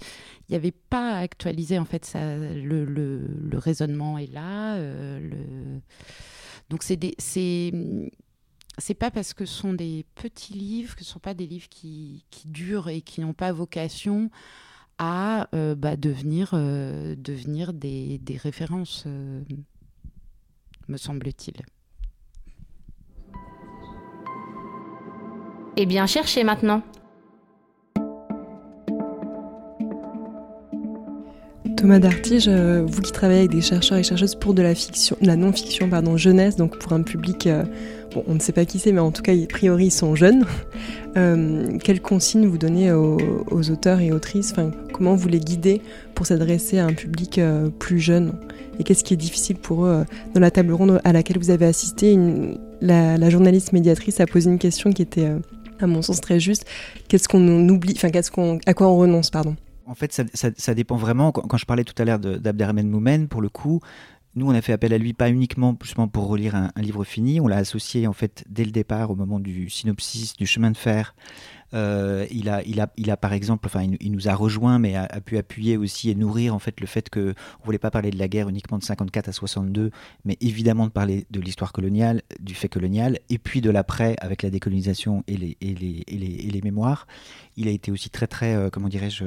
il 0.48 0.52
n'y 0.52 0.56
avait 0.56 0.72
pas 0.72 1.14
à 1.14 1.20
actualiser. 1.20 1.80
En 1.80 1.86
fait, 1.86 2.12
le, 2.16 3.58
raisonnement 3.58 4.18
est 4.18 4.32
là. 4.32 4.78
le... 4.78 5.82
Donc, 6.70 6.84
c'est 6.84 7.00
c'est 8.78 8.94
pas 8.94 9.12
parce 9.12 9.34
que 9.34 9.46
ce 9.46 9.54
sont 9.54 9.74
des 9.74 10.06
petits 10.16 10.54
livres 10.54 10.96
que 10.96 11.04
ce 11.04 11.10
ne 11.10 11.14
sont 11.14 11.20
pas 11.20 11.34
des 11.34 11.48
livres 11.48 11.70
qui, 11.70 12.26
durent 12.46 12.90
et 12.90 13.02
qui 13.02 13.22
n'ont 13.22 13.34
pas 13.34 13.52
vocation 13.52 14.30
à 14.98 15.48
euh, 15.54 15.76
bah, 15.76 15.96
devenir, 15.96 16.52
euh, 16.54 17.16
devenir 17.18 17.74
des, 17.74 18.20
références, 18.42 19.04
euh, 19.08 19.42
me 20.88 20.98
semble-t-il. 20.98 21.62
Eh 25.78 25.86
bien, 25.86 26.06
cherchez 26.06 26.44
maintenant. 26.44 26.82
Thomas 31.86 32.00
Dartige, 32.00 32.50
vous 32.50 33.02
qui 33.02 33.12
travaillez 33.12 33.42
avec 33.42 33.52
des 33.52 33.62
chercheurs 33.62 34.00
et 34.00 34.04
chercheuses 34.04 34.34
pour 34.34 34.56
de 34.56 34.64
la 34.64 34.74
fiction, 34.74 35.16
la 35.22 35.36
non-fiction, 35.36 35.88
pardon, 35.88 36.18
jeunesse, 36.18 36.56
donc 36.56 36.80
pour 36.80 36.94
un 36.94 37.04
public 37.04 37.48
on 38.28 38.34
ne 38.34 38.40
sait 38.40 38.54
pas 38.54 38.66
qui 38.66 38.80
c'est, 38.80 38.92
mais 38.92 39.00
en 39.00 39.12
tout 39.12 39.22
cas, 39.22 39.34
a 39.34 39.48
priori, 39.48 39.86
ils 39.86 39.92
sont 39.92 40.16
jeunes. 40.16 40.46
Euh, 41.18 41.78
quelles 41.82 42.02
consignes 42.02 42.46
vous 42.46 42.58
donnez 42.58 42.92
aux, 42.92 43.72
auteurs 43.72 44.02
et 44.02 44.12
autrices? 44.12 44.52
Enfin, 44.52 44.72
Comment 44.92 45.16
vous 45.16 45.30
les 45.30 45.40
guidez 45.40 45.82
pour 46.14 46.26
s'adresser 46.26 46.78
à 46.78 46.86
un 46.86 46.92
public 46.92 47.38
euh, 47.38 47.70
plus 47.70 48.02
jeune? 48.02 48.34
Et 48.78 48.84
qu'est-ce 48.84 49.02
qui 49.02 49.14
est 49.14 49.18
difficile 49.18 49.56
pour 49.56 49.86
eux 49.86 49.90
euh, 49.90 50.04
Dans 50.34 50.42
la 50.42 50.52
table 50.52 50.74
ronde 50.74 51.00
à 51.06 51.14
laquelle 51.14 51.38
vous 51.38 51.52
avez 51.52 51.68
assisté, 51.68 52.20
la, 52.82 53.30
journaliste 53.30 53.72
médiatrice 53.72 54.20
a 54.20 54.26
posé 54.26 54.50
une 54.50 54.60
question 54.60 54.92
qui 54.92 55.04
était, 55.04 55.30
à 55.80 55.88
mon 55.88 56.02
sens, 56.02 56.20
très 56.20 56.42
juste. 56.42 56.66
Qu'est-ce 57.08 57.30
qu'on 57.30 57.70
oublie 57.70 57.94
Enfin, 57.96 58.10
qu'est-ce 58.10 58.30
qu'on, 58.30 58.60
à 58.66 58.74
quoi 58.74 58.90
on 58.90 58.98
renonce, 58.98 59.30
pardon? 59.30 59.56
En 59.88 59.96
fait, 59.96 60.22
ça, 60.34 60.74
dépend 60.74 60.96
vraiment. 60.96 61.32
Quand, 61.32 61.58
je 61.58 61.66
parlais 61.66 61.84
tout 61.84 62.00
à 62.02 62.06
l'heure 62.06 62.20
d'Abderrahmane 62.20 62.90
Moumen, 62.90 63.28
pour 63.28 63.42
le 63.42 63.50
coup, 63.50 63.82
nous, 64.36 64.50
on 64.50 64.54
a 64.54 64.62
fait 64.62 64.74
appel 64.74 64.94
à 64.94 64.98
lui 64.98 65.14
pas 65.14 65.30
uniquement 65.30 65.78
justement 65.82 66.08
pour 66.08 66.28
relire 66.28 66.56
un, 66.56 66.72
livre 66.76 67.04
fini, 67.04 67.40
on 67.40 67.48
l'a 67.48 67.58
associé 67.58 68.06
en 68.06 68.14
fait 68.14 68.44
dès 68.50 68.66
le 68.66 68.72
départ 68.72 69.12
au 69.12 69.16
moment 69.16 69.40
du 69.40 69.70
synopsis 69.70 70.36
du 70.36 70.46
chemin 70.46 70.72
de 70.72 70.78
fer 70.78 71.16
euh, 71.76 72.26
il, 72.32 72.50
a, 72.50 72.64
il, 72.64 72.80
a, 72.80 72.92
il 72.98 73.12
a 73.12 73.18
par 73.18 73.34
exemple, 73.34 73.68
enfin, 73.68 73.84
il, 74.00 74.12
nous 74.12 74.30
a 74.30 74.34
rejoint, 74.34 74.80
mais 74.80 74.96
a, 74.96 75.08
pu 75.22 75.38
appuyer 75.38 75.78
aussi 75.78 76.10
et 76.10 76.16
nourrir 76.16 76.56
en 76.56 76.60
fait 76.60 76.80
le 76.80 76.88
fait 76.88 77.10
que 77.10 77.34
on 77.62 77.66
voulait 77.66 77.80
pas 77.80 77.92
parler 77.92 78.12
de 78.12 78.18
la 78.18 78.28
guerre 78.28 78.48
uniquement 78.48 78.78
de 78.78 78.84
54 78.84 79.28
à 79.28 79.32
62, 79.32 79.92
mais 80.24 80.38
évidemment 80.42 80.88
de 80.88 80.92
parler 80.92 81.26
de 81.30 81.40
l'histoire 81.40 81.74
coloniale, 81.74 82.22
du 82.40 82.56
fait 82.56 82.70
colonial, 82.70 83.20
et 83.30 83.38
puis 83.38 83.62
de 83.62 83.70
l'après 83.70 84.16
avec 84.20 84.42
la 84.42 84.50
décolonisation 84.50 85.24
et 85.28 85.38
les, 85.38 85.58
et 85.60 85.74
les, 85.74 86.04
et 86.08 86.18
les, 86.18 86.34
et 86.48 86.50
les 86.50 86.62
mémoires. 86.62 87.08
Il 87.58 87.68
a 87.68 87.72
été 87.72 87.92
aussi 87.92 88.10
très 88.10 88.28
très, 88.28 88.56
euh, 88.56 88.70
comment 88.70 88.90
dirais-je, 88.90 89.26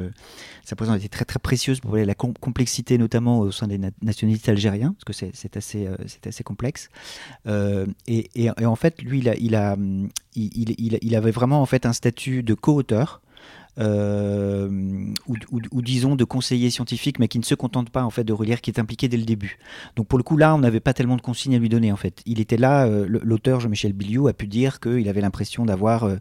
sa 0.65 0.77
présence 0.77 0.95
a 0.95 0.99
été 0.99 1.09
très 1.09 1.25
très 1.25 1.39
précieuse 1.39 1.81
pour 1.81 1.97
la 1.97 2.15
complexité 2.15 2.99
notamment 2.99 3.41
au 3.41 3.51
sein 3.51 3.67
des 3.67 3.79
nationalistes 4.03 4.49
algériens, 4.49 4.95
parce 4.95 5.19
que 5.19 5.31
c'est 5.35 5.57
assez, 5.57 5.87
euh, 5.87 5.97
assez 6.25 6.45
complexe. 6.45 6.89
Et, 8.07 8.51
en 8.65 8.77
fait, 8.77 9.03
lui, 9.03 9.19
il 9.19 9.29
a, 9.29 9.37
il 9.37 9.55
a, 9.55 9.77
il, 10.39 11.17
avait 11.17 11.31
vraiment 11.31 11.61
en 11.61 11.67
fait 11.67 11.87
un 11.87 11.93
statut 11.93 12.43
de 12.43 12.55
co-auteur. 12.55 13.21
Euh, 13.81 14.69
ou, 15.29 15.83
disons 15.83 16.17
de 16.17 16.25
conseiller 16.25 16.69
scientifique, 16.69 17.21
mais 17.21 17.29
qui 17.29 17.39
ne 17.39 17.45
se 17.45 17.55
contente 17.55 17.91
pas 17.91 18.03
en 18.03 18.11
fait 18.11 18.25
de 18.25 18.33
relire, 18.33 18.61
qui 18.61 18.73
est 18.73 18.81
impliqué 18.81 19.07
dès 19.07 19.17
le 19.17 19.25
début. 19.25 19.59
Donc 19.95 20.09
pour 20.09 20.19
le 20.19 20.25
coup 20.25 20.37
là, 20.37 20.53
on 20.53 20.59
n'avait 20.59 20.81
pas 20.81 20.93
tellement 20.93 21.15
de 21.15 21.21
consignes 21.21 21.55
à 21.55 21.59
lui 21.61 21.69
donner 21.69 21.93
en 21.93 21.97
fait. 21.97 22.21
Il 22.27 22.41
était 22.41 22.57
là, 22.57 22.87
euh, 22.87 23.07
l'auteur 23.09 23.61
Jean-Michel 23.61 23.93
Billiou 23.93 24.27
a 24.27 24.33
pu 24.33 24.49
dire 24.49 24.81
qu'il 24.81 25.09
avait 25.09 25.21
l'impression 25.21 25.65
d'avoir 25.65 26.05
euh, 26.05 26.17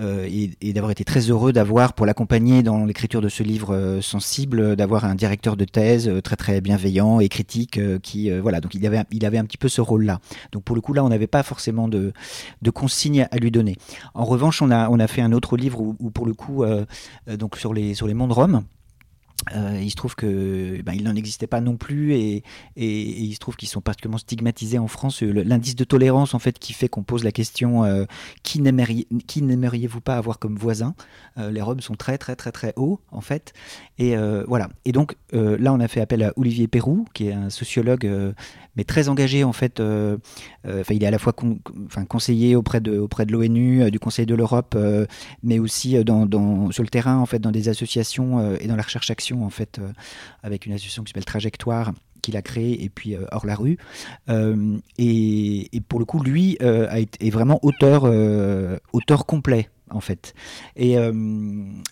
euh, 0.00 0.28
et, 0.60 0.72
d'avoir 0.72 0.90
été 0.90 1.04
très 1.04 1.20
heureux 1.20 1.52
d'avoir, 1.52 1.92
pour 1.92 2.06
l'accompagner 2.06 2.62
dans 2.62 2.84
l'écriture 2.84 3.20
de 3.20 3.28
ce 3.28 3.42
livre 3.42 3.74
euh, 3.74 4.00
sensible, 4.00 4.76
d'avoir 4.76 5.04
un 5.04 5.14
directeur 5.14 5.56
de 5.56 5.64
thèse 5.64 6.08
euh, 6.08 6.20
très 6.20 6.36
très 6.36 6.60
bienveillant 6.60 7.20
et 7.20 7.28
critique 7.28 7.80
qui, 8.02 8.30
voilà, 8.40 8.60
donc 8.60 8.74
il 8.74 8.86
avait, 8.86 9.04
il 9.10 9.24
avait 9.24 9.38
un 9.38 9.44
petit 9.44 9.58
peu 9.58 9.68
ce 9.68 9.80
rôle-là. 9.80 10.20
Donc 10.52 10.64
pour 10.64 10.76
le 10.76 10.82
coup 10.82 10.92
là, 10.92 11.04
on 11.04 11.08
n'avait 11.08 11.26
pas 11.26 11.42
forcément 11.42 11.88
de, 11.88 12.12
de 12.62 12.70
consignes 12.70 13.26
à 13.30 13.36
lui 13.36 13.50
donner. 13.50 13.76
En 14.14 14.24
revanche, 14.24 14.62
on 14.62 14.70
a, 14.70 14.88
on 14.88 14.98
a 14.98 15.06
fait 15.06 15.22
un 15.22 15.32
autre 15.32 15.56
livre 15.56 15.80
où, 15.80 16.10
pour 16.10 16.26
le 16.26 16.34
coup, 16.34 16.64
donc 17.26 17.56
sur 17.56 17.74
les, 17.74 17.94
sur 17.94 18.06
les 18.06 18.14
mondes 18.14 18.32
roms. 18.32 18.64
Euh, 19.54 19.78
il 19.82 19.90
se 19.90 19.96
trouve 19.96 20.14
que 20.14 20.80
ben, 20.82 21.00
n'en 21.02 21.14
existait 21.16 21.46
pas 21.46 21.60
non 21.60 21.76
plus 21.76 22.14
et, 22.14 22.44
il 22.76 23.34
se 23.34 23.38
trouve 23.38 23.56
qu'ils 23.56 23.68
sont 23.68 23.80
particulièrement 23.80 24.18
stigmatisés 24.18 24.78
en 24.78 24.88
France. 24.88 25.22
L'indice 25.22 25.76
de 25.76 25.84
tolérance 25.84 26.34
en 26.34 26.38
fait 26.38 26.58
qui 26.58 26.72
fait 26.72 26.88
qu'on 26.88 27.02
pose 27.02 27.24
la 27.24 27.32
question 27.32 27.84
euh, 27.84 28.04
qui 28.42 28.60
n'aimeriez-vous 28.60 30.00
pas 30.00 30.16
avoir 30.16 30.38
comme 30.38 30.56
voisin? 30.56 30.94
Euh, 31.38 31.50
Les 31.50 31.60
Roms 31.60 31.80
sont 31.80 31.94
très 31.94 32.18
très 32.18 32.36
très 32.36 32.52
très 32.52 32.72
hauts 32.76 33.00
en 33.10 33.20
fait 33.20 33.52
et 33.98 34.16
voilà. 34.46 34.68
Et 34.84 34.92
donc 34.92 35.16
là 35.32 35.72
on 35.72 35.80
a 35.80 35.88
fait 35.88 36.00
appel 36.00 36.22
à 36.22 36.32
Olivier 36.36 36.68
Perrou 36.68 37.06
qui 37.14 37.28
est 37.28 37.32
un 37.32 37.50
sociologue 37.50 38.10
mais 38.76 38.84
très 38.84 39.08
engagé 39.08 39.44
en 39.44 39.52
fait. 39.52 39.80
Enfin 39.80 40.94
il 40.94 41.02
est 41.02 41.06
à 41.06 41.10
la 41.10 41.18
fois 41.18 41.34
conseiller 42.08 42.56
auprès 42.56 42.80
de 42.80 42.98
auprès 42.98 43.26
de 43.26 43.32
l'ONU, 43.32 43.90
du 43.90 43.98
Conseil 43.98 44.26
de 44.26 44.34
l'Europe, 44.34 44.76
mais 45.42 45.58
aussi 45.58 45.90
sur 45.90 46.02
le 46.82 46.88
terrain 46.88 47.18
en 47.18 47.26
fait 47.26 47.38
dans 47.38 47.52
des 47.52 47.68
associations 47.68 48.56
et 48.56 48.66
dans 48.66 48.76
la 48.76 48.82
recherche 48.82 49.10
action 49.10 49.31
en 49.40 49.50
fait 49.50 49.78
euh, 49.78 49.92
avec 50.42 50.66
une 50.66 50.72
association 50.72 51.02
qui 51.02 51.10
s'appelle 51.10 51.24
Trajectoire 51.24 51.92
qu'il 52.20 52.36
a 52.36 52.42
créée 52.42 52.84
et 52.84 52.88
puis 52.88 53.14
euh, 53.14 53.24
hors 53.32 53.46
la 53.46 53.56
rue. 53.56 53.78
Euh, 54.28 54.78
et, 54.98 55.70
pour 55.88 55.98
le 55.98 56.04
coup 56.04 56.22
lui 56.22 56.56
est 56.60 57.30
vraiment 57.30 57.60
auteur 57.62 58.06
complet 59.26 59.70
en 59.94 60.00
fait. 60.00 60.34
Et 60.76 60.98
euh, 60.98 61.12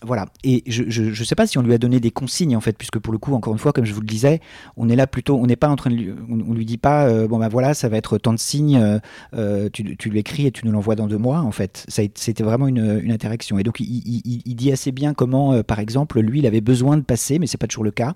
voilà. 0.02 0.26
Et 0.44 0.62
je 0.66 1.02
ne 1.02 1.24
sais 1.24 1.34
pas 1.34 1.46
si 1.46 1.58
on 1.58 1.62
lui 1.62 1.74
a 1.74 1.78
donné 1.78 2.00
des 2.00 2.10
consignes 2.10 2.56
en 2.56 2.60
fait, 2.60 2.76
puisque 2.76 2.98
pour 2.98 3.12
le 3.12 3.18
coup, 3.18 3.34
encore 3.34 3.52
une 3.52 3.58
fois, 3.58 3.72
comme 3.72 3.84
je 3.84 3.92
vous 3.92 4.00
le 4.00 4.06
disais, 4.06 4.40
on 4.76 4.88
est 4.88 4.96
là 4.96 5.06
plutôt, 5.06 5.36
on 5.36 5.46
n'est 5.46 5.56
pas 5.56 5.68
en 5.68 5.76
train 5.76 5.90
de, 5.90 5.96
lui, 5.96 6.12
on, 6.28 6.54
lui 6.54 6.64
dit 6.64 6.78
pas, 6.78 7.06
euh, 7.06 7.28
bon 7.28 7.38
ben 7.38 7.48
voilà, 7.48 7.74
ça 7.74 7.88
va 7.88 7.96
être 7.96 8.18
tant 8.18 8.32
de 8.32 8.38
signes, 8.38 9.00
euh, 9.34 9.68
tu, 9.72 9.96
tu 9.96 10.10
l'écris 10.10 10.46
et 10.46 10.50
tu 10.50 10.66
nous 10.66 10.72
l'envoies 10.72 10.96
dans 10.96 11.06
deux 11.06 11.18
mois. 11.18 11.40
En 11.40 11.52
fait, 11.52 11.86
c'était 11.88 12.42
vraiment 12.42 12.68
une, 12.68 13.00
une, 13.02 13.12
interaction. 13.12 13.58
Et 13.58 13.62
donc 13.62 13.80
il, 13.80 14.54
dit 14.54 14.72
assez 14.72 14.92
bien 14.92 15.14
comment, 15.14 15.62
par 15.62 15.78
exemple, 15.78 16.20
lui, 16.20 16.40
il 16.40 16.46
avait 16.46 16.60
besoin 16.60 16.96
de 16.96 17.02
passer, 17.02 17.38
mais 17.38 17.46
c'est 17.46 17.58
pas 17.58 17.66
toujours 17.66 17.84
le 17.84 17.90
cas, 17.90 18.14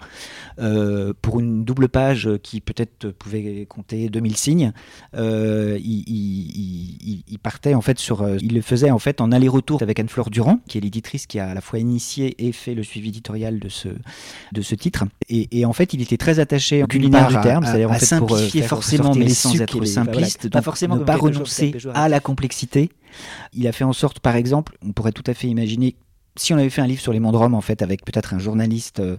pour 1.22 1.40
une 1.40 1.64
double 1.64 1.88
page 1.88 2.28
qui 2.42 2.60
peut-être 2.60 3.10
pouvait 3.10 3.66
compter 3.68 4.08
2000 4.08 4.36
signes. 4.36 4.72
il, 5.14 6.04
il, 7.28 7.38
partait 7.38 7.74
en 7.74 7.80
fait 7.80 7.98
sur, 7.98 8.26
il 8.40 8.54
le 8.54 8.62
faisait 8.62 8.90
en 8.90 8.98
fait 8.98 9.20
en 9.20 9.32
aller-retour 9.32 9.73
avec 9.82 9.98
Anne-Fleur 9.98 10.30
Durand, 10.30 10.60
qui 10.68 10.78
est 10.78 10.80
l'éditrice 10.80 11.26
qui 11.26 11.38
a 11.38 11.48
à 11.48 11.54
la 11.54 11.60
fois 11.60 11.78
initié 11.78 12.34
et 12.46 12.52
fait 12.52 12.74
le 12.74 12.82
suivi 12.82 13.08
éditorial 13.08 13.58
de 13.58 13.68
ce, 13.68 13.88
de 14.52 14.62
ce 14.62 14.74
titre. 14.74 15.04
Et, 15.28 15.64
en 15.64 15.72
fait, 15.72 15.94
il 15.94 16.02
était 16.02 16.16
très 16.16 16.38
attaché 16.38 16.82
au 16.82 16.86
culinaire 16.86 17.28
du 17.28 17.40
terme, 17.40 17.64
c'est-à-dire 17.64 17.90
en 17.90 17.94
fait 17.94 18.18
pour 18.18 18.32
euh, 18.32 18.36
simplifier 18.36 18.62
forcément, 18.62 19.14
mais 19.14 19.28
sans 19.28 19.60
être 19.60 19.84
simpliste, 19.84 20.50
pas 20.50 20.62
forcément 20.62 20.96
ne 20.96 21.04
pas 21.04 21.16
renoncer 21.16 21.74
à 21.94 22.08
la 22.08 22.20
complexité. 22.20 22.90
Il 23.52 23.66
a 23.68 23.72
fait 23.72 23.84
en 23.84 23.92
sorte, 23.92 24.20
par 24.20 24.36
exemple, 24.36 24.76
on 24.84 24.92
pourrait 24.92 25.12
tout 25.12 25.22
à 25.26 25.34
fait 25.34 25.46
imaginer 25.46 25.94
si 26.36 26.52
on 26.52 26.58
avait 26.58 26.70
fait 26.70 26.82
un 26.82 26.86
livre 26.86 27.00
sur 27.00 27.12
les 27.12 27.20
mondes 27.20 27.34
de 27.34 27.38
Rome, 27.38 27.54
en 27.54 27.60
fait, 27.60 27.80
avec 27.80 28.04
peut-être 28.04 28.34
un 28.34 28.38
journaliste, 28.38 28.98
euh, 28.98 29.16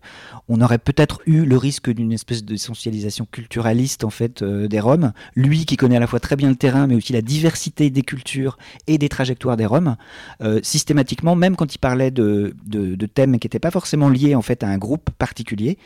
on 0.49 0.59
aurait 0.59 0.77
peut-être 0.77 1.21
eu 1.25 1.45
le 1.45 1.57
risque 1.57 1.89
d'une 1.89 2.11
espèce 2.11 2.43
d'essentialisation 2.43 3.25
culturaliste, 3.31 4.03
en 4.03 4.09
fait, 4.09 4.41
euh, 4.41 4.67
des 4.67 4.81
Roms. 4.81 5.13
Lui, 5.35 5.65
qui 5.65 5.77
connaît 5.77 5.95
à 5.95 5.99
la 6.01 6.07
fois 6.07 6.19
très 6.19 6.35
bien 6.35 6.49
le 6.49 6.57
terrain, 6.57 6.87
mais 6.87 6.95
aussi 6.95 7.13
la 7.13 7.21
diversité 7.21 7.89
des 7.89 8.01
cultures 8.01 8.57
et 8.87 8.97
des 8.97 9.07
trajectoires 9.07 9.55
des 9.55 9.65
Roms, 9.65 9.95
euh, 10.41 10.59
systématiquement, 10.61 11.35
même 11.35 11.55
quand 11.55 11.73
il 11.73 11.77
parlait 11.77 12.11
de, 12.11 12.53
de, 12.65 13.05
thèmes 13.05 13.39
qui 13.39 13.45
n'étaient 13.45 13.59
pas 13.59 13.71
forcément 13.71 14.09
liés, 14.09 14.35
en 14.35 14.41
fait, 14.41 14.63
à 14.63 14.67
un 14.67 14.77
groupe 14.77 15.09
particulier, 15.11 15.77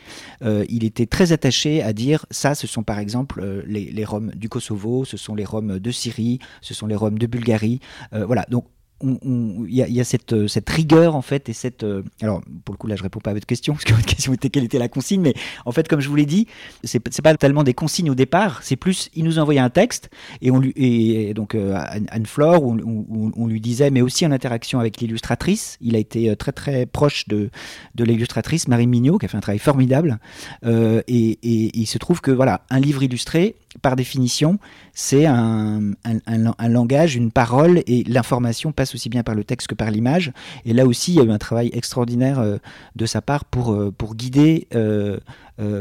il 0.42 0.84
était 0.84 1.06
très 1.06 1.32
attaché 1.32 1.82
à 1.82 1.92
dire, 1.92 2.26
ça, 2.30 2.54
ce 2.54 2.66
sont 2.66 2.82
par 2.82 2.98
exemple 2.98 3.62
les, 3.66 3.90
les 3.92 4.04
Roms 4.04 4.30
du 4.34 4.48
Kosovo, 4.48 5.04
ce 5.04 5.16
sont 5.16 5.34
les 5.34 5.44
Roms 5.44 5.78
de 5.78 5.90
Syrie, 5.90 6.38
ce 6.62 6.72
sont 6.72 6.86
les 6.86 6.96
Roms 6.96 7.18
de 7.18 7.26
Bulgarie. 7.26 7.80
voilà. 8.12 8.46
Donc, 8.48 8.64
il 9.02 9.74
y, 9.74 10.00
a, 10.00 10.04
cette, 10.04 10.32
euh, 10.32 10.46
cette, 10.46 10.68
rigueur 10.68 11.16
en 11.16 11.22
fait 11.22 11.48
et 11.48 11.52
cette 11.52 11.84
euh, 11.84 12.02
alors 12.20 12.42
pour 12.64 12.74
le 12.74 12.78
coup 12.78 12.86
là 12.86 12.96
je 12.96 13.02
réponds 13.02 13.20
pas 13.20 13.30
à 13.30 13.34
votre 13.34 13.46
question 13.46 13.72
parce 13.74 13.84
que 13.84 13.94
votre 13.94 14.06
question 14.06 14.32
était 14.34 14.50
quelle 14.50 14.64
était 14.64 14.78
la 14.78 14.88
consigne 14.88 15.22
mais 15.22 15.34
en 15.64 15.72
fait 15.72 15.88
comme 15.88 16.00
je 16.00 16.08
vous 16.08 16.16
l'ai 16.16 16.26
dit 16.26 16.46
c'est 16.84 17.00
c'est 17.10 17.22
pas 17.22 17.34
tellement 17.36 17.64
des 17.64 17.72
consignes 17.72 18.10
au 18.10 18.14
départ 18.14 18.62
c'est 18.62 18.76
plus 18.76 19.10
il 19.14 19.24
nous 19.24 19.38
envoyait 19.38 19.60
un 19.60 19.70
texte 19.70 20.10
et 20.42 20.50
on 20.50 20.58
lui 20.58 20.72
et, 20.76 21.32
donc 21.34 21.54
euh, 21.54 21.74
Anne 22.08 22.26
Flore 22.26 22.62
on, 22.62 23.46
lui 23.46 23.60
disait 23.60 23.90
mais 23.90 24.02
aussi 24.02 24.26
en 24.26 24.32
interaction 24.32 24.80
avec 24.80 25.00
l'illustratrice 25.00 25.76
il 25.80 25.96
a 25.96 25.98
été 25.98 26.34
très 26.36 26.52
très 26.52 26.86
proche 26.86 27.26
de 27.26 27.50
de 27.94 28.04
l'illustratrice 28.04 28.68
Marie 28.68 28.86
Mignot 28.86 29.18
qui 29.18 29.26
a 29.26 29.28
fait 29.28 29.36
un 29.36 29.40
travail 29.40 29.58
formidable 29.58 30.18
et, 30.62 31.38
il 31.42 31.86
se 31.86 31.98
trouve 31.98 32.20
que 32.20 32.30
voilà 32.30 32.62
un 32.70 32.80
livre 32.80 33.02
illustré 33.02 33.56
par 33.82 33.96
définition, 33.96 34.58
c'est 34.92 35.26
un, 35.26 35.92
un, 36.04 36.68
langage, 36.68 37.14
une 37.14 37.30
parole, 37.30 37.82
et 37.86 38.02
l'information 38.04 38.72
passe 38.72 38.89
aussi 38.94 39.08
bien 39.08 39.22
par 39.22 39.34
le 39.34 39.44
texte 39.44 39.68
que 39.68 39.74
par 39.74 39.90
l'image. 39.90 40.32
Et 40.64 40.72
là 40.72 40.86
aussi, 40.86 41.12
il 41.12 41.16
y 41.16 41.20
a 41.20 41.24
eu 41.24 41.30
un 41.30 41.38
travail 41.38 41.70
extraordinaire 41.72 42.38
euh, 42.38 42.58
de 42.96 43.06
sa 43.06 43.20
part 43.22 43.44
pour, 43.44 43.72
euh, 43.72 43.94
guider 44.14 44.66
euh, 44.74 45.18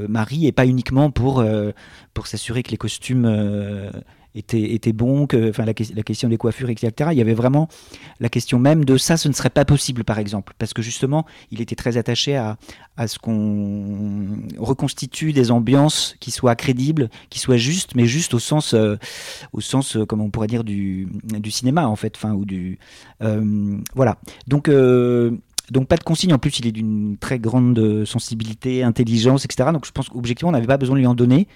Marie, 0.07 0.45
et 0.45 0.51
pas 0.51 0.65
uniquement 0.65 1.09
pour 1.09 1.43
s'assurer 2.25 2.63
que 2.63 2.71
les 2.71 2.77
costumes 2.77 3.25
était, 4.35 4.93
bon, 4.93 5.27
que, 5.27 5.49
enfin, 5.49 5.65
la, 5.65 5.73
question 5.73 6.29
des 6.29 6.37
coiffures, 6.37 6.69
etc. 6.69 7.09
Il 7.11 7.17
y 7.17 7.21
avait 7.21 7.33
vraiment 7.33 7.67
la 8.19 8.29
question 8.29 8.59
même 8.59 8.85
de 8.85 8.97
ça, 8.97 9.17
ce 9.17 9.27
ne 9.27 9.33
serait 9.33 9.49
pas 9.49 9.65
possible, 9.65 10.03
par 10.03 10.19
exemple, 10.19 10.53
parce 10.59 10.73
que 10.73 10.81
justement, 10.81 11.25
il 11.51 11.61
était 11.61 11.75
très 11.75 11.97
attaché 11.97 12.35
à, 12.35 12.57
à 12.97 13.07
ce 13.07 13.17
qu'on 13.17 14.43
reconstitue 14.57 15.33
des 15.33 15.51
ambiances 15.51 16.15
qui 16.19 16.31
soient 16.31 16.55
crédibles, 16.55 17.09
qui 17.29 17.39
soient 17.39 17.57
justes, 17.57 17.95
mais 17.95 18.05
justes 18.05 18.33
au 18.33 18.39
sens, 18.39 18.73
euh, 18.73 18.97
au 19.53 19.61
sens, 19.61 19.95
euh, 19.95 20.05
comment 20.05 20.25
on 20.25 20.29
pourrait 20.29 20.47
dire, 20.47 20.63
du, 20.63 21.07
du 21.23 21.51
cinéma, 21.51 21.87
en 21.87 21.95
fait, 21.95 22.17
ou 22.23 22.45
du, 22.45 22.77
euh, 23.23 23.77
voilà. 23.95 24.17
Donc, 24.47 24.69
donc 25.71 25.87
pas 25.87 25.97
de 25.97 26.03
consigne, 26.03 26.33
en 26.33 26.39
plus 26.39 26.59
il 26.59 26.67
est 26.67 26.71
d'une 26.71 27.17
très 27.17 27.39
grande 27.39 28.03
sensibilité, 28.05 28.83
intelligence, 28.83 29.45
etc. 29.45 29.69
Donc 29.71 29.85
je 29.85 29.91
pense 29.91 30.09
qu'objectivement 30.09 30.49
on 30.49 30.53
n'avait 30.53 30.67
pas 30.67 30.77
besoin 30.77 30.95
de 30.95 30.99
lui 30.99 31.07
en 31.07 31.15
donner. 31.15 31.47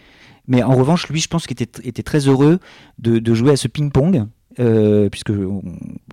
Mais 0.47 0.63
en 0.63 0.75
revanche, 0.75 1.07
lui, 1.07 1.19
je 1.19 1.27
pense 1.27 1.47
qu'il 1.47 1.61
était, 1.61 2.03
très 2.03 2.27
heureux 2.27 2.59
de, 2.99 3.33
jouer 3.33 3.51
à 3.51 3.57
ce 3.57 3.67
ping-pong. 3.67 4.25
Euh, 4.59 5.09
puisque 5.09 5.31
on 5.31 5.63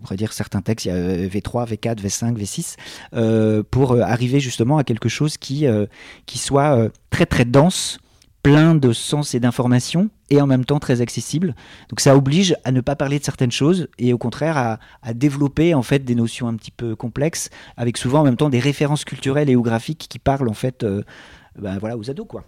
pourrait 0.01 0.17
dire 0.17 0.33
certains 0.33 0.63
textes, 0.63 0.87
il 0.87 0.89
y 0.89 0.93
a 0.93 1.27
V3, 1.29 1.69
V4, 1.69 2.01
V5, 2.01 2.39
V6, 2.39 2.77
euh, 3.13 3.63
pour 3.71 3.93
euh, 3.93 4.01
arriver 4.01 4.41
justement 4.41 4.79
à 4.79 4.85
quelque 4.85 5.11
chose 5.11 5.37
qui, 5.37 5.67
euh, 5.67 5.85
soit 6.27 6.75
euh, 6.79 6.89
très 7.11 7.27
très 7.27 7.45
dense, 7.45 7.99
plein 8.43 8.75
de 8.75 8.95
sens 8.95 9.35
et 9.35 9.41
d'informations, 9.41 10.09
et 10.31 10.41
en 10.41 10.47
même 10.47 10.65
temps 10.65 10.79
très 10.79 11.03
accessible. 11.03 11.55
Donc 11.91 12.01
ça 12.01 12.17
oblige 12.17 12.57
à 12.65 12.73
ne 12.73 12.81
pas 12.81 12.97
parler 12.97 13.19
de 13.19 13.25
certaines 13.25 13.53
choses, 13.53 13.89
et 13.99 14.15
au 14.15 14.19
contraire 14.19 14.57
à, 15.03 15.13
développer 15.13 15.75
en 15.75 15.83
fait 15.83 15.99
des 15.99 16.15
notions 16.15 16.49
un 16.49 16.55
petit 16.55 16.71
peu 16.71 16.97
complexes, 16.97 17.51
avec 17.77 17.99
souvent 17.99 18.21
en 18.21 18.25
même 18.25 18.37
temps 18.37 18.49
des 18.49 18.59
références 18.59 19.05
culturelles 19.05 19.51
et 19.51 19.53
géographiques 19.53 20.07
qui 20.09 20.19
parlent 20.19 20.49
en 20.49 20.55
fait 20.55 20.87
ben, 21.59 21.77
voilà, 21.79 21.99
aux 21.99 22.09
ados. 22.09 22.27
quoi 22.27 22.45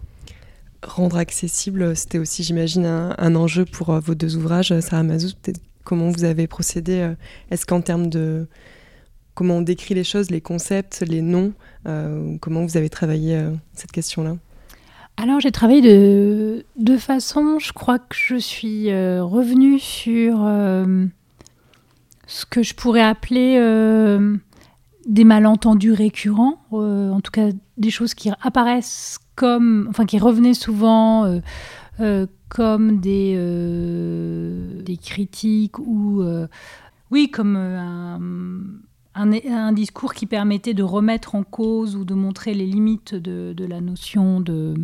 rendre 0.83 1.17
accessible, 1.17 1.95
c'était 1.95 2.19
aussi, 2.19 2.43
j'imagine, 2.43 2.85
un, 2.85 3.35
enjeu 3.35 3.65
pour 3.65 3.89
euh, 3.89 3.99
vos 3.99 4.15
deux 4.15 4.35
ouvrages. 4.35 4.77
Sarah 4.79 5.03
Mazouz, 5.03 5.33
peut-être 5.33 5.61
comment 5.83 6.09
vous 6.09 6.23
avez 6.23 6.47
procédé 6.47 6.99
euh, 6.99 7.13
Est-ce 7.51 7.65
qu'en 7.65 7.81
termes 7.81 8.07
de 8.07 8.47
comment 9.33 9.57
on 9.57 9.61
décrit 9.61 9.95
les 9.95 10.03
choses, 10.03 10.29
les 10.29 10.41
concepts, 10.41 11.03
les 11.07 11.21
noms, 11.21 11.53
euh, 11.87 12.37
comment 12.39 12.63
vous 12.63 12.77
avez 12.77 12.89
travaillé 12.89 13.41
cette 13.73 13.91
question-là? 13.91 14.35
Alors 15.17 15.39
j'ai 15.39 15.51
travaillé 15.51 15.81
de 15.81 16.65
deux 16.75 16.97
façons. 16.97 17.57
Je 17.59 17.73
crois 17.73 17.97
que 17.99 18.15
je 18.15 18.35
suis 18.35 18.91
revenue 18.91 19.79
sur 19.79 20.37
ce 22.27 22.45
que 22.45 22.61
je 22.61 22.75
pourrais 22.75 23.01
appeler 23.01 23.57
des 25.07 25.23
malentendus 25.23 25.93
récurrents, 25.93 26.59
en 26.71 27.19
tout 27.21 27.31
cas 27.31 27.49
des 27.77 27.89
choses 27.89 28.13
qui 28.13 28.29
apparaissent 28.41 29.19
comme, 29.35 29.87
enfin, 29.89 30.05
qui 30.05 30.19
revenaient 30.19 30.53
souvent 30.53 31.25
euh, 31.25 31.39
euh, 31.99 32.27
comme 32.49 32.99
des, 32.99 33.33
euh, 33.37 34.83
critiques 35.01 35.79
ou, 35.79 36.23
oui, 37.11 37.29
comme 37.29 37.55
un, 37.55 38.19
un, 39.15 39.71
discours 39.71 40.13
qui 40.13 40.25
permettait 40.25 40.73
de 40.73 40.83
remettre 40.83 41.35
en 41.35 41.43
cause 41.43 41.95
ou 41.95 42.05
de 42.05 42.13
montrer 42.13 42.53
les 42.53 42.65
limites 42.65 43.15
de, 43.15 43.53
de 43.53 43.65
la 43.65 43.81
notion 43.81 44.39
de, 44.39 44.75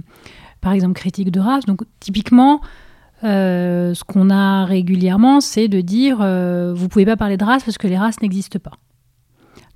par 0.62 0.74
exemple, 0.74 0.94
critique 0.94 1.32
de 1.32 1.40
race. 1.40 1.66
Donc, 1.66 1.82
typiquement, 2.00 2.62
ce 3.22 4.04
qu'on 4.04 4.30
a 4.30 4.66
régulièrement, 4.66 5.42
c'est 5.42 5.68
de 5.68 5.82
dire 5.82 6.18
vous 6.76 6.90
pouvez 6.90 7.06
pas 7.06 7.18
parler 7.18 7.38
de 7.38 7.46
race 7.46 7.64
parce 7.64 7.78
que 7.78 7.88
les 7.88 7.98
races 7.98 8.22
n'existent 8.22 8.60
pas 8.60 8.78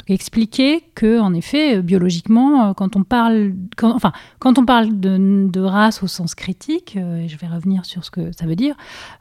expliquer 0.08 0.84
que, 0.96 1.20
en 1.20 1.34
effet, 1.34 1.78
euh, 1.78 1.82
biologiquement, 1.82 2.70
euh, 2.70 2.74
quand 2.74 2.96
on 2.96 3.04
parle, 3.04 3.54
on 3.82 4.66
parle 4.66 5.00
de, 5.00 5.60
race 5.60 6.04
au 6.04 6.08
sens 6.08 6.36
critique, 6.36 6.98
euh, 6.98 7.26
je 7.28 7.38
vais 7.38 7.48
revenir 7.48 7.86
sur 7.86 8.04
ce 8.04 8.12
que 8.12 8.32
ça 8.32 8.46
veut 8.46 8.56
dire, 8.56 8.76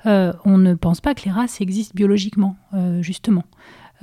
on 0.05 0.59
ne 0.59 0.75
pense 0.75 1.01
pas 1.01 1.15
que 1.15 1.25
les 1.25 1.31
races 1.31 1.61
existent 1.61 1.93
biologiquement, 1.95 2.57
justement. 3.01 3.45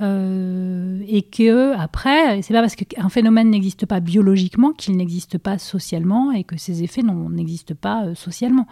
et 0.00 1.22
que 1.30 1.74
après, 1.78 2.40
c'est 2.42 2.54
pas 2.54 2.62
parce 2.62 2.74
qu'un 2.74 3.08
phénomène 3.10 3.50
n'existe 3.50 3.84
pas 3.86 4.00
biologiquement 4.00 4.72
qu'il 4.72 4.96
n'existe 4.96 5.36
pas 5.38 5.58
socialement 5.58 6.32
et 6.32 6.44
que 6.44 6.56
ses 6.56 6.82
effets 6.82 7.02
n'existent 7.02 7.74
pas 7.78 8.14
socialement. 8.14 8.66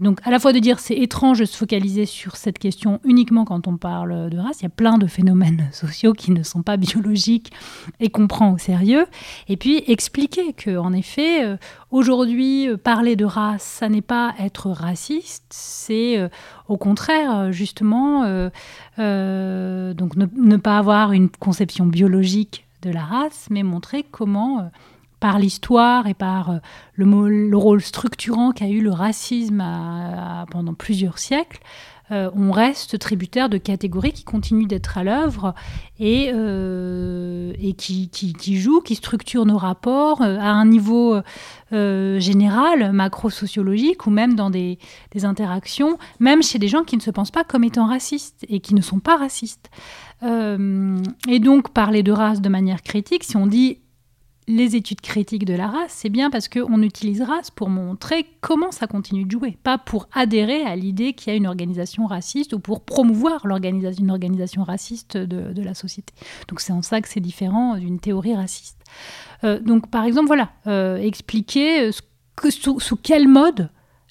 Donc, 0.00 0.20
à 0.24 0.30
la 0.30 0.38
fois 0.38 0.52
de 0.52 0.58
dire 0.58 0.78
c'est 0.78 0.96
étrange 0.96 1.40
de 1.40 1.44
se 1.44 1.56
focaliser 1.56 2.06
sur 2.06 2.36
cette 2.36 2.58
question 2.58 3.00
uniquement 3.04 3.44
quand 3.44 3.66
on 3.66 3.76
parle 3.76 4.30
de 4.30 4.38
race, 4.38 4.60
il 4.60 4.64
y 4.64 4.66
a 4.66 4.70
plein 4.70 4.98
de 4.98 5.06
phénomènes 5.06 5.68
sociaux 5.72 6.12
qui 6.12 6.30
ne 6.30 6.42
sont 6.42 6.62
pas 6.62 6.76
biologiques 6.76 7.52
et 8.00 8.10
qu'on 8.10 8.26
prend 8.26 8.52
au 8.52 8.58
sérieux. 8.58 9.06
Et 9.48 9.56
puis 9.56 9.82
expliquer 9.86 10.52
que, 10.52 10.76
en 10.76 10.92
effet, 10.92 11.44
euh, 11.44 11.56
aujourd'hui, 11.90 12.68
euh, 12.68 12.76
parler 12.76 13.16
de 13.16 13.24
race, 13.24 13.62
ça 13.62 13.88
n'est 13.88 14.02
pas 14.02 14.34
être 14.38 14.70
raciste, 14.70 15.44
c'est 15.50 16.18
euh, 16.18 16.28
au 16.68 16.76
contraire, 16.76 17.50
justement, 17.52 18.22
donc 18.98 20.16
ne, 20.16 20.56
pas 20.56 20.78
avoir 20.78 21.12
une 21.12 21.30
conception 21.30 21.86
biologique 21.86 22.66
de 22.82 22.90
la 22.90 23.02
race, 23.02 23.48
mais 23.50 23.62
montrer 23.62 24.04
comment 24.10 24.70
par 25.20 25.38
l'histoire 25.38 26.06
et 26.06 26.14
par 26.14 26.50
euh, 26.50 26.58
le, 26.94 27.56
rôle 27.56 27.80
structurant 27.80 28.52
qu'a 28.52 28.68
eu 28.68 28.80
le 28.80 28.92
racisme 28.92 29.64
pendant 30.50 30.74
plusieurs 30.74 31.18
siècles, 31.18 31.60
euh, 32.10 32.30
on 32.34 32.52
reste 32.52 32.98
tributaire 32.98 33.50
de 33.50 33.58
catégories 33.58 34.12
qui 34.12 34.24
continuent 34.24 34.66
d'être 34.66 34.96
à 34.96 35.04
l'œuvre 35.04 35.54
et, 36.00 36.30
euh, 36.32 37.52
qui, 37.76 38.56
jouent, 38.56 38.80
qui 38.80 38.94
structurent 38.94 39.44
nos 39.44 39.58
rapports 39.58 40.22
à 40.22 40.50
un 40.50 40.64
niveau 40.64 41.20
général, 41.70 42.92
macro-sociologique, 42.92 44.06
ou 44.06 44.10
même 44.10 44.34
dans 44.36 44.48
des, 44.48 44.78
des, 45.12 45.26
interactions, 45.26 45.98
même 46.18 46.42
chez 46.42 46.58
des 46.58 46.68
gens 46.68 46.82
qui 46.82 46.96
ne 46.96 47.02
se 47.02 47.10
pensent 47.10 47.30
pas 47.30 47.44
comme 47.44 47.64
étant 47.64 47.86
racistes 47.86 48.46
et 48.48 48.60
qui 48.60 48.74
ne 48.74 48.80
sont 48.80 49.00
pas 49.00 49.18
racistes. 49.18 49.68
et 50.22 51.38
donc, 51.40 51.74
parler 51.74 52.02
de 52.02 52.12
race 52.12 52.40
de 52.40 52.48
manière 52.48 52.82
critique, 52.82 53.24
si 53.24 53.36
on 53.36 53.46
dit 53.46 53.80
les 54.48 54.76
études 54.76 55.02
critiques 55.02 55.44
de 55.44 55.54
la 55.54 55.68
race, 55.68 55.92
c'est 55.92 56.08
bien 56.08 56.30
parce 56.30 56.48
qu'on 56.48 56.82
utilise 56.82 57.20
race 57.20 57.50
pour 57.50 57.68
montrer 57.68 58.26
comment 58.40 58.72
ça 58.72 58.86
continue 58.86 59.24
de 59.24 59.30
jouer, 59.30 59.58
pas 59.62 59.76
pour 59.76 60.08
adhérer 60.12 60.62
à 60.62 60.74
l'idée 60.74 61.12
qu'il 61.12 61.30
y 61.30 61.34
a 61.34 61.36
une 61.36 61.46
organisation 61.46 62.06
raciste 62.06 62.54
ou 62.54 62.58
pour 62.58 62.80
promouvoir 62.80 63.44
une 63.44 64.10
organisation 64.10 64.64
raciste 64.64 65.18
de, 65.18 65.62
la 65.62 65.74
société. 65.74 66.14
Donc 66.48 66.60
c'est 66.60 66.72
en 66.72 66.80
ça 66.80 67.00
que 67.02 67.08
c'est 67.08 67.20
différent 67.20 67.76
d'une 67.76 68.00
théorie 68.00 68.34
raciste. 68.34 68.78
Euh, 69.44 69.60
donc 69.60 69.90
par 69.90 70.04
exemple, 70.04 70.28
voilà, 70.28 70.50
euh, 70.66 70.96
expliquer 70.96 71.90
sous, 71.92 72.96
quel 73.02 73.28
mode 73.28 73.68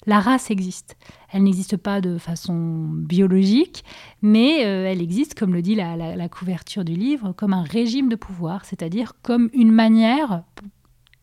la 0.08 0.20
race 0.20 0.50
existe. 0.50 0.96
Elle 1.30 1.42
n'existe 1.42 1.76
pas 1.76 2.00
de 2.00 2.16
façon 2.16 2.88
biologique, 2.90 3.84
mais 4.22 4.64
euh, 4.64 4.90
elle 4.90 5.02
existe, 5.02 5.38
comme 5.38 5.52
le 5.52 5.60
dit 5.60 5.74
la, 5.74 6.28
couverture 6.30 6.82
du 6.82 6.94
livre, 6.94 7.32
comme 7.32 7.52
un 7.52 7.62
régime 7.62 8.08
de 8.08 8.16
pouvoir, 8.16 8.64
c'est-à-dire 8.64 9.12
comme 9.22 9.50
une 9.52 9.70
manière, 9.70 10.44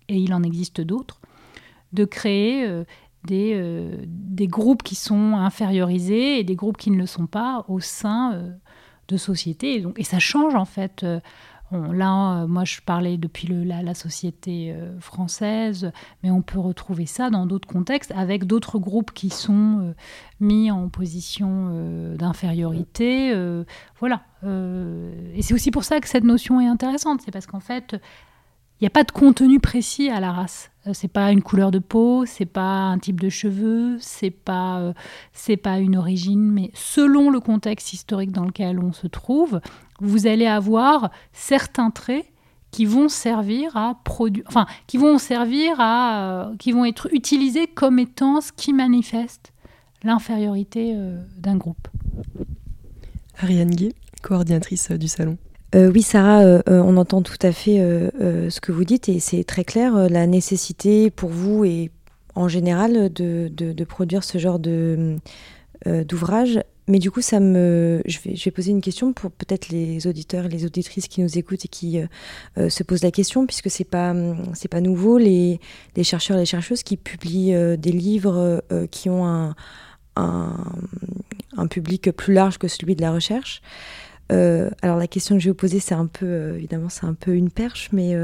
et 0.07 0.17
il 0.17 0.35
en 0.35 0.43
existe 0.43 0.81
d'autres, 0.81 1.19
de 1.93 2.05
créer 2.05 2.63
euh, 2.67 2.83
des, 3.23 3.53
euh, 3.55 3.97
des, 4.05 4.47
groupes 4.47 4.83
qui 4.83 4.93
sont 4.93 5.35
infériorisés 5.35 6.39
et 6.39 6.43
des 6.43 6.55
groupes 6.55 6.77
qui 6.77 6.91
ne 6.91 6.97
le 6.97 7.07
sont 7.07 7.25
pas 7.25 7.65
au 7.67 7.79
sein 7.79 8.39
de 9.07 9.17
sociétés. 9.17 9.83
Et 9.97 10.03
ça 10.03 10.19
change 10.19 10.53
en 10.53 10.65
fait 10.65 11.03
là, 11.71 12.43
euh, 12.43 12.47
moi, 12.47 12.63
je 12.63 12.79
parlais 12.81 13.17
depuis 13.17 13.47
la, 13.47 13.93
société 13.93 14.71
euh, 14.71 14.99
française, 14.99 15.91
mais 16.23 16.31
on 16.31 16.41
peut 16.41 16.59
retrouver 16.59 17.05
ça 17.05 17.29
dans 17.29 17.45
d'autres 17.45 17.67
contextes 17.67 18.11
avec 18.15 18.45
d'autres 18.45 18.77
groupes 18.77 19.11
qui 19.11 19.29
sont 19.29 19.79
euh, 19.79 19.93
mis 20.39 20.69
en 20.69 20.89
position 20.89 22.15
d'infériorité. 22.17 23.33
voilà. 23.99 24.21
et 24.43 25.41
c'est 25.41 25.53
aussi 25.53 25.71
pour 25.71 25.83
ça 25.83 25.99
que 25.99 26.07
cette 26.07 26.23
notion 26.23 26.59
est 26.61 26.67
intéressante. 26.67 27.21
C'est 27.23 27.31
parce 27.31 27.47
qu'en 27.47 27.59
fait, 27.59 27.95
il 28.79 28.83
n'y 28.83 28.87
a 28.87 28.91
pas 28.91 29.03
de 29.03 29.11
contenu 29.11 29.59
précis 29.59 30.09
à 30.09 30.19
la 30.19 30.31
race. 30.31 30.71
C'est 30.93 31.11
pas 31.11 31.31
une 31.31 31.41
couleur 31.41 31.71
de 31.71 31.79
peau, 31.79 32.25
c'est 32.25 32.45
pas 32.45 32.61
un 32.61 32.99
type 32.99 33.19
de 33.19 33.29
cheveux, 33.29 33.97
c'est 33.99 34.29
pas 34.29 34.93
c'est 35.31 35.57
pas 35.57 35.79
une 35.79 35.95
origine, 35.95 36.51
mais 36.51 36.69
selon 36.73 37.29
le 37.29 37.39
contexte 37.39 37.93
historique 37.93 38.31
dans 38.31 38.45
lequel 38.45 38.79
on 38.79 38.91
se 38.91 39.07
trouve, 39.07 39.61
vous 39.99 40.27
allez 40.27 40.45
avoir 40.45 41.11
certains 41.33 41.89
traits 41.89 42.25
qui 42.75 42.85
vont 42.85 43.07
servir 43.07 43.77
à 43.77 44.01
produire, 44.03 44.43
enfin, 44.47 44.65
qui 44.85 44.97
vont 44.97 45.17
servir 45.17 45.79
à, 45.79 46.49
euh, 46.49 46.55
qui 46.57 46.73
vont 46.73 46.83
être 46.83 47.07
utilisés 47.13 47.67
comme 47.67 47.99
étant 47.99 48.41
ce 48.41 48.51
qui 48.51 48.73
manifeste 48.73 49.53
l'infériorité 50.03 50.93
euh, 50.93 51.21
d'un 51.37 51.55
groupe. 51.55 51.87
Ariane 53.39 53.69
Guy, 53.69 53.93
coordinatrice 54.21 54.91
euh, 54.91 54.97
du 54.97 55.07
salon. 55.07 55.37
oui, 55.73 56.01
Sarah, 56.01 56.61
on 56.67 56.95
entend 56.95 57.21
tout 57.21 57.39
à 57.41 57.51
fait 57.51 57.77
ce 57.77 58.61
que 58.61 58.71
vous 58.71 58.85
dites 58.85 59.09
et 59.09 59.19
c'est 59.19 59.43
très 59.43 59.65
clair, 59.65 60.09
la 60.09 60.25
nécessité 60.25 61.09
pour 61.09 61.29
vous 61.29 61.65
et 61.65 61.91
en 62.33 62.47
général 62.47 63.11
de, 63.11 63.49
de 63.49 63.83
produire 63.83 64.23
ce 64.23 64.37
genre 64.37 64.57
de, 64.57 65.17
d'ouvrage 65.85 66.61
mais 66.87 66.99
du 66.99 67.09
coup, 67.09 67.21
ça 67.21 67.39
me, 67.39 68.01
je 68.05 68.19
vais, 68.19 68.35
je 68.35 68.45
vais 68.45 68.51
poser 68.51 68.71
une 68.71 68.81
question 68.81 69.11
pour 69.11 69.31
peut-être 69.31 69.69
les 69.69 70.05
auditeurs 70.05 70.47
les 70.47 70.65
auditrices 70.65 71.07
qui 71.07 71.21
nous 71.21 71.37
écoutent 71.37 71.65
et 71.65 71.67
qui 71.67 71.99
euh, 71.99 72.05
euh, 72.57 72.69
se 72.69 72.83
posent 72.83 73.03
la 73.03 73.11
question, 73.11 73.47
puisque 73.47 73.71
c'est 73.71 73.85
pas, 73.85 74.13
c'est 74.53 74.67
pas 74.67 74.81
nouveau. 74.81 75.17
Les, 75.17 75.59
les 75.95 76.03
chercheurs 76.03 76.37
les 76.37 76.45
chercheuses 76.45 76.83
qui 76.83 76.97
publient 76.97 77.55
euh, 77.55 77.75
des 77.75 77.91
livres 77.91 78.63
qui 78.91 79.09
ont 79.09 79.25
un, 80.15 81.67
public 81.69 82.11
plus 82.11 82.33
large 82.33 82.59
que 82.59 82.67
celui 82.67 82.95
de 82.95 83.01
la 83.01 83.11
recherche. 83.11 83.61
alors 84.29 84.97
la 84.97 85.07
question 85.07 85.35
que 85.35 85.41
je 85.41 85.45
vais 85.45 85.51
vous 85.51 85.57
poser, 85.57 85.79
c'est 85.79 85.95
un 85.95 86.05
peu, 86.05 86.53
évidemment, 86.55 86.89
c'est 86.89 87.05
un 87.05 87.15
peu 87.15 87.33
une 87.33 87.49
perche, 87.49 87.89
mais 87.91 88.15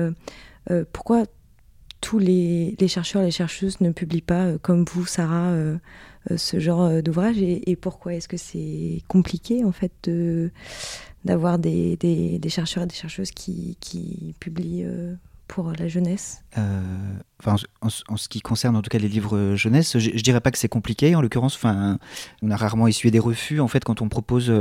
pourquoi 0.94 1.24
tous 2.02 2.20
les, 2.20 2.76
les, 2.80 2.88
chercheurs 2.88 3.24
les 3.24 3.32
chercheuses 3.32 3.82
ne 3.82 3.92
publient 3.92 4.22
pas, 4.22 4.58
comme 4.62 4.86
vous, 4.86 5.06
Sarah, 5.06 5.56
ce 6.36 6.60
genre 6.60 6.82
euh, 6.82 7.02
d'ouvrage 7.02 7.38
et, 7.40 7.76
pourquoi 7.76 8.14
est-ce 8.14 8.28
que 8.28 8.38
c'est 8.38 9.02
compliqué 9.08 9.64
en 9.64 9.72
fait 9.72 10.10
d'avoir 11.26 11.60
des, 11.60 11.98
des, 11.98 12.50
chercheurs 12.50 12.84
et 12.84 12.88
des 12.88 12.96
chercheuses 12.96 13.32
qui, 13.32 13.78
qui 13.80 14.36
publient 14.40 14.84
euh, 14.86 15.16
pour 15.48 15.72
la 15.78 15.88
jeunesse? 15.88 16.44
Enfin, 17.40 17.56
en, 17.82 18.18
ce 18.18 18.30
qui 18.30 18.42
concerne 18.42 18.76
en 18.76 18.82
tout 18.82 18.90
cas 18.90 19.00
les 19.00 19.08
livres 19.08 19.56
jeunesse, 19.56 19.98
je, 19.98 20.12
je 20.14 20.24
dirais 20.24 20.42
pas 20.42 20.52
que 20.52 20.58
c'est 20.58 20.70
compliqué. 20.70 21.16
En 21.16 21.22
l'occurrence, 21.22 21.56
enfin, 21.56 21.98
on 22.42 22.52
a 22.52 22.56
rarement 22.56 22.88
essuyé 22.88 23.12
des 23.12 23.20
refus 23.20 23.60
en 23.60 23.68
fait 23.68 23.84
quand 23.84 24.02
on 24.02 24.10
propose 24.10 24.54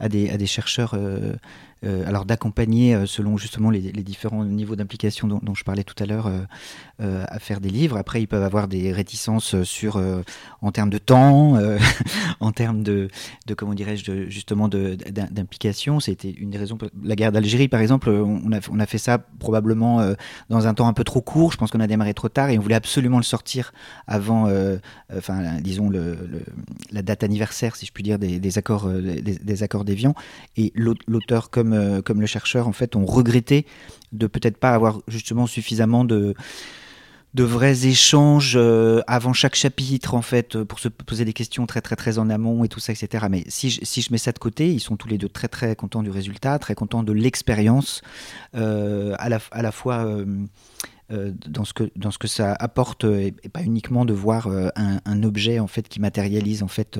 à, 0.00 0.08
des, 0.08 0.30
à 0.30 0.36
des 0.36 0.46
chercheurs 0.46 0.94
euh, 0.94 1.34
alors 1.84 2.24
d'accompagner 2.24 2.94
euh, 2.94 3.06
selon 3.06 3.36
justement 3.36 3.70
les, 3.70 3.80
différents 3.80 4.44
niveaux 4.44 4.76
d'implication 4.76 5.28
dont, 5.28 5.54
je 5.54 5.64
parlais 5.64 5.84
tout 5.84 6.00
à 6.02 6.06
l'heure 6.06 6.26
euh, 7.00 7.24
à 7.28 7.38
faire 7.38 7.60
des 7.60 7.70
livres. 7.70 7.96
Après, 7.96 8.22
ils 8.22 8.26
peuvent 8.26 8.42
avoir 8.42 8.68
des 8.68 8.92
réticences 8.92 9.62
sur 9.62 10.00
en 10.62 10.72
termes 10.72 10.90
de 10.90 10.98
temps, 10.98 11.58
en 12.40 12.52
termes 12.52 12.82
de, 12.82 13.08
de 13.46 13.54
comment 13.54 13.74
dirais-je, 13.74 14.28
justement 14.28 14.68
d'implication. 14.68 16.00
C'était 16.00 16.30
une 16.30 16.50
des 16.50 16.58
raisons. 16.58 16.78
La 17.02 17.16
guerre 17.16 17.32
d'Algérie, 17.32 17.68
par 17.68 17.80
exemple, 17.80 18.10
on 18.10 18.52
a, 18.52 18.60
on 18.70 18.78
a 18.78 18.86
fait 18.86 18.98
ça 18.98 19.18
probablement 19.18 20.14
dans 20.48 20.66
un 20.66 20.74
temps 20.74 20.86
un 20.86 20.92
peu 20.92 21.04
trop 21.04 21.20
court. 21.20 21.52
Je 21.52 21.56
pense 21.56 21.70
qu'on 21.70 21.80
a 21.80 21.86
démarré 21.86 22.14
trop 22.14 22.28
tard 22.28 22.50
et 22.50 22.58
on 22.58 22.62
voulait 22.62 22.74
absolument 22.76 23.18
le 23.18 23.24
sortir 23.24 23.72
avant, 24.06 24.48
enfin, 25.14 25.60
disons 25.60 25.88
le, 25.88 26.16
la 26.92 27.02
date 27.02 27.24
anniversaire, 27.24 27.76
si 27.76 27.86
je 27.86 27.92
puis 27.92 28.04
dire, 28.04 28.18
des, 28.18 28.58
accords, 28.58 28.88
des, 28.88 29.20
des 29.20 29.62
accords 29.62 29.84
d'Évian. 29.84 30.14
Et 30.56 30.72
l'auteur 30.76 31.50
comme 31.50 31.65
euh, 31.72 32.02
comme, 32.02 32.20
le 32.20 32.26
chercheur, 32.26 32.68
en 32.68 32.72
fait, 32.72 32.96
ont 32.96 33.04
regretté 33.04 33.66
de 34.12 34.26
peut-être 34.26 34.56
pas 34.56 34.70
avoir 34.70 35.00
justement 35.08 35.46
suffisamment 35.46 36.04
de 36.04 36.34
de 37.36 37.44
vrais 37.44 37.86
échanges 37.86 38.54
euh, 38.56 39.02
avant 39.06 39.34
chaque 39.34 39.56
chapitre 39.56 40.14
en 40.14 40.22
fait 40.22 40.62
pour 40.64 40.78
se 40.78 40.88
poser 40.88 41.26
des 41.26 41.34
questions 41.34 41.66
très 41.66 41.82
très 41.82 41.94
très 41.94 42.18
en 42.18 42.30
amont 42.30 42.64
et 42.64 42.68
tout 42.68 42.80
ça 42.80 42.94
etc 42.94 43.26
mais 43.28 43.44
si 43.48 43.68
je, 43.68 43.80
si 43.82 44.00
je 44.00 44.10
mets 44.10 44.16
ça 44.16 44.32
de 44.32 44.38
côté 44.38 44.72
ils 44.72 44.80
sont 44.80 44.96
tous 44.96 45.06
les 45.06 45.18
deux 45.18 45.28
très 45.28 45.48
très 45.48 45.76
contents 45.76 46.02
du 46.02 46.08
résultat 46.08 46.58
très 46.58 46.74
contents 46.74 47.02
de 47.02 47.12
l'expérience 47.12 48.00
euh, 48.54 49.14
à, 49.18 49.28
la, 49.28 49.38
à 49.50 49.60
la 49.60 49.70
fois 49.70 50.06
euh, 50.06 50.24
dans, 51.08 51.64
ce 51.64 51.72
que, 51.72 51.90
dans 51.94 52.10
ce 52.10 52.18
que 52.18 52.26
ça 52.26 52.52
apporte 52.52 53.04
et, 53.04 53.32
pas 53.52 53.62
uniquement 53.62 54.04
de 54.04 54.12
voir 54.12 54.48
euh, 54.48 54.68
un, 54.76 55.22
objet 55.22 55.60
en 55.60 55.66
fait 55.66 55.88
qui 55.88 56.00
matérialise 56.00 56.62
en 56.62 56.68
fait 56.68 56.98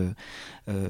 euh, 0.69 0.89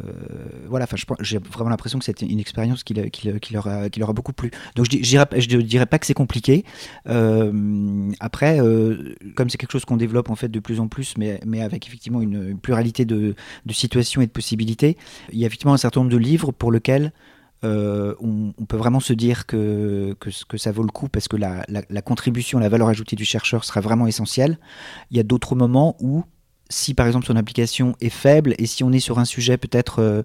voilà 0.68 0.84
enfin 0.84 0.96
j'ai 1.20 1.38
vraiment 1.38 1.70
l'impression 1.70 1.98
que 1.98 2.04
c'est 2.04 2.22
une 2.22 2.38
expérience 2.38 2.84
qui, 2.84 2.94
qui, 3.10 3.40
qui, 3.40 3.52
leur 3.54 3.66
a, 3.66 3.88
qui 3.88 4.00
leur 4.00 4.10
a 4.10 4.12
beaucoup 4.12 4.32
plu. 4.32 4.50
Donc 4.74 4.86
je, 4.90 4.98
je 4.98 5.02
dirais, 5.02 5.26
dirais 5.64 5.86
pas 5.86 5.98
que 5.98 6.06
c'est 6.06 6.14
compliqué. 6.14 6.64
Après 7.06 8.58
comme 9.34 9.50
c'est 9.50 9.58
quelque 9.58 9.72
chose 9.72 9.84
qu'on 9.84 9.96
développe 9.96 10.30
en 10.30 10.36
fait 10.36 10.48
de 10.48 10.60
plus 10.60 10.80
en 10.80 10.88
plus 10.88 11.16
mais, 11.16 11.40
mais 11.46 11.62
avec 11.62 11.86
effectivement 11.86 12.20
une, 12.20 12.58
pluralité 12.58 13.04
de, 13.04 13.34
de 13.64 13.72
situations 13.72 14.20
et 14.20 14.26
de 14.26 14.32
possibilités 14.32 14.96
il 15.32 15.38
y 15.38 15.44
a 15.44 15.46
effectivement 15.46 15.74
un 15.74 15.78
certain 15.78 16.00
nombre 16.00 16.12
de 16.12 16.18
livres 16.18 16.52
pour 16.52 16.70
lesquels 16.72 17.12
euh, 17.64 18.14
on, 18.20 18.52
peut 18.66 18.76
vraiment 18.76 19.00
se 19.00 19.12
dire 19.12 19.46
que, 19.46 20.14
que, 20.20 20.58
ça 20.58 20.72
vaut 20.72 20.82
le 20.82 20.90
coup 20.90 21.08
parce 21.08 21.26
que 21.28 21.36
la, 21.36 21.64
contribution, 22.02 22.58
la 22.58 22.68
valeur 22.68 22.88
ajoutée 22.88 23.16
du 23.16 23.24
chercheur 23.24 23.64
sera 23.64 23.80
vraiment 23.80 24.06
essentielle. 24.06 24.58
Il 25.10 25.16
y 25.16 25.20
a 25.20 25.22
d'autres 25.22 25.54
moments 25.54 25.96
où, 26.00 26.24
si 26.68 26.94
par 26.94 27.06
exemple 27.06 27.26
son 27.26 27.36
application 27.36 27.96
est 28.00 28.10
faible 28.10 28.54
et 28.58 28.66
si 28.66 28.84
on 28.84 28.92
est 28.92 29.00
sur 29.00 29.18
un 29.18 29.24
sujet 29.24 29.56
peut-être... 29.56 30.00
Euh, 30.00 30.22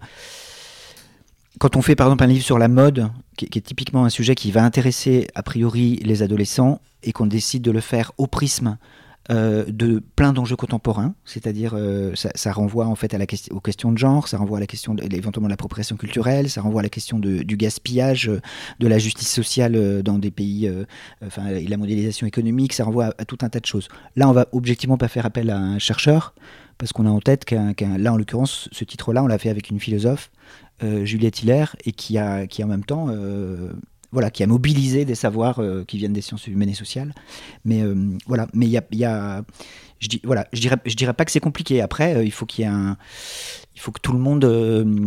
quand 1.59 1.75
on 1.75 1.81
fait 1.81 1.95
par 1.95 2.07
exemple 2.07 2.23
un 2.23 2.27
livre 2.27 2.45
sur 2.45 2.57
la 2.57 2.67
mode, 2.67 3.09
qui, 3.37 3.45
est 3.45 3.61
typiquement 3.61 4.05
un 4.05 4.09
sujet 4.09 4.35
qui 4.35 4.51
va 4.51 4.63
intéresser 4.63 5.27
a 5.35 5.43
priori 5.43 5.97
les 6.03 6.23
adolescents, 6.23 6.81
et 7.03 7.11
qu'on 7.13 7.25
décide 7.25 7.63
de 7.63 7.71
le 7.71 7.81
faire 7.81 8.11
au 8.17 8.27
prisme 8.27 8.77
euh, 9.31 9.63
de 9.67 10.03
plein 10.15 10.33
d'enjeux 10.33 10.55
contemporains, 10.55 11.15
c'est-à-dire 11.25 11.73
euh, 11.75 12.13
ça, 12.15 12.51
renvoie 12.51 12.87
en 12.87 12.95
fait 12.95 13.13
à 13.13 13.17
la 13.17 13.25
aux 13.51 13.59
questions 13.61 13.91
de 13.91 13.97
genre, 13.97 14.27
ça 14.27 14.37
renvoie 14.37 14.57
à 14.57 14.59
la 14.59 14.67
question 14.67 14.93
de, 14.93 15.03
éventuellement 15.15 15.47
de 15.47 15.53
l'appropriation 15.53 15.95
culturelle, 15.95 16.49
ça 16.49 16.61
renvoie 16.61 16.81
à 16.81 16.83
la 16.83 16.89
question 16.89 17.17
du 17.17 17.57
gaspillage, 17.57 18.29
de 18.79 18.87
la 18.87 18.97
justice 18.97 19.31
sociale 19.31 20.03
dans 20.03 20.19
des 20.19 20.31
pays, 20.31 20.69
enfin 21.25 21.43
la 21.49 21.77
modélisation 21.77 22.27
économique, 22.27 22.73
ça 22.73 22.83
renvoie 22.83 23.13
à, 23.17 23.25
tout 23.25 23.37
un 23.41 23.49
tas 23.49 23.59
de 23.59 23.65
choses. 23.65 23.87
Là, 24.15 24.27
on 24.27 24.33
va 24.33 24.47
objectivement 24.51 24.97
pas 24.97 25.07
faire 25.07 25.25
appel 25.25 25.49
à 25.49 25.57
un 25.57 25.79
chercheur 25.79 26.33
parce 26.77 26.91
qu'on 26.91 27.05
a 27.05 27.09
en 27.09 27.21
tête 27.21 27.45
qu'un, 27.45 27.73
là 27.97 28.11
en 28.11 28.17
l'occurrence 28.17 28.67
ce 28.71 28.83
titre-là, 28.83 29.23
on 29.23 29.27
l'a 29.27 29.37
fait 29.37 29.49
avec 29.49 29.69
une 29.69 29.79
philosophe, 29.79 30.31
Juliette 30.81 31.41
Hiller, 31.43 31.65
et 31.85 31.91
qui 31.91 32.17
a 32.17 32.47
qui 32.47 32.63
en 32.63 32.67
même 32.67 32.83
temps 32.83 33.07
voilà, 34.11 34.29
qui 34.29 34.43
a 34.43 34.47
mobilisé 34.47 35.05
des 35.05 35.15
savoirs 35.15 35.59
euh, 35.59 35.83
qui 35.85 35.97
viennent 35.97 36.13
des 36.13 36.21
sciences 36.21 36.47
humaines 36.47 36.69
et 36.69 36.73
sociales. 36.73 37.13
Mais 37.63 37.81
euh, 37.81 37.95
voilà, 38.27 38.47
mais 38.53 38.65
il 38.65 38.71
y 38.71 39.05
a, 39.05 39.43
je 39.99 40.07
dis, 40.07 40.21
voilà, 40.23 40.47
je 40.51 40.59
dirais, 40.59 40.77
je 40.85 40.95
dirais 40.95 41.13
pas 41.13 41.25
que 41.25 41.31
c'est 41.31 41.39
compliqué. 41.39 41.81
Après, 41.81 42.15
euh, 42.15 42.23
il 42.23 42.31
faut 42.31 42.45
qu'il 42.45 42.65
y 42.65 42.67
ait 42.67 42.71
un, 42.71 42.97
il 43.73 43.79
faut 43.79 43.91
que 43.91 44.01
tout 44.01 44.11
le 44.11 44.19
monde 44.19 44.45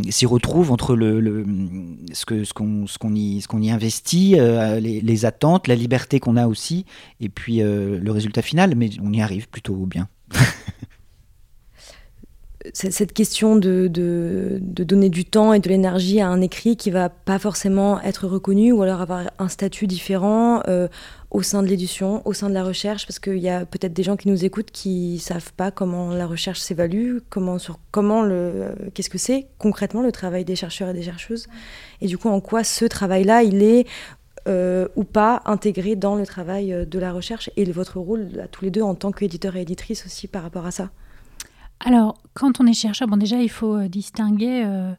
s'y 0.08 0.26
retrouve 0.26 0.72
entre 0.72 0.96
le, 0.96 1.44
ce 2.12 2.24
que 2.24 2.44
ce 2.44 2.54
qu'on 2.54 2.86
ce 2.86 2.98
qu'on 2.98 3.14
y 3.14 3.42
ce 3.42 3.48
qu'on 3.48 3.60
y 3.60 3.70
investit, 3.70 4.36
les, 4.36 5.00
les, 5.00 5.24
attentes, 5.26 5.68
la 5.68 5.74
liberté 5.74 6.18
qu'on 6.18 6.36
a 6.36 6.46
aussi, 6.46 6.86
et 7.20 7.28
puis 7.28 7.58
le 7.58 8.10
résultat 8.10 8.42
final. 8.42 8.74
Mais 8.74 8.90
on 9.02 9.12
y 9.12 9.20
arrive 9.20 9.48
plutôt 9.48 9.74
bien. 9.86 10.08
cette 12.72 13.12
question 13.12 13.56
de, 13.56 13.88
donner 14.62 15.10
du 15.10 15.24
temps 15.24 15.52
et 15.52 15.60
de 15.60 15.68
l'énergie 15.68 16.20
à 16.20 16.28
un 16.28 16.40
écrit 16.40 16.76
qui 16.76 16.90
va 16.90 17.10
pas 17.10 17.38
forcément 17.38 18.00
être 18.00 18.26
reconnu 18.26 18.72
ou 18.72 18.82
alors 18.82 19.02
avoir 19.02 19.30
un 19.38 19.48
statut 19.48 19.86
différent 19.86 20.62
euh, 20.68 20.88
au 21.30 21.42
sein 21.42 21.62
de 21.62 21.68
l'édition, 21.68 22.22
au 22.26 22.32
sein 22.32 22.48
de 22.48 22.54
la 22.54 22.64
recherche, 22.64 23.06
parce 23.06 23.18
qu'il 23.18 23.38
y 23.38 23.50
a 23.50 23.66
peut-être 23.66 23.92
des 23.92 24.02
gens 24.02 24.16
qui 24.16 24.28
nous 24.28 24.44
écoutent 24.44 24.70
qui 24.70 25.18
savent 25.18 25.52
pas 25.52 25.70
comment 25.70 26.14
la 26.14 26.26
recherche 26.26 26.60
s'évalue, 26.60 27.18
comment 27.28 27.58
sur 27.58 27.78
comment 27.90 28.22
le 28.22 28.68
qu'est-ce 28.94 29.10
que 29.10 29.18
c'est 29.18 29.46
concrètement 29.58 30.00
le 30.00 30.12
travail 30.12 30.44
des 30.44 30.56
chercheurs 30.56 30.88
et 30.88 30.94
des 30.94 31.02
chercheuses, 31.02 31.48
et 32.00 32.06
du 32.06 32.16
coup 32.16 32.28
en 32.28 32.40
quoi 32.40 32.64
ce 32.64 32.86
travail-là 32.86 33.42
il 33.42 33.62
est 33.62 33.86
euh, 34.46 34.88
ou 34.96 35.04
pas 35.04 35.42
intégré 35.44 35.96
dans 35.96 36.16
le 36.16 36.24
travail 36.24 36.86
de 36.86 36.98
la 36.98 37.12
recherche 37.12 37.50
et 37.56 37.64
votre 37.72 37.98
rôle 37.98 38.28
à 38.42 38.48
tous 38.48 38.64
les 38.64 38.70
deux 38.70 38.82
en 38.82 38.94
tant 38.94 39.10
qu'éditeur 39.10 39.56
et 39.56 39.62
éditrice 39.62 40.06
aussi 40.06 40.28
par 40.28 40.42
rapport 40.42 40.64
à 40.64 40.70
ça? 40.70 40.90
Alors, 41.86 42.16
quand 42.32 42.60
on 42.60 42.66
est 42.66 42.72
chercheur, 42.72 43.08
bon 43.08 43.18
déjà 43.18 43.42
il 43.42 43.50
faut 43.50 43.76
euh, 43.76 43.88
distinguer 43.88 44.62
euh, 44.64 44.94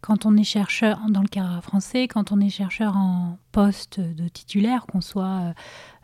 quand 0.00 0.24
on 0.24 0.38
est 0.38 0.44
chercheur, 0.44 0.98
dans 1.10 1.20
le 1.20 1.28
cas 1.28 1.60
français, 1.60 2.08
quand 2.08 2.32
on 2.32 2.40
est 2.40 2.48
chercheur 2.48 2.96
en 2.96 3.36
poste 3.52 4.00
de 4.00 4.26
titulaire, 4.26 4.86
qu'on 4.86 5.02
soit 5.02 5.26
euh, 5.26 5.52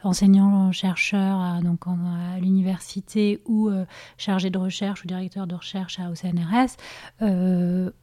enseignant-chercheur 0.03 1.41
à, 1.41 1.63
donc 1.63 1.87
à 1.87 2.39
l'université 2.39 3.41
ou 3.47 3.71
chargé 4.19 4.51
de 4.51 4.59
recherche 4.59 5.05
ou 5.05 5.09
directeur 5.09 5.47
de 5.47 5.55
recherche 5.55 5.99
au 5.99 6.15
CNRS, 6.15 6.77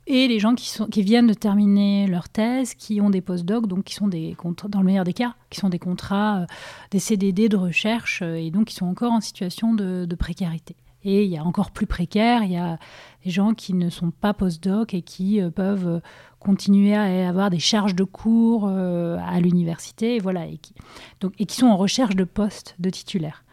et 0.07 0.27
les 0.27 0.39
gens 0.39 0.55
qui, 0.55 0.67
sont, 0.69 0.87
qui 0.87 1.03
viennent 1.03 1.27
de 1.27 1.35
terminer 1.35 2.07
leur 2.07 2.27
thèse, 2.27 2.73
qui 2.73 2.99
ont 2.99 3.11
des 3.11 3.21
postdocs, 3.21 3.67
donc 3.67 3.83
qui 3.83 3.93
sont 3.93 4.07
des 4.07 4.35
dans 4.67 4.79
le 4.79 4.85
meilleur 4.85 5.05
des 5.05 5.13
cas, 5.13 5.35
qui 5.51 5.59
sont 5.59 5.69
des 5.69 5.79
contrats, 5.79 6.47
des 6.89 6.99
CDD 6.99 7.47
de 7.47 7.57
recherche, 7.57 8.23
et 8.23 8.49
donc 8.49 8.65
qui 8.65 8.75
sont 8.75 8.87
encore 8.87 9.13
en 9.13 9.21
situation 9.21 9.75
de 9.75 10.15
précarité. 10.15 10.75
Et 11.05 11.25
il 11.25 11.29
y 11.29 11.37
a 11.37 11.43
encore 11.43 11.71
plus 11.71 11.85
précaire, 11.85 12.43
il 12.43 12.51
y 12.51 12.57
a 12.57 12.77
des 13.25 13.31
gens 13.31 13.53
qui 13.53 13.73
ne 13.73 13.89
sont 13.89 14.11
pas 14.11 14.33
post-doc 14.33 14.93
et 14.93 15.01
qui 15.01 15.41
euh, 15.41 15.49
peuvent 15.49 15.87
euh, 15.87 15.99
continuer 16.39 16.95
à 16.95 17.27
avoir 17.27 17.49
des 17.49 17.59
charges 17.59 17.95
de 17.95 18.03
cours 18.03 18.67
euh, 18.67 19.17
à 19.25 19.39
l'université, 19.39 20.15
et 20.15 20.19
voilà, 20.19 20.45
qui, 20.61 20.73
donc, 21.19 21.33
et 21.39 21.45
qui 21.45 21.55
sont 21.55 21.67
en 21.67 21.77
recherche 21.77 22.15
de 22.15 22.23
postes 22.23 22.75
de 22.79 22.89
titulaires. 22.89 23.43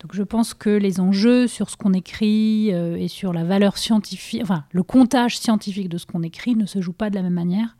Donc 0.00 0.14
je 0.14 0.22
pense 0.22 0.54
que 0.54 0.70
les 0.70 0.98
enjeux 0.98 1.46
sur 1.46 1.68
ce 1.68 1.76
qu'on 1.76 1.92
écrit 1.92 2.70
et 2.70 3.06
sur 3.06 3.34
la 3.34 3.44
valeur 3.44 3.76
scientifique, 3.76 4.40
enfin 4.42 4.64
le 4.70 4.82
comptage 4.82 5.38
scientifique 5.38 5.90
de 5.90 5.98
ce 5.98 6.06
qu'on 6.06 6.22
écrit 6.22 6.56
ne 6.56 6.64
se 6.64 6.80
joue 6.80 6.94
pas 6.94 7.10
de 7.10 7.16
la 7.16 7.22
même 7.22 7.34
manière 7.34 7.76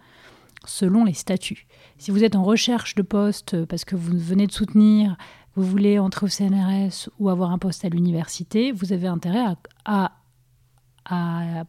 selon 0.66 1.04
les 1.04 1.14
statuts. 1.14 1.66
Si 1.96 2.10
vous 2.10 2.22
êtes 2.22 2.36
en 2.36 2.42
recherche 2.42 2.94
de 2.94 3.00
poste 3.00 3.64
parce 3.64 3.86
que 3.86 3.96
vous 3.96 4.18
venez 4.18 4.46
de 4.46 4.52
soutenir 4.52 5.16
vous 5.56 5.64
voulez 5.64 5.98
entrer 5.98 6.26
au 6.26 6.28
CNRS 6.28 7.10
ou 7.18 7.28
avoir 7.28 7.50
un 7.50 7.58
poste 7.58 7.84
à 7.84 7.88
l'université, 7.88 8.72
vous 8.72 8.92
avez 8.92 9.08
intérêt 9.08 9.56
à, 9.84 10.12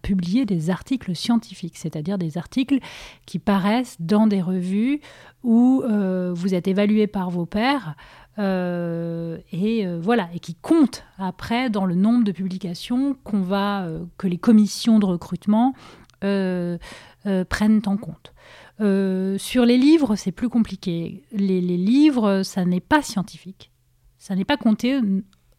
publier 0.04 0.46
des 0.46 0.70
articles 0.70 1.16
scientifiques, 1.16 1.76
c'est-à-dire 1.76 2.20
des 2.20 2.38
articles 2.38 2.78
qui 3.26 3.40
paraissent 3.40 3.98
dans 4.00 4.28
des 4.28 4.40
revues 4.40 5.02
où 5.42 5.82
euh, 5.84 6.32
vous 6.32 6.54
êtes 6.54 6.68
évalué 6.68 7.08
par 7.08 7.32
vos 7.32 7.48
pairs 7.48 7.96
euh, 8.38 9.40
et 9.52 9.88
euh, 9.88 10.00
voilà 10.00 10.30
et 10.36 10.40
qui 10.40 10.54
comptent 10.54 11.04
après 11.18 11.72
dans 11.72 11.86
le 11.86 11.96
nombre 11.96 12.24
de 12.24 12.32
publications 12.32 13.16
que 13.26 14.28
les 14.28 14.38
commissions 14.38 15.00
de 15.00 15.08
recrutement 15.08 15.74
prennent 16.20 16.78
en 17.88 17.98
compte. 17.98 18.34
sur 18.78 19.66
les 19.66 19.78
livres, 19.78 20.16
c'est 20.18 20.32
plus 20.32 20.50
compliqué. 20.50 21.24
les 21.32 21.62
livres, 21.62 22.44
ça 22.44 22.64
n'est 22.64 22.80
pas 22.80 23.02
scientifique. 23.02 23.71
Ça 24.22 24.36
n'est 24.36 24.46
pas 24.46 24.56
compté 24.56 25.00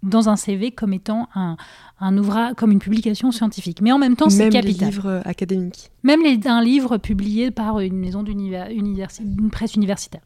dans 0.04 0.28
un 0.28 0.36
CV 0.36 0.70
comme 0.70 0.92
étant 0.92 1.28
un, 1.34 1.56
un 1.98 2.16
ouvrage, 2.16 2.54
comme 2.56 2.70
une 2.70 2.78
publication 2.78 3.32
scientifique. 3.32 3.80
Mais 3.80 3.90
en 3.90 3.98
même 3.98 4.14
temps, 4.14 4.30
c'est 4.30 4.50
capital. 4.50 4.62
Même 4.62 4.78
les 4.78 4.86
livres 4.86 5.22
académiques. 5.24 5.90
Même 6.04 6.22
les, 6.22 6.46
un 6.46 6.62
livre 6.62 6.96
publié 6.96 7.50
par 7.50 7.80
une 7.80 7.98
maison 7.98 8.22
d'une 8.22 9.50
presse 9.50 9.74
universitaire. 9.74 10.22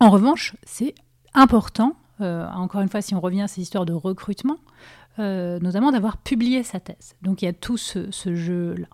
En 0.00 0.08
revanche, 0.08 0.56
c'est 0.62 0.94
important, 1.34 1.94
euh, 2.22 2.46
encore 2.54 2.80
une 2.80 2.88
fois, 2.88 3.02
si 3.02 3.14
on 3.14 3.20
revient 3.20 3.42
à 3.42 3.48
ces 3.48 3.60
histoires 3.60 3.84
de 3.84 3.92
recrutement, 3.92 4.56
euh, 5.18 5.60
notamment 5.60 5.92
d'avoir 5.92 6.16
publié 6.16 6.62
sa 6.62 6.80
thèse. 6.80 7.16
Donc 7.20 7.42
il 7.42 7.44
y 7.44 7.48
a 7.48 7.52
tout 7.52 7.76
ce, 7.76 8.10
ce 8.10 8.34
jeu-là. 8.34 8.88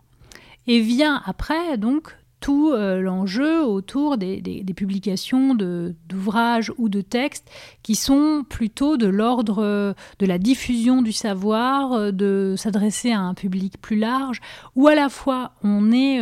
Et 0.66 0.80
vient 0.80 1.22
après, 1.26 1.78
donc, 1.78 2.16
tout 2.40 2.72
euh, 2.72 3.00
l'enjeu 3.00 3.62
autour 3.62 4.16
des, 4.16 4.64
publications 4.74 5.54
d'ouvrages 5.54 6.72
ou 6.78 6.88
de 6.88 7.00
textes 7.02 7.50
qui 7.82 7.94
sont 7.94 8.44
plutôt 8.48 8.96
de 8.96 9.06
l'ordre 9.06 9.62
euh, 9.62 9.92
de 10.18 10.26
la 10.26 10.38
diffusion 10.38 11.02
du 11.02 11.12
savoir, 11.12 11.92
euh, 11.92 12.10
de 12.10 12.54
s'adresser 12.56 13.12
à 13.12 13.20
un 13.20 13.34
public 13.34 13.80
plus 13.80 13.96
large, 13.96 14.40
où 14.74 14.88
à 14.88 14.94
la 14.94 15.08
fois 15.08 15.52
on 15.62 15.92
est, 15.92 16.20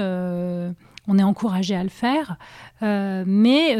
encouragé 1.23 1.75
à 1.75 1.83
le 1.83 1.89
faire, 1.89 2.37
mais 2.81 3.77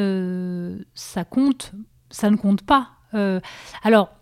ça 0.95 1.25
compte, 1.25 1.73
ça 2.11 2.31
ne 2.31 2.37
compte 2.37 2.63
pas. 2.63 2.89
alors, 3.83 4.18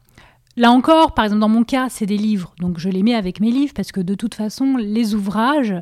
Là 0.59 0.70
encore, 0.70 1.12
par 1.12 1.26
exemple, 1.26 1.40
dans 1.40 1.50
mon 1.50 1.64
cas, 1.64 1.88
c'est 1.90 2.07
des 2.07 2.16
livres, 2.16 2.54
donc 2.61 2.78
je 2.78 2.88
les 2.88 3.02
mets 3.02 3.14
avec 3.14 3.40
mes 3.40 3.50
livres 3.50 3.74
parce 3.76 3.92
que 3.92 4.00
de 4.00 4.14
toute 4.14 4.34
façon, 4.34 4.76
les 4.78 5.14
ouvrages 5.14 5.74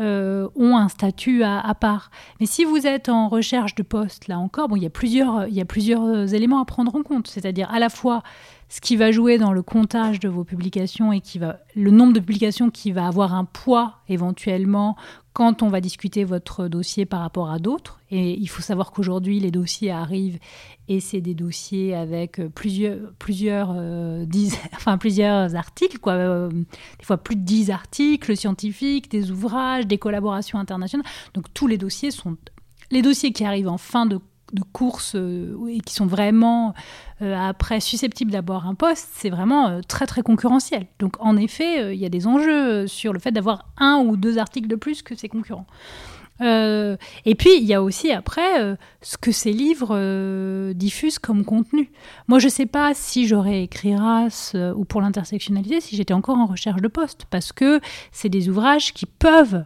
euh, 0.00 0.48
ont 0.56 0.74
un 0.74 0.88
statut 0.88 1.42
à, 1.42 1.74
part. 1.78 2.10
Mais 2.40 2.46
si 2.46 2.64
vous 2.64 2.86
êtes 2.86 3.10
en 3.10 3.28
recherche 3.28 3.74
de 3.74 3.82
poste, 3.82 4.28
là 4.28 4.38
encore, 4.38 4.68
bon, 4.68 4.76
il 4.76 4.84
y 4.84 4.86
a 4.86 4.90
plusieurs, 4.90 5.48
il 5.48 5.54
y 5.54 5.60
a 5.60 5.66
plusieurs 5.66 6.32
éléments 6.32 6.62
à 6.62 6.64
prendre 6.64 6.94
en 6.94 7.02
compte, 7.02 7.26
c'est-à-dire 7.28 7.70
à 7.70 7.78
la 7.78 7.90
fois 7.90 8.22
ce 8.72 8.80
qui 8.80 8.96
va 8.96 9.12
jouer 9.12 9.36
dans 9.36 9.52
le 9.52 9.62
comptage 9.62 10.18
de 10.18 10.30
vos 10.30 10.44
publications 10.44 11.12
et 11.12 11.20
qui 11.20 11.38
va 11.38 11.58
le 11.74 11.90
nombre 11.90 12.14
de 12.14 12.20
publications 12.20 12.70
qui 12.70 12.90
va 12.90 13.06
avoir 13.06 13.34
un 13.34 13.44
poids 13.44 13.98
éventuellement 14.08 14.96
quand 15.34 15.62
on 15.62 15.68
va 15.68 15.82
discuter 15.82 16.24
votre 16.24 16.68
dossier 16.68 17.04
par 17.04 17.20
rapport 17.20 17.50
à 17.50 17.58
d'autres. 17.58 18.00
Et 18.10 18.32
il 18.40 18.46
faut 18.46 18.62
savoir 18.62 18.90
qu'aujourd'hui, 18.90 19.40
les 19.40 19.50
dossiers 19.50 19.90
arrivent 19.90 20.38
et 20.88 21.00
c'est 21.00 21.20
des 21.20 21.34
dossiers 21.34 21.94
avec 21.94 22.40
plusieurs, 22.54 23.12
plusieurs, 23.18 23.74
euh, 23.76 24.24
enfin, 24.74 24.96
plusieurs 24.96 25.54
articles, 25.54 25.98
quoi. 25.98 26.14
Euh, 26.14 26.48
des 26.48 27.04
fois 27.04 27.18
plus 27.18 27.36
de 27.36 27.42
10 27.42 27.70
articles 27.70 28.34
scientifiques, 28.34 29.10
des 29.10 29.30
ouvrages, 29.30 29.86
des 29.86 29.98
collaborations 29.98 30.58
internationales. 30.58 31.06
Donc 31.34 31.52
tous 31.52 31.66
les 31.66 31.76
dossiers 31.76 32.10
sont... 32.10 32.38
Les 32.90 33.02
dossiers 33.02 33.32
qui 33.32 33.44
arrivent 33.44 33.68
en 33.68 33.76
fin 33.76 34.06
de 34.06 34.18
de 34.52 34.62
courses 34.72 35.14
euh, 35.14 35.56
et 35.68 35.80
qui 35.80 35.94
sont 35.94 36.06
vraiment 36.06 36.74
euh, 37.20 37.36
après 37.36 37.80
susceptibles 37.80 38.30
d'avoir 38.30 38.66
un 38.66 38.74
poste, 38.74 39.08
c'est 39.14 39.30
vraiment 39.30 39.68
euh, 39.68 39.80
très 39.86 40.06
très 40.06 40.22
concurrentiel. 40.22 40.86
Donc 40.98 41.16
en 41.20 41.36
effet, 41.36 41.94
il 41.94 42.00
y 42.00 42.06
a 42.06 42.08
des 42.08 42.26
enjeux 42.26 42.86
sur 42.86 43.12
le 43.12 43.18
fait 43.18 43.32
d'avoir 43.32 43.66
un 43.78 44.04
ou 44.06 44.16
deux 44.16 44.38
articles 44.38 44.68
de 44.68 44.76
plus 44.76 45.02
que 45.02 45.14
ses 45.14 45.28
concurrents. 45.28 45.66
et 46.40 47.34
puis, 47.38 47.50
il 47.56 47.64
y 47.64 47.74
a 47.74 47.80
aussi 47.80 48.10
après 48.10 48.76
ce 49.00 49.16
que 49.16 49.30
ces 49.30 49.52
livres 49.52 50.72
diffusent 50.72 51.20
comme 51.20 51.44
contenu. 51.44 51.92
Moi, 52.26 52.40
je 52.40 52.46
ne 52.46 52.50
sais 52.50 52.66
pas 52.66 52.94
si 52.94 53.28
j'aurais 53.28 53.62
écrit 53.62 53.94
race 53.94 54.56
ou 54.74 54.84
pour 54.84 55.00
l'intersectionnalité 55.00 55.80
si 55.80 55.94
j'étais 55.94 56.14
encore 56.14 56.38
en 56.38 56.46
recherche 56.46 56.82
de 56.82 56.88
poste, 56.88 57.26
parce 57.30 57.52
que 57.52 57.80
c'est 58.10 58.28
des 58.28 58.48
ouvrages 58.48 58.92
qui 58.92 59.06
peuvent 59.06 59.64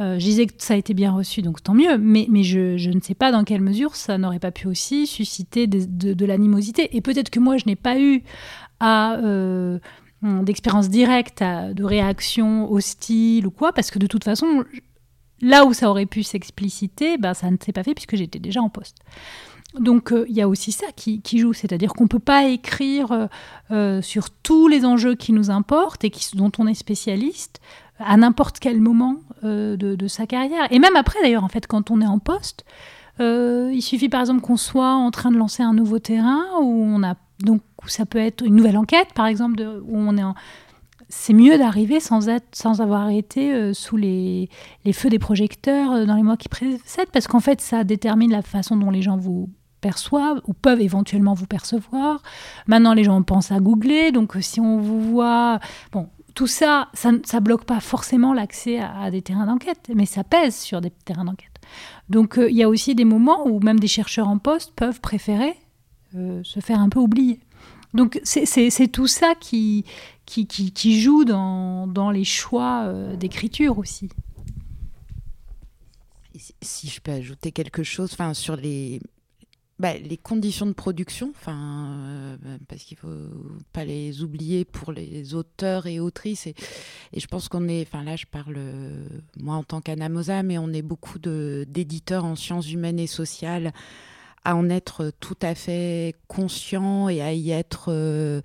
euh, 0.00 0.18
je 0.18 0.24
disais 0.24 0.46
que 0.46 0.54
ça 0.58 0.74
a 0.74 0.76
été 0.76 0.94
bien 0.94 1.12
reçu, 1.12 1.42
donc 1.42 1.62
tant 1.62 1.74
mieux, 1.74 1.98
mais, 1.98 2.26
je, 2.42 2.88
ne 2.88 3.00
sais 3.00 3.14
pas 3.14 3.30
dans 3.30 3.44
quelle 3.44 3.60
mesure 3.60 3.96
ça 3.96 4.16
n'aurait 4.16 4.38
pas 4.38 4.50
pu 4.50 4.66
aussi 4.66 5.06
susciter 5.06 5.66
de, 5.66 6.24
l'animosité. 6.24 6.96
Et 6.96 7.02
peut-être 7.02 7.28
que 7.28 7.40
moi, 7.40 7.56
je 7.58 7.64
n'ai 7.66 7.76
pas 7.76 7.98
eu 7.98 8.22
à... 8.80 9.16
Euh, 9.16 9.78
d'expérience 10.22 10.90
directe, 10.90 11.42
de 11.42 11.82
réaction 11.82 12.70
hostile 12.70 13.46
ou 13.46 13.50
quoi, 13.50 13.72
parce 13.72 13.90
que 13.90 13.98
de 13.98 14.06
toute 14.06 14.22
façon, 14.22 14.64
là 15.40 15.64
où 15.64 15.72
ça 15.72 15.88
aurait 15.88 16.04
pu 16.04 16.22
s'expliciter, 16.22 17.16
ben, 17.16 17.32
ça 17.32 17.50
ne 17.50 17.56
s'est 17.58 17.72
pas 17.72 17.82
fait 17.82 17.94
puisque 17.94 18.16
j'étais 18.16 18.38
déjà 18.38 18.60
en 18.60 18.68
poste. 18.68 18.98
donc 19.78 20.12
il 20.28 20.34
y 20.34 20.42
a 20.42 20.48
aussi 20.48 20.72
ça 20.72 20.88
qui, 20.94 21.22
joue, 21.38 21.54
c'est-à-dire 21.54 21.94
qu'on 21.94 22.04
ne 22.04 22.08
peut 22.10 22.18
pas 22.18 22.48
écrire 22.48 23.30
sur 24.02 24.28
tous 24.28 24.68
les 24.68 24.84
enjeux 24.84 25.14
qui 25.14 25.32
nous 25.32 25.50
importent 25.50 26.04
et 26.04 26.12
dont 26.34 26.52
on 26.58 26.66
est 26.66 26.74
spécialiste 26.74 27.62
à 28.00 28.16
n'importe 28.16 28.58
quel 28.58 28.80
moment 28.80 29.16
de, 29.42 29.76
de, 29.76 30.08
sa 30.08 30.26
carrière. 30.26 30.66
Et 30.70 30.78
même 30.78 30.96
après 30.96 31.18
d'ailleurs, 31.22 31.44
en 31.44 31.48
fait, 31.48 31.66
quand 31.66 31.90
on 31.90 32.00
est 32.00 32.06
en 32.06 32.18
poste, 32.18 32.64
il 33.18 33.80
suffit 33.82 34.08
par 34.08 34.20
exemple 34.20 34.40
qu'on 34.40 34.56
soit 34.56 34.92
en 34.92 35.10
train 35.10 35.30
de 35.30 35.36
lancer 35.36 35.62
un 35.62 35.74
nouveau 35.74 35.98
terrain 35.98 36.42
où 36.60 36.84
on 36.84 37.02
a 37.02 37.14
donc 37.42 37.62
ça 37.86 38.04
peut 38.04 38.18
être 38.18 38.44
une 38.44 38.56
nouvelle 38.56 38.76
enquête 38.76 39.08
par 39.14 39.26
exemple 39.26 39.62
où 39.86 39.96
on 39.96 40.16
est 40.16 40.22
c'est 41.10 41.32
mieux 41.32 41.58
d'arriver 41.58 42.00
sans, 42.00 42.28
être, 42.28 42.46
sans 42.52 42.80
avoir 42.80 43.10
été 43.10 43.52
euh, 43.52 43.74
sous 43.74 43.96
les, 43.96 44.48
feux 44.92 45.10
des 45.10 45.18
projecteurs 45.18 45.92
euh, 45.92 46.04
dans 46.06 46.14
les 46.14 46.22
mois 46.22 46.36
qui 46.36 46.48
précèdent, 46.48 47.10
parce 47.12 47.26
qu'en 47.26 47.40
fait, 47.40 47.60
ça 47.60 47.84
détermine 47.84 48.30
la 48.30 48.42
façon 48.42 48.76
dont 48.76 48.90
les 48.90 49.02
gens 49.02 49.16
vous 49.16 49.50
perçoivent 49.80 50.40
ou 50.46 50.52
peuvent 50.52 50.80
éventuellement 50.80 51.34
vous 51.34 51.46
percevoir. 51.46 52.22
Maintenant, 52.66 52.94
les 52.94 53.02
gens 53.02 53.20
pensent 53.22 53.50
à 53.50 53.58
googler, 53.58 54.12
donc 54.12 54.36
euh, 54.36 54.40
si 54.40 54.60
on 54.60 54.78
vous 54.78 55.00
voit... 55.00 55.58
Bon, 55.92 56.08
tout 56.40 56.46
ça, 56.46 56.88
ça 56.94 57.12
ne 57.12 57.40
bloque 57.40 57.66
pas 57.66 57.80
forcément 57.80 58.32
l'accès 58.32 58.80
à, 58.80 59.10
des 59.10 59.20
terrains 59.20 59.44
d'enquête, 59.44 59.90
mais 59.94 60.06
ça 60.06 60.24
pèse 60.24 60.56
sur 60.56 60.80
des 60.80 60.88
terrains 60.88 61.26
d'enquête. 61.26 61.60
Donc 62.08 62.38
il 62.38 62.56
y 62.56 62.62
a 62.62 62.68
aussi 62.70 62.94
des 62.94 63.04
moments 63.04 63.46
où 63.46 63.60
même 63.60 63.78
des 63.78 63.88
chercheurs 63.88 64.26
en 64.26 64.38
poste 64.38 64.72
peuvent 64.74 65.02
préférer 65.02 65.54
se 66.14 66.60
faire 66.60 66.80
un 66.80 66.88
peu 66.88 66.98
oublier. 66.98 67.40
Donc 67.92 68.18
c'est 68.24 68.90
tout 68.90 69.06
ça 69.06 69.34
qui, 69.38 69.84
qui, 70.24 70.46
qui, 70.46 70.98
joue 70.98 71.26
dans, 71.26 71.86
dans, 71.86 72.10
les 72.10 72.24
choix 72.24 72.84
euh, 72.84 73.16
d'écriture 73.16 73.76
aussi. 73.76 74.08
Si 76.62 76.88
je 76.88 77.02
peux 77.02 77.12
ajouter 77.12 77.52
quelque 77.52 77.82
chose 77.82 78.14
enfin, 78.14 78.32
sur 78.32 78.56
les, 78.56 79.02
bah, 79.80 79.94
les 79.94 80.18
conditions 80.18 80.66
de 80.66 80.72
production, 80.72 81.32
enfin, 81.34 81.96
euh, 82.44 82.58
parce 82.68 82.82
qu'il 82.82 82.98
faut 82.98 83.08
pas 83.72 83.86
les 83.86 84.22
oublier 84.22 84.66
pour 84.66 84.92
les 84.92 85.34
auteurs 85.34 85.86
et 85.86 86.00
autrices. 86.00 86.46
Et, 86.46 86.54
je 87.16 87.26
pense 87.26 87.48
qu'on 87.48 87.66
est, 87.66 87.80
enfin 87.80 88.04
là 88.04 88.14
je 88.14 88.26
parle 88.26 88.56
euh, 88.58 89.06
moi 89.38 89.54
en 89.54 89.62
tant 89.62 89.80
qu'Anamosa, 89.80 90.42
mais 90.42 90.58
on 90.58 90.70
est 90.74 90.82
beaucoup 90.82 91.18
d'éditeurs 91.18 92.26
en 92.26 92.36
sciences 92.36 92.70
humaines 92.70 92.98
et 92.98 93.06
sociales 93.06 93.72
à 94.44 94.54
en 94.54 94.68
être 94.68 95.12
tout 95.18 95.38
à 95.40 95.54
fait 95.54 96.14
conscient 96.28 97.08
et 97.08 97.22
à 97.22 97.32
y 97.32 97.50
être 97.50 97.86
euh, 97.88 98.42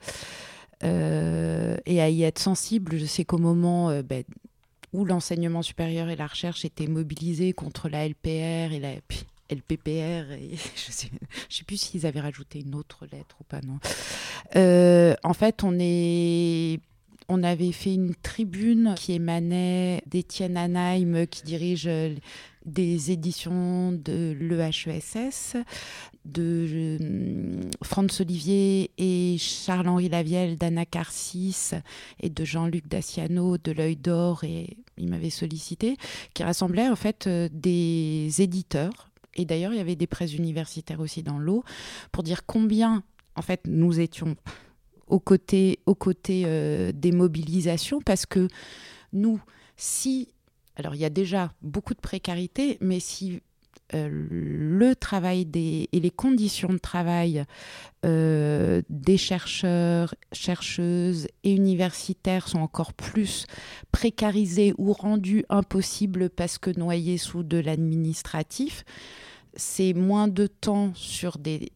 euh, 0.85 1.75
et 1.85 2.01
à 2.01 2.09
y 2.09 2.23
être 2.23 2.39
sensible. 2.39 2.97
Je 2.97 3.05
sais 3.05 3.25
qu'au 3.25 3.39
moment 3.39 4.01
ben, 4.03 4.23
où 4.93 5.03
l'enseignement 5.03 5.63
supérieur 5.63 6.07
et 6.07 6.15
la 6.15 6.27
recherche 6.27 6.63
étaient 6.63 6.87
mobilisés 6.87 7.51
contre 7.51 7.89
la 7.89 8.07
LPR 8.07 8.71
et 8.71 8.79
la 8.79 8.93
LPPR, 9.49 10.35
je 10.75 10.91
sais, 10.91 11.09
sais 11.49 11.63
plus 11.63 11.77
s'ils 11.77 12.05
avaient 12.05 12.21
rajouté 12.21 12.61
une 12.61 12.75
autre 12.75 13.05
lettre 13.11 13.35
ou 13.39 13.43
pas, 13.43 13.61
non. 13.61 13.79
en 15.23 15.33
fait, 15.33 15.63
on 15.63 15.77
est 15.79 16.79
on 17.27 17.41
avait 17.41 17.71
fait 17.71 17.95
une 17.95 18.13
tribune 18.13 18.93
qui 18.95 19.13
émanait 19.13 20.03
d'Étienne 20.05 20.57
Anheim, 20.57 21.25
qui 21.25 21.41
dirige 21.41 21.89
des 22.65 23.11
éditions 23.11 23.91
de 23.91 24.35
l'EHESS, 24.39 25.55
de 26.25 26.97
euh, 26.99 27.61
Franz 27.83 28.21
Olivier 28.21 28.91
et 28.97 29.37
Charles-Henri 29.37 30.09
Lavielle 30.09 30.57
d'Anna 30.57 30.85
Carcis 30.85 31.71
et 32.19 32.29
de 32.29 32.43
Jean-Luc 32.45 32.87
Daciano 32.87 33.57
de 33.57 33.71
l'œil 33.71 33.95
d'or 33.95 34.43
et 34.43 34.77
il 34.97 35.09
m'avait 35.09 35.29
sollicité, 35.29 35.97
qui 36.33 36.43
rassemblait 36.43 36.89
en 36.89 36.95
fait 36.95 37.27
euh, 37.27 37.47
des 37.51 38.41
éditeurs. 38.41 39.09
Et 39.35 39.45
d'ailleurs, 39.45 39.73
il 39.73 39.77
y 39.77 39.81
avait 39.81 39.95
des 39.95 40.07
presses 40.07 40.33
universitaires 40.33 40.99
aussi 40.99 41.23
dans 41.23 41.37
l'eau 41.37 41.63
pour 42.11 42.23
dire 42.23 42.45
combien 42.45 43.03
en 43.35 43.41
fait 43.41 43.61
nous 43.65 43.99
étions 43.99 44.35
aux 45.07 45.19
côtés, 45.19 45.79
aux 45.85 45.95
côtés 45.95 46.43
euh, 46.45 46.91
des 46.93 47.11
mobilisations 47.11 48.01
parce 48.01 48.25
que 48.25 48.47
nous, 49.13 49.39
si 49.77 50.29
alors 50.77 50.95
il 50.95 51.01
y 51.01 51.05
a 51.05 51.09
déjà 51.09 51.53
beaucoup 51.61 51.93
de 51.93 51.99
précarité, 51.99 52.77
mais 52.81 52.99
si 52.99 53.41
euh, 53.93 54.09
le 54.09 54.95
travail 54.95 55.45
des, 55.45 55.89
et 55.91 55.99
les 55.99 56.09
conditions 56.09 56.69
de 56.69 56.77
travail 56.77 57.45
euh, 58.03 58.81
des 58.89 59.17
chercheurs, 59.17 60.15
chercheuses 60.31 61.27
et 61.43 61.51
universitaires 61.51 62.47
sont 62.47 62.59
encore 62.59 62.93
plus 62.93 63.45
précarisés 63.91 64.73
ou 64.77 64.91
rendus 64.91 65.45
impossibles 65.49 66.29
parce 66.29 66.57
que 66.57 66.71
noyés 66.77 67.17
sous 67.17 67.43
de 67.43 67.57
l'administratif, 67.57 68.85
c'est 69.55 69.93
moins 69.93 70.27
de 70.27 70.47
temps 70.47 70.91
sur 70.95 71.37
des, 71.37 71.71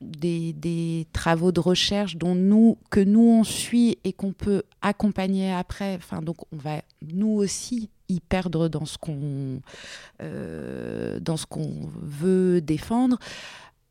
des, 0.00 1.06
travaux 1.12 1.52
de 1.52 1.60
recherche 1.60 2.16
dont 2.16 2.34
nous, 2.34 2.78
que 2.90 3.00
nous 3.00 3.20
on 3.20 3.44
suit 3.44 3.98
et 4.04 4.12
qu'on 4.12 4.32
peut 4.32 4.62
accompagner 4.82 5.52
après. 5.52 5.96
Enfin, 5.96 6.22
donc 6.22 6.36
on 6.52 6.56
va 6.56 6.82
nous 7.02 7.32
aussi 7.32 7.90
y 8.08 8.20
perdre 8.20 8.68
dans 8.68 8.86
ce 8.86 8.98
qu'on 8.98 9.60
euh, 10.22 11.20
veut 12.02 12.60
défendre. 12.60 13.18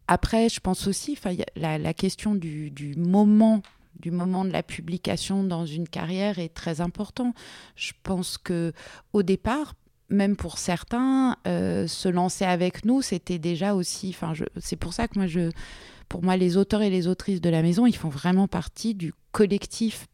Après, 0.07 0.49
je 0.49 0.59
pense 0.59 0.87
aussi, 0.87 1.17
la, 1.55 1.77
la 1.77 1.93
question 1.93 2.33
du, 2.35 2.71
du 2.71 2.95
moment 2.95 3.61
du 3.99 4.11
moment 4.11 4.45
de 4.45 4.51
la 4.51 4.61
publication 4.63 5.43
dans 5.43 5.65
une 5.65 5.87
carrière 5.87 6.39
est 6.39 6.53
très 6.53 6.81
important. 6.81 7.33
Je 7.75 7.93
pense 8.03 8.37
que 8.37 8.71
au 9.11 9.23
départ, 9.23 9.73
même 10.09 10.35
pour 10.35 10.57
certains, 10.57 11.37
euh, 11.47 11.87
se 11.87 12.07
lancer 12.09 12.45
avec 12.45 12.85
nous, 12.85 13.01
c'était 13.01 13.39
déjà 13.39 13.73
aussi. 13.73 14.09
Enfin, 14.09 14.33
c'est 14.57 14.75
pour 14.75 14.93
ça 14.93 15.07
que 15.07 15.17
moi, 15.17 15.27
je, 15.27 15.51
pour 16.09 16.23
moi, 16.23 16.37
les 16.37 16.57
auteurs 16.57 16.81
et 16.81 16.89
les 16.89 17.07
autrices 17.07 17.41
de 17.41 17.49
la 17.49 17.61
maison, 17.61 17.85
ils 17.85 17.95
font 17.95 18.09
vraiment 18.09 18.47
partie 18.47 18.95
du 18.95 19.13
collectif 19.31 20.07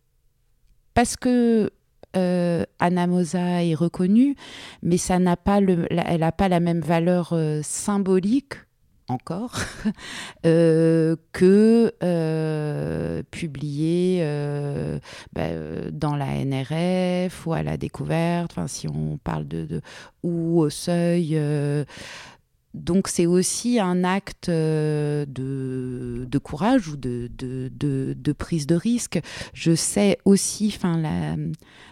parce 0.94 1.16
que 1.16 1.72
euh, 2.16 2.64
Anna 2.80 3.08
Mosa 3.08 3.64
est 3.64 3.74
reconnue, 3.74 4.36
mais 4.82 4.98
ça 4.98 5.20
n'a 5.20 5.38
pas 5.38 5.60
le, 5.60 5.88
elle 5.92 6.20
n'a 6.20 6.32
pas 6.32 6.48
la 6.48 6.60
même 6.60 6.82
valeur 6.82 7.34
euh, 7.34 7.62
symbolique 7.64 8.56
encore 9.14 9.56
euh, 10.46 11.16
que 11.32 11.94
euh, 12.04 13.24
publié 13.32 14.24
bah, 15.34 15.50
dans 15.92 16.16
la 16.16 16.44
NRF 16.44 17.46
ou 17.46 17.54
à 17.54 17.64
la 17.64 17.78
découverte, 17.78 18.58
si 18.68 18.88
on 18.88 19.18
parle 19.24 19.48
de, 19.48 19.82
ou 20.24 20.60
au 20.62 20.70
seuil 20.70 21.38
donc 22.74 23.08
c'est 23.08 23.28
aussi 23.28 23.80
un 23.80 24.04
acte 24.04 24.50
euh, 24.50 25.26
de, 25.28 26.38
courage 26.40 26.88
ou 26.88 26.98
de, 26.98 28.34
prise 28.38 28.66
de 28.66 28.76
risque. 28.76 29.20
Je 29.54 29.76
sais 29.76 30.18
aussi, 30.26 30.78
la, 30.84 31.36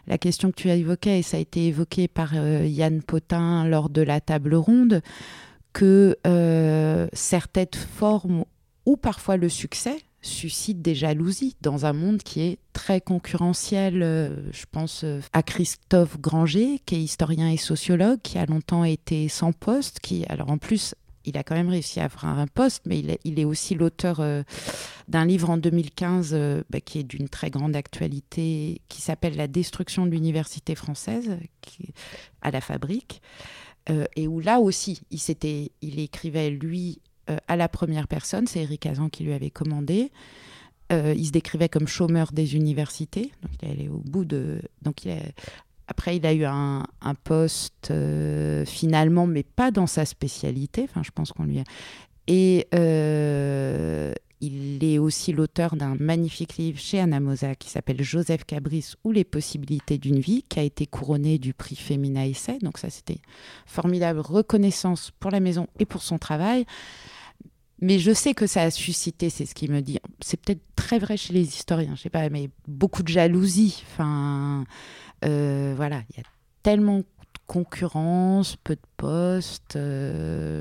la, 0.08 0.18
question 0.18 0.50
que 0.50 0.56
tu 0.56 0.70
as 0.70 0.76
évoquée, 0.76 1.20
et 1.20 1.22
ça 1.22 1.38
a 1.38 1.40
été 1.40 1.68
évoqué 1.68 2.08
par 2.08 2.32
euh, 2.34 2.66
Yann 2.66 3.02
Potin 3.04 3.68
lors 3.68 3.90
de 3.90 4.02
la 4.02 4.22
table 4.22 4.56
ronde, 4.56 5.02
que 5.74 6.18
euh, 6.28 7.08
certaines 7.14 7.68
formes 7.74 8.46
ou 8.86 8.98
parfois 8.98 9.38
le 9.38 9.50
succès 9.50 9.98
suscite 10.24 10.82
des 10.82 10.94
jalousies 10.94 11.56
dans 11.62 11.86
un 11.86 11.94
monde 11.94 12.22
qui 12.22 12.42
est 12.42 12.60
très 12.74 13.02
concurrentiel. 13.02 14.04
Euh, 14.04 14.52
je 14.52 14.66
pense 14.72 15.04
euh, 15.04 15.20
à 15.34 15.42
Christophe 15.42 16.20
Granger, 16.20 16.80
qui 16.86 16.96
est 16.96 17.02
historien 17.02 17.50
et 17.50 17.58
sociologue, 17.58 18.20
qui 18.22 18.38
a 18.38 18.46
longtemps 18.46 18.84
été 18.84 19.28
sans 19.30 19.52
poste, 19.52 20.00
qui, 20.00 20.26
alors 20.30 20.52
en 20.52 20.58
plus, 20.58 20.94
il 21.26 21.38
a 21.38 21.44
quand 21.44 21.56
même 21.56 21.70
réussi 21.70 22.00
à 22.00 22.06
avoir 22.06 22.26
un 22.38 22.48
poste, 22.48 22.84
mais 22.86 23.04
il 23.24 23.40
est, 23.40 23.46
aussi 23.46 23.76
l'auteur 23.76 24.24
d'un 25.08 25.26
livre 25.26 25.52
en 25.52 25.58
2015 25.58 26.36
bah, 26.72 26.82
qui 26.82 26.98
est 26.98 27.04
d'une 27.04 27.30
très 27.30 27.52
grande 27.52 27.76
actualité, 27.76 28.82
qui 28.90 29.02
s'appelle 29.02 29.36
La 29.36 29.48
destruction 29.48 30.08
de 30.08 30.12
l'université 30.12 30.74
française, 30.74 31.38
à 32.42 32.50
la 32.50 32.60
fabrique. 32.60 33.22
Et 34.16 34.28
où 34.28 34.40
là 34.40 34.60
aussi, 34.60 35.02
il, 35.12 35.20
il 35.82 36.00
écrivait, 36.00 36.50
lui, 36.50 37.00
euh, 37.30 37.38
à 37.48 37.56
la 37.56 37.70
première 37.70 38.08
personne. 38.08 38.48
C'est 38.48 38.62
Eric 38.62 38.86
Azan 38.88 39.10
qui 39.10 39.24
lui 39.24 39.34
avait 39.34 39.52
commandé. 39.52 40.12
Euh, 40.92 41.14
il 41.16 41.28
se 41.28 41.32
décrivait 41.32 41.70
comme 41.70 41.88
chômeur 41.88 42.32
des 42.32 42.56
universités. 42.56 43.32
Donc, 43.44 43.52
il 43.62 43.82
est 43.82 43.90
au 43.90 44.02
bout 44.04 44.26
de. 44.26 44.62
Donc, 44.82 45.08
Après, 45.88 46.18
il 46.18 46.26
a 46.26 46.34
eu 46.34 46.46
un, 46.46 46.84
poste 47.24 47.92
euh, 47.92 48.66
finalement, 48.66 49.28
mais 49.28 49.44
pas 49.44 49.70
dans 49.70 49.88
sa 49.88 50.06
spécialité. 50.06 50.84
Enfin, 50.84 51.04
je 51.04 51.12
pense 51.12 51.32
qu'on 51.32 51.44
lui 51.44 51.60
a. 51.60 51.64
Et 52.28 52.68
il 54.42 54.84
est 54.84 54.98
aussi 54.98 55.32
l'auteur 55.32 55.76
d'un 55.76 55.96
magnifique 56.00 56.58
livre 56.58 56.80
chez 56.80 57.00
Anamosa 57.00 57.56
qui 57.56 57.70
s'appelle 57.70 58.02
Joseph 58.02 58.44
Cabris 58.44 58.94
ou 59.04 59.12
les 59.12 59.24
possibilités 59.24 60.00
d'une 60.00 60.20
vie, 60.20 60.44
qui 60.50 60.60
a 60.60 60.64
été 60.64 60.88
couronné 60.88 61.38
du 61.38 61.54
prix 61.54 61.76
Femina 61.76 62.26
Essai. 62.26 62.58
Donc 62.62 62.80
ça, 62.80 62.90
c'était 62.90 63.20
formidable 63.68 64.20
reconnaissance 64.20 65.12
pour 65.20 65.30
la 65.30 65.40
maison 65.40 65.68
et 65.80 65.86
pour 65.86 66.02
son 66.02 66.18
travail. 66.18 66.66
Mais 67.82 68.00
je 68.00 68.12
sais 68.12 68.34
que 68.34 68.48
ça 68.48 68.64
a 68.64 68.72
suscité, 68.72 69.30
c'est 69.30 69.46
ce 69.46 69.56
qu'il 69.56 69.72
me 69.72 69.82
dit. 69.82 70.00
C'est 70.22 70.40
peut-être 70.40 70.62
très 70.76 70.98
vrai 70.98 71.18
chez 71.18 71.34
les 71.34 71.48
historiens, 71.48 71.96
je 71.96 72.02
sais 72.02 72.10
pas, 72.10 72.30
mais 72.30 72.50
beaucoup 72.68 73.04
de 73.04 73.08
jalousie. 73.08 73.84
Enfin, 73.92 74.66
euh, 75.24 75.74
voilà, 75.76 76.02
il 76.10 76.18
y 76.18 76.20
a 76.20 76.24
tellement 76.64 77.00
de 77.00 77.06
concurrence, 77.48 78.56
peu 78.56 78.76
de 78.76 78.82
postes, 78.98 79.78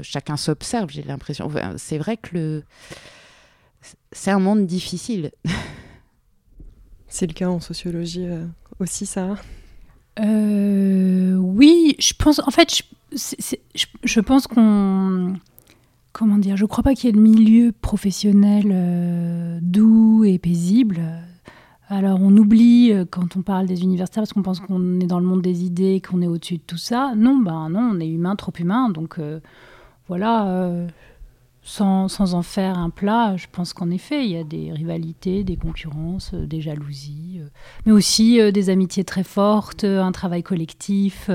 chacun 0.03 0.37
s'observe, 0.37 0.91
j'ai 0.91 1.03
l'impression. 1.03 1.51
c'est 1.77 1.99
vrai 1.99 2.19
que 2.19 2.35
le... 2.35 2.65
c'est 4.13 4.31
un 4.31 4.39
monde 4.39 4.67
difficile. 4.67 5.33
C'est 7.13 7.27
le 7.27 7.33
cas 7.33 7.49
en 7.49 7.59
sociologie 7.59 8.29
aussi, 8.79 9.05
ça 9.05 9.35
Oui, 10.17 11.97
je 11.99 12.13
pense, 12.17 12.39
en 12.39 12.53
fait, 12.53 12.83
je, 13.13 13.87
je 14.05 14.21
pense 14.21 14.47
qu'on 14.47 15.35
comment 16.13 16.39
dire, 16.39 16.57
je 16.57 16.65
crois 16.65 16.83
pas 16.83 16.95
qu'il 16.95 17.07
y 17.07 17.09
ait 17.11 17.17
de 17.17 17.21
milieu 17.21 17.73
professionnel 17.73 18.67
euh, 18.71 19.59
doux 19.63 20.25
et 20.25 20.39
paisible. 20.39 21.01
Alors 21.89 22.21
on 22.21 22.37
oublie 22.37 22.93
euh, 22.93 23.05
quand 23.09 23.37
on 23.37 23.43
parle 23.43 23.67
des 23.67 23.83
universitaires 23.83 24.23
parce 24.23 24.33
qu'on 24.33 24.43
pense 24.43 24.61
qu'on 24.61 25.01
est 25.01 25.07
dans 25.07 25.19
le 25.19 25.27
monde 25.27 25.43
des 25.43 25.65
idées, 25.65 26.01
qu'on 26.01 26.23
est 26.23 26.27
au-dessus 26.27 26.59
de 26.59 26.63
tout 26.67 26.77
ça. 26.77 27.15
Non, 27.17 27.37
ben 27.37 27.69
non, 27.71 27.93
on 27.95 28.01
est 28.01 28.09
humain, 28.09 28.37
trop 28.37 28.53
humain. 28.59 28.91
Donc 28.91 29.19
euh, 29.19 29.41
voilà, 30.09 30.87
sans, 31.71 32.09
sans, 32.09 32.35
en 32.35 32.43
faire 32.43 32.79
un 32.79 32.91
plat, 32.91 33.37
je 33.37 33.47
pense 33.51 33.73
qu'en 33.73 33.91
effet, 33.91 34.25
il 34.25 34.33
y 34.33 34.37
a 34.37 34.45
des 34.45 34.73
rivalités, 34.73 35.45
des 35.45 35.57
concurrences, 35.57 36.35
des 36.35 36.61
jalousies, 36.61 37.41
mais 37.87 37.93
aussi 37.93 38.41
des 38.53 38.71
amitiés 38.71 39.05
très 39.05 39.25
fortes, 39.25 39.85
un 39.85 40.13
travail 40.13 40.43
collectif, 40.43 41.31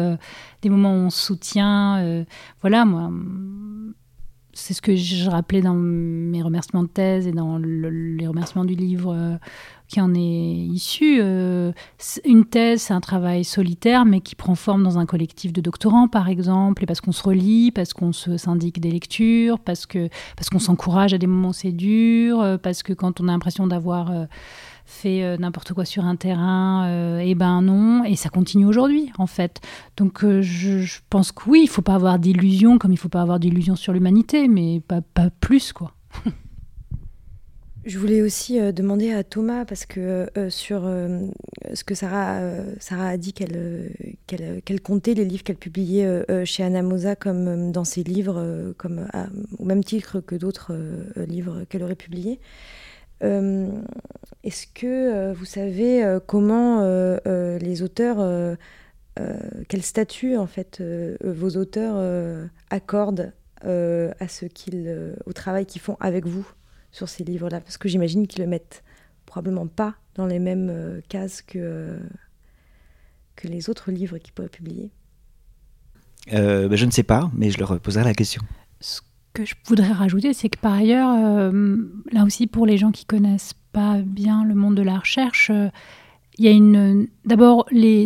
des 0.61 0.69
moments 0.69 0.93
où 0.93 1.05
on 1.05 1.09
se 1.09 1.25
soutient. 1.25 2.25
voilà, 2.61 2.85
moi 2.85 3.09
c'est 4.55 4.73
ce 4.73 4.81
que 4.81 4.95
je 4.95 5.29
rappelais 5.29 5.61
dans 5.61 5.73
mes 5.73 6.41
remerciements 6.41 6.83
de 6.83 6.87
thèse 6.87 7.27
et 7.27 7.33
dans 7.33 7.57
les 7.57 8.25
remerciements 8.25 8.63
du 8.63 8.73
livre 8.73 9.13
euh, 9.13 9.35
qui 9.87 10.01
en 10.01 10.13
est 10.13 10.19
issu. 10.19 11.19
Euh, 11.21 11.71
une 12.25 12.45
thèse, 12.45 12.81
c'est 12.83 12.93
un 12.93 13.01
travail 13.01 13.43
solitaire, 13.43 14.05
mais 14.05 14.21
qui 14.21 14.35
prend 14.35 14.55
forme 14.55 14.83
dans 14.83 14.97
un 14.97 15.05
collectif 15.05 15.53
de 15.53 15.61
doctorants, 15.61 16.07
par 16.07 16.29
exemple, 16.29 16.83
et 16.83 16.85
parce 16.85 17.01
qu'on 17.01 17.11
se 17.11 17.23
relie, 17.23 17.71
parce 17.71 17.93
qu'on 17.93 18.13
se 18.13 18.37
syndique 18.37 18.79
des 18.79 18.91
lectures, 18.91 19.59
parce 19.59 19.85
que 19.85 20.09
parce 20.35 20.49
qu'on 20.49 20.59
s'encourage 20.59 21.13
à 21.13 21.17
des 21.17 21.27
moments 21.27 21.53
c'est 21.53 21.71
dur, 21.71 22.41
euh, 22.41 22.57
parce 22.57 22.83
que 22.83 22.93
quand 22.93 23.21
on 23.21 23.27
a 23.27 23.31
l'impression 23.31 23.67
d'avoir 23.67 24.11
fait 24.85 25.23
euh, 25.23 25.37
n'importe 25.37 25.73
quoi 25.73 25.83
sur 25.83 26.05
un 26.05 26.15
terrain, 26.15 26.85
euh, 26.87 27.19
et 27.19 27.35
ben 27.35 27.61
non, 27.61 28.03
et 28.03 28.15
ça 28.15 28.29
continue 28.29 28.65
aujourd'hui 28.65 29.11
en 29.17 29.27
fait. 29.27 29.61
Donc 29.97 30.23
euh, 30.23 30.41
je, 30.41 30.99
pense 31.09 31.31
que 31.31 31.49
oui, 31.49 31.61
il 31.63 31.67
faut 31.67 31.81
pas 31.81 31.95
avoir 31.95 32.19
d'illusions 32.19 32.77
comme 32.77 32.91
il 32.91 32.97
faut 32.97 33.09
pas 33.09 33.21
avoir 33.21 33.39
d'illusions 33.39 33.75
sur 33.75 33.93
l'humanité, 33.93 34.47
mais 34.47 34.79
pas, 34.79 35.01
pas 35.01 35.29
plus 35.29 35.73
quoi. 35.73 35.93
Je 37.85 37.99
voulais 37.99 38.23
aussi 38.23 38.59
demander 38.73 39.13
à 39.13 39.23
Thomas, 39.23 39.63
parce 39.63 39.85
que 39.85 40.27
sur 40.49 40.81
ce 40.81 41.83
que 41.83 41.93
Sarah, 41.93 42.41
Sarah 42.79 43.09
a 43.09 43.17
dit 43.17 43.31
qu'elle 43.31 44.81
comptait 44.81 45.13
les 45.13 45.23
livres 45.23 45.43
qu'elle 45.43 45.55
publiait 45.55 46.25
chez 46.45 46.63
Anna 46.63 46.81
Mosa 46.81 47.15
comme 47.15 47.71
dans 47.71 47.83
ses 47.83 48.01
livres, 48.01 48.73
comme 48.79 49.07
au 49.59 49.65
même 49.65 49.83
titre 49.83 50.19
que 50.19 50.35
d'autres 50.35 50.73
livres 51.27 51.65
qu'elle 51.69 51.83
aurait 51.83 51.93
publiés. 51.95 52.39
Euh, 53.23 53.69
est-ce 54.43 54.67
que 54.67 54.85
euh, 54.85 55.33
vous 55.33 55.45
savez 55.45 56.03
euh, 56.03 56.19
comment 56.25 56.81
les 57.25 57.81
auteurs, 57.81 58.57
quel 59.69 59.81
statut 59.81 60.37
en 60.37 60.47
fait 60.47 60.83
vos 61.23 61.49
auteurs 61.51 62.49
accordent 62.69 63.31
à 63.61 64.27
ce 64.27 64.45
qu'ils, 64.45 65.15
au 65.25 65.33
travail 65.33 65.65
qu'ils 65.65 65.81
font 65.81 65.97
avec 65.99 66.25
vous? 66.25 66.45
Sur 66.95 67.09
ces 67.09 67.23
livres-là 67.23 67.61
Parce 67.61 67.77
que 67.77 67.89
j'imagine 67.89 68.27
qu'ils 68.27 68.43
le 68.43 68.49
mettent 68.49 68.83
probablement 69.25 69.67
pas 69.67 69.95
dans 70.15 70.25
les 70.25 70.39
mêmes 70.39 71.01
cases 71.09 71.41
que, 71.41 71.99
que 73.35 73.47
les 73.47 73.69
autres 73.69 73.91
livres 73.91 74.17
qu'ils 74.17 74.33
pourraient 74.33 74.49
publier. 74.49 74.91
Ben, 76.31 76.73
je 76.73 76.85
ne 76.85 76.91
sais 76.91 77.03
pas, 77.03 77.29
mais 77.33 77.51
je 77.51 77.59
leur 77.59 77.79
poserai 77.79 78.03
la 78.03 78.13
question 78.13 78.41
que 79.35 79.45
je 79.45 79.53
voudrais 79.67 79.91
rajouter, 79.91 80.33
c'est 80.33 80.49
que 80.49 80.57
par 80.57 80.73
ailleurs, 80.73 81.13
euh, 81.13 81.77
là 82.11 82.23
aussi 82.23 82.47
pour 82.47 82.65
les 82.65 82.77
gens 82.77 82.91
qui 82.91 83.05
connaissent 83.05 83.53
pas 83.71 83.97
bien 84.03 84.43
le 84.45 84.55
monde 84.55 84.75
de 84.75 84.81
la 84.81 84.97
recherche, 84.97 85.51
euh, 85.51 85.67
il 86.37 86.45
y 86.45 86.47
a 86.47 86.51
une. 86.51 87.07
D'abord, 87.25 87.65
les 87.71 88.05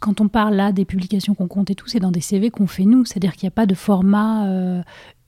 quand 0.00 0.20
on 0.20 0.28
parle 0.28 0.54
là 0.54 0.72
des 0.72 0.84
publications 0.84 1.34
qu'on 1.34 1.48
compte 1.48 1.70
et 1.70 1.74
tout, 1.74 1.86
c'est 1.86 2.00
dans 2.00 2.10
des 2.10 2.20
CV 2.20 2.50
qu'on 2.50 2.66
fait 2.66 2.84
nous, 2.84 3.04
c'est-à-dire 3.04 3.34
qu'il 3.34 3.46
n'y 3.46 3.48
a 3.48 3.52
pas 3.52 3.66
de 3.66 3.74
format 3.74 4.46
euh, 4.48 4.82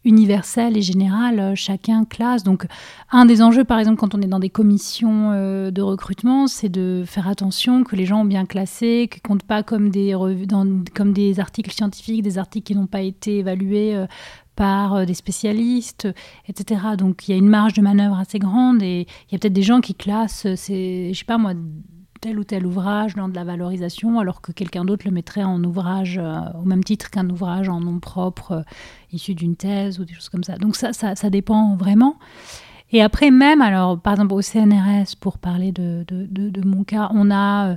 universel 0.09 0.77
et 0.77 0.83
général, 0.83 1.55
chacun 1.55 2.05
classe. 2.05 2.43
Donc, 2.43 2.67
un 3.11 3.27
des 3.27 3.43
enjeux, 3.43 3.65
par 3.65 3.79
exemple, 3.79 3.99
quand 3.99 4.15
on 4.15 4.21
est 4.21 4.27
dans 4.27 4.41
des 4.41 4.51
commissions 4.51 5.33
de 5.33 5.83
recrutement, 5.83 6.47
c'est 6.47 6.69
de 6.69 7.05
faire 7.07 7.29
attention 7.29 7.85
que 7.85 7.95
les 7.95 8.07
gens 8.07 8.23
ont 8.23 8.25
bien 8.25 8.47
classé, 8.47 9.09
qu'ils 9.11 9.21
ne 9.25 9.29
comptent 9.29 9.47
pas 9.47 9.63
comme 9.63 9.91
des, 9.91 10.13
dans, 10.47 10.83
comme 10.95 11.13
des 11.13 11.41
articles 11.41 11.73
scientifiques, 11.73 12.23
des 12.23 12.39
articles 12.39 12.67
qui 12.67 12.75
n'ont 12.75 12.87
pas 12.87 13.03
été 13.03 13.39
évalués 13.39 14.07
par 14.59 14.95
euh, 14.95 15.05
des 15.05 15.15
spécialistes, 15.15 16.09
etc. 16.49 16.81
Donc 16.99 17.29
il 17.29 17.31
y 17.31 17.35
a 17.35 17.39
une 17.39 17.49
marge 17.49 17.75
de 17.75 17.81
manœuvre 17.81 18.19
assez 18.19 18.41
grande 18.41 18.83
et 18.83 19.07
il 19.29 19.33
y 19.33 19.37
a 19.37 19.39
peut-être 19.39 19.53
des 19.53 19.63
gens 19.63 19.81
qui 19.81 19.95
classent, 19.95 20.47
euh, 20.47 20.57
je 20.57 21.17
sais 21.17 21.25
pas 21.25 21.39
moi, 21.39 21.53
tel 22.21 22.39
ou 22.39 22.45
tel 22.45 22.67
ouvrage 22.67 23.15
dans 23.15 23.29
de 23.29 23.35
la 23.35 23.45
valorisation, 23.45 24.19
alors 24.19 24.41
que 24.41 24.53
quelqu'un 24.53 24.85
d'autre 24.85 25.07
le 25.07 25.13
mettrait 25.13 25.45
en 25.45 25.63
ouvrage 25.65 26.19
euh, 26.19 26.41
au 26.61 26.65
même 26.65 26.85
titre 26.85 27.11
qu'un 27.11 27.29
ouvrage 27.31 27.69
en 27.69 27.81
nom 27.81 28.01
propre 28.01 28.65
issu 29.13 29.35
d'une 29.35 29.57
thèse 29.57 30.01
ou 30.01 30.05
des 30.05 30.15
choses 30.15 30.29
comme 30.29 30.45
ça. 30.45 30.57
Donc 30.57 30.77
ça, 30.77 30.93
ça 30.93 31.31
dépend 31.31 31.77
vraiment. 31.77 32.17
Et 32.91 33.03
après, 33.03 33.31
même, 33.31 33.61
alors, 33.61 34.01
par 34.01 34.15
exemple, 34.15 34.33
au 34.33 34.41
CNRS, 34.41 35.17
pour 35.21 35.37
parler 35.37 35.73
de, 35.73 36.05
de, 36.09 36.27
de, 36.49 36.67
mon 36.67 36.85
cas, 36.85 37.11
on 37.13 37.31
a 37.31 37.73
euh, 37.73 37.77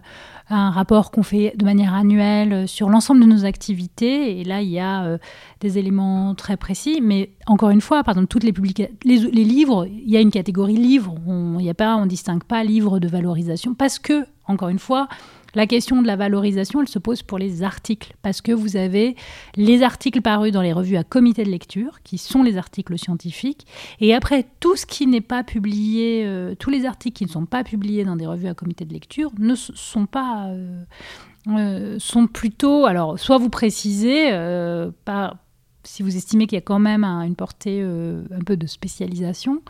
un 0.49 0.71
rapport 0.71 1.11
qu'on 1.11 1.23
fait 1.23 1.53
de 1.57 1.65
manière 1.65 1.93
annuelle 1.93 2.53
euh, 2.53 2.67
sur 2.67 2.89
l'ensemble 2.89 3.19
de 3.19 3.25
nos 3.25 3.43
activités. 3.43 4.39
Et 4.39 4.45
là, 4.45 4.61
il 4.61 4.69
y 4.69 4.79
a 4.79 5.03
euh, 5.03 5.17
des 5.59 5.77
éléments 5.77 6.33
très 6.33 6.55
précis. 6.55 7.01
Mais 7.01 7.31
encore 7.45 7.71
une 7.71 7.81
fois, 7.81 8.03
par 8.03 8.13
exemple, 8.13 8.29
toutes 8.29 8.45
les, 8.45 8.53
les, 9.03 9.17
les 9.17 9.43
livres, 9.43 9.85
il 9.85 10.09
y 10.09 10.15
a 10.15 10.21
une 10.21 10.31
catégorie 10.31 10.77
livres. 10.77 11.15
On 11.27 11.59
ne 11.59 12.05
distingue 12.07 12.43
pas 12.43 12.63
livres 12.63 12.99
de 12.99 13.09
valorisation 13.09 13.73
parce 13.73 13.99
que, 13.99 14.25
encore 14.47 14.69
une 14.69 14.79
fois, 14.79 15.09
la 15.53 15.67
question 15.67 16.01
de 16.01 16.07
la 16.07 16.15
valorisation, 16.15 16.81
elle 16.81 16.87
se 16.87 16.99
pose 16.99 17.23
pour 17.23 17.37
les 17.37 17.63
articles, 17.63 18.13
parce 18.21 18.41
que 18.41 18.51
vous 18.51 18.77
avez 18.77 19.15
les 19.55 19.83
articles 19.83 20.21
parus 20.21 20.51
dans 20.51 20.61
les 20.61 20.73
revues 20.73 20.97
à 20.97 21.03
comité 21.03 21.43
de 21.43 21.49
lecture, 21.49 22.01
qui 22.03 22.17
sont 22.17 22.43
les 22.43 22.57
articles 22.57 22.97
scientifiques, 22.97 23.65
et 23.99 24.13
après, 24.13 24.45
tout 24.59 24.75
ce 24.75 24.85
qui 24.85 25.07
n'est 25.07 25.21
pas 25.21 25.43
publié, 25.43 26.23
euh, 26.25 26.55
tous 26.55 26.69
les 26.69 26.85
articles 26.85 27.17
qui 27.17 27.25
ne 27.25 27.29
sont 27.29 27.45
pas 27.45 27.63
publiés 27.63 28.05
dans 28.05 28.15
des 28.15 28.27
revues 28.27 28.47
à 28.47 28.53
comité 28.53 28.85
de 28.85 28.93
lecture 28.93 29.31
ne 29.39 29.55
sont 29.55 30.05
pas... 30.05 30.47
Euh, 30.47 30.83
euh, 31.47 31.95
sont 31.97 32.27
plutôt, 32.27 32.85
alors, 32.85 33.17
soit 33.17 33.39
vous 33.39 33.49
précisez, 33.49 34.29
si 35.83 36.03
vous 36.03 36.15
estimez 36.15 36.45
qu'il 36.45 36.55
y 36.55 36.59
a 36.59 36.61
quand 36.61 36.77
même 36.77 37.03
une 37.03 37.35
portée 37.35 37.81
un 37.81 38.43
peu 38.45 38.57
de 38.57 38.67
spécialisation, 38.67 39.63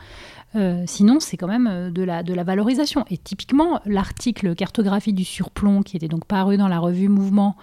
euh, 0.56 0.84
sinon, 0.86 1.20
c'est 1.20 1.38
quand 1.38 1.48
même 1.48 1.68
euh, 1.68 1.90
de 1.92 2.04
la, 2.04 2.44
valorisation. 2.44 3.06
Et 3.10 3.18
typiquement, 3.18 3.80
l'article 3.86 4.56
Cartographie 4.56 5.14
du 5.14 5.24
surplomb, 5.24 5.82
qui 5.82 5.98
était 5.98 6.08
donc 6.08 6.26
paru 6.26 6.58
dans 6.58 6.68
la 6.68 6.80
revue 6.80 7.08
Mouvement, 7.08 7.56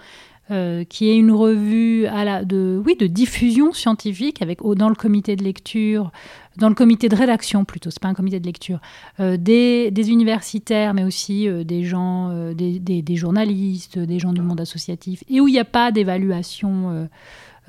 euh, 0.51 0.83
qui 0.83 1.09
est 1.09 1.15
une 1.15 1.31
revue 1.31 2.05
de, 2.05 3.07
diffusion 3.07 3.71
scientifique 3.71 4.41
avec 4.41 4.61
dans 4.63 4.89
le 4.89 4.95
comité 4.95 5.35
de 5.35 5.43
lecture, 5.43 6.11
dans 6.57 6.69
le 6.69 6.75
comité 6.75 7.07
de 7.07 7.15
rédaction 7.15 7.63
plutôt, 7.65 7.91
c'est 7.91 8.01
pas 8.01 8.07
un 8.07 8.15
comité 8.15 8.39
de 8.39 8.45
lecture, 8.47 8.79
des, 9.19 9.91
universitaires, 9.95 10.95
mais 10.95 11.03
aussi 11.03 11.47
des 11.63 11.83
gens, 11.83 12.51
des, 12.53 13.15
journalistes, 13.15 13.99
des 13.99 14.17
gens 14.17 14.33
du 14.33 14.41
monde 14.41 14.59
associatif, 14.59 15.23
et 15.29 15.39
où 15.39 15.47
il 15.47 15.51
n'y 15.51 15.59
a 15.59 15.65
pas 15.65 15.91
d'évaluation 15.91 17.07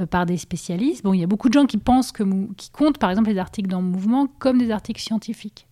par 0.06 0.26
des 0.26 0.36
spécialistes. 0.36 1.04
Bon, 1.04 1.14
il 1.14 1.20
y 1.20 1.24
a 1.24 1.26
beaucoup 1.26 1.48
de 1.48 1.54
gens 1.54 1.66
qui 1.66 1.78
pensent 1.78 2.12
que, 2.12 2.24
qui 2.54 2.70
comptent 2.70 2.98
par 2.98 3.10
exemple 3.10 3.30
les 3.30 3.38
articles 3.38 3.68
dans 3.68 3.80
le 3.80 3.86
mouvement 3.86 4.26
comme 4.38 4.58
des 4.58 4.70
articles 4.70 5.00
scientifiques, 5.00 5.66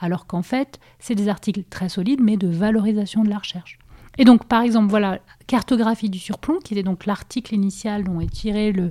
alors 0.00 0.26
qu'en 0.26 0.42
fait, 0.42 0.78
c'est 0.98 1.14
des 1.14 1.28
articles 1.28 1.64
très 1.68 1.88
solides, 1.88 2.20
mais 2.22 2.36
de 2.36 2.48
valorisation 2.48 3.24
de 3.24 3.30
la 3.30 3.38
recherche. 3.38 3.78
Et 4.18 4.24
donc, 4.24 4.46
par 4.46 4.62
exemple, 4.62 4.88
voilà, 4.88 5.20
cartographie 5.46 6.08
du 6.08 6.18
surplomb, 6.18 6.58
qui 6.58 6.74
était 6.74 6.82
donc 6.82 7.06
l'article 7.06 7.54
initial 7.54 8.04
dont 8.04 8.20
est 8.20 8.30
tiré 8.30 8.72
le, 8.72 8.90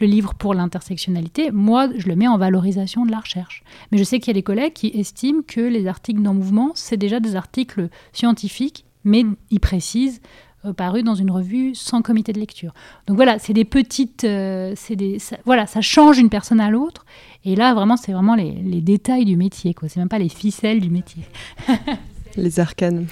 le 0.00 0.06
livre 0.06 0.34
pour 0.34 0.54
l'intersectionnalité. 0.54 1.50
Moi, 1.50 1.88
je 1.96 2.06
le 2.08 2.16
mets 2.16 2.28
en 2.28 2.36
valorisation 2.36 3.06
de 3.06 3.10
la 3.10 3.20
recherche. 3.20 3.62
Mais 3.90 3.98
je 3.98 4.04
sais 4.04 4.18
qu'il 4.18 4.28
y 4.28 4.30
a 4.30 4.34
des 4.34 4.42
collègues 4.42 4.74
qui 4.74 4.88
estiment 4.88 5.40
que 5.46 5.60
les 5.60 5.86
articles 5.86 6.20
dans 6.20 6.32
le 6.32 6.40
mouvement, 6.40 6.72
c'est 6.74 6.98
déjà 6.98 7.20
des 7.20 7.36
articles 7.36 7.88
scientifiques, 8.12 8.84
mais 9.04 9.24
ils 9.50 9.60
précisent 9.60 10.20
euh, 10.20 10.24
paru 10.72 11.02
dans 11.02 11.14
une 11.14 11.30
revue 11.30 11.74
sans 11.74 12.02
comité 12.02 12.32
de 12.32 12.38
lecture. 12.38 12.72
Donc 13.06 13.16
voilà, 13.16 13.38
c'est 13.38 13.52
des 13.52 13.64
petites, 13.64 14.24
euh, 14.24 14.72
c'est 14.76 14.96
des, 14.96 15.18
ça, 15.18 15.36
voilà, 15.44 15.66
ça 15.66 15.80
change 15.80 16.16
d'une 16.16 16.30
personne 16.30 16.60
à 16.60 16.70
l'autre. 16.70 17.04
Et 17.44 17.56
là, 17.56 17.74
vraiment, 17.74 17.96
c'est 17.96 18.12
vraiment 18.12 18.34
les, 18.34 18.52
les, 18.52 18.80
détails 18.80 19.24
du 19.24 19.36
métier, 19.36 19.74
quoi. 19.74 19.88
C'est 19.88 20.00
même 20.00 20.08
pas 20.08 20.18
les 20.18 20.28
ficelles 20.28 20.80
du 20.80 20.90
métier. 20.90 21.22
les 22.36 22.60
arcanes. 22.60 23.06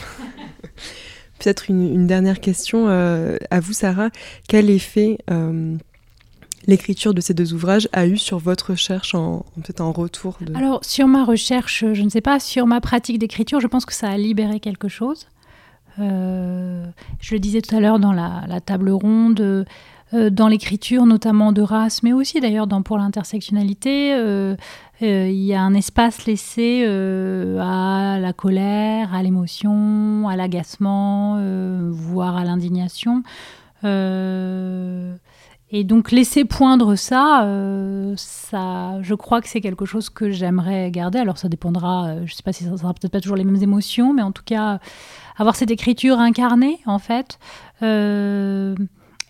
Peut-être 1.38 1.70
une, 1.70 1.92
une, 1.92 2.06
dernière 2.06 2.40
question 2.40 2.88
euh, 2.88 3.36
à 3.50 3.60
vous, 3.60 3.72
Sarah. 3.72 4.10
Quel 4.48 4.70
effet 4.70 5.18
l'écriture 6.66 7.14
de 7.14 7.20
ces 7.20 7.34
deux 7.34 7.52
ouvrages 7.52 7.88
a 7.92 8.06
eu 8.06 8.16
sur 8.16 8.38
votre 8.38 8.70
recherche 8.70 9.14
en, 9.14 9.44
peut-être 9.56 9.80
en 9.80 9.92
retour 9.92 10.38
de... 10.40 10.54
Alors, 10.56 10.84
sur 10.84 11.06
ma 11.06 11.24
recherche, 11.24 11.84
je 11.92 12.02
ne 12.02 12.08
sais 12.08 12.20
pas. 12.20 12.40
Sur 12.40 12.66
ma 12.66 12.80
pratique 12.80 13.18
d'écriture, 13.18 13.60
je 13.60 13.66
pense 13.66 13.84
que 13.84 13.92
ça 13.92 14.08
a 14.08 14.16
libéré 14.16 14.60
quelque 14.60 14.88
chose. 14.88 15.26
Je 15.98 17.34
le 17.34 17.38
disais 17.38 17.60
tout 17.60 17.74
à 17.74 17.80
l'heure 17.80 17.98
dans 17.98 18.12
la, 18.12 18.60
table 18.60 18.90
ronde, 18.90 19.66
dans 20.12 20.48
l'écriture 20.48 21.06
notamment 21.06 21.52
de 21.52 21.62
race, 21.62 22.02
mais 22.02 22.12
aussi 22.12 22.40
d'ailleurs 22.40 22.68
pour 22.84 22.98
l'intersectionnalité, 22.98 24.16
il 25.00 25.30
y 25.30 25.54
a 25.54 25.60
un 25.60 25.74
espace 25.74 26.26
laissé 26.26 26.84
à 26.84 28.18
la 28.20 28.32
colère, 28.32 29.14
à 29.14 29.22
l'émotion, 29.22 30.28
à 30.28 30.36
l'agacement, 30.36 31.38
voire 31.90 32.36
à 32.36 32.44
l'indignation. 32.44 33.22
Et 35.76 35.82
donc 35.82 36.12
laisser 36.12 36.44
poindre 36.44 36.94
ça, 36.94 37.42
euh, 37.46 38.14
ça, 38.16 39.02
je 39.02 39.12
crois 39.12 39.40
que 39.40 39.48
c'est 39.48 39.60
quelque 39.60 39.86
chose 39.86 40.08
que 40.08 40.30
j'aimerais 40.30 40.92
garder. 40.92 41.18
Alors 41.18 41.36
ça 41.36 41.48
dépendra, 41.48 42.06
euh, 42.06 42.16
je 42.18 42.32
ne 42.32 42.36
sais 42.36 42.44
pas 42.44 42.52
si 42.52 42.62
ça 42.62 42.76
sera 42.76 42.94
peut-être 42.94 43.10
pas 43.10 43.20
toujours 43.20 43.36
les 43.36 43.42
mêmes 43.42 43.60
émotions, 43.60 44.12
mais 44.12 44.22
en 44.22 44.30
tout 44.30 44.44
cas 44.44 44.78
avoir 45.36 45.56
cette 45.56 45.72
écriture 45.72 46.20
incarnée 46.20 46.78
en 46.86 47.00
fait. 47.00 47.40
Euh, 47.82 48.76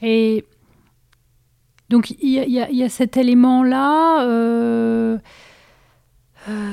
et 0.02 0.44
donc 1.88 2.10
il 2.10 2.28
y, 2.28 2.82
a 2.82 2.88
cet 2.90 3.16
élément-là. 3.16 4.26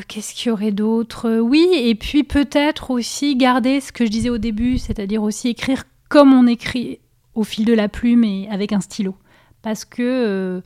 Qu'est-ce 0.10 0.34
qu'il 0.34 0.50
y 0.50 0.52
aurait 0.52 0.74
d'autre? 0.74 1.40
Oui, 1.40 1.70
et 1.76 1.96
puis 1.96 2.26
peut-être 2.26 2.92
aussi 2.92 3.38
garder 3.38 3.80
ce 3.80 3.94
que 3.94 4.06
je 4.06 4.12
disais 4.12 4.30
au 4.30 4.38
début, 4.38 4.78
c'est-à-dire 4.80 5.24
aussi 5.24 5.48
écrire 5.48 5.86
comme 6.10 6.34
on 6.34 6.46
écrit 6.46 7.00
au 7.36 7.46
fil 7.46 7.64
de 7.64 7.72
la 7.72 7.88
plume 7.88 8.26
et 8.26 8.50
avec 8.50 8.74
un 8.74 8.82
stylo 8.82 9.16
parce 9.62 9.86
que 9.86 10.02
euh, 10.02 10.62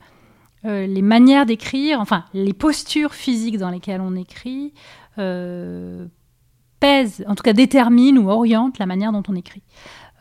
euh, 0.64 0.86
les 0.86 1.02
manières 1.02 1.46
d'écrire, 1.46 2.00
enfin 2.00 2.24
les 2.34 2.52
postures 2.52 3.14
physiques 3.14 3.58
dans 3.58 3.70
lesquelles 3.70 4.00
on 4.00 4.14
écrit, 4.16 4.72
euh, 5.18 6.06
pèsent, 6.80 7.24
en 7.28 7.34
tout 7.34 7.42
cas 7.42 7.52
déterminent 7.52 8.20
ou 8.20 8.30
orientent 8.30 8.78
la 8.78 8.86
manière 8.86 9.12
dont 9.12 9.22
on 9.28 9.34
écrit. 9.34 9.62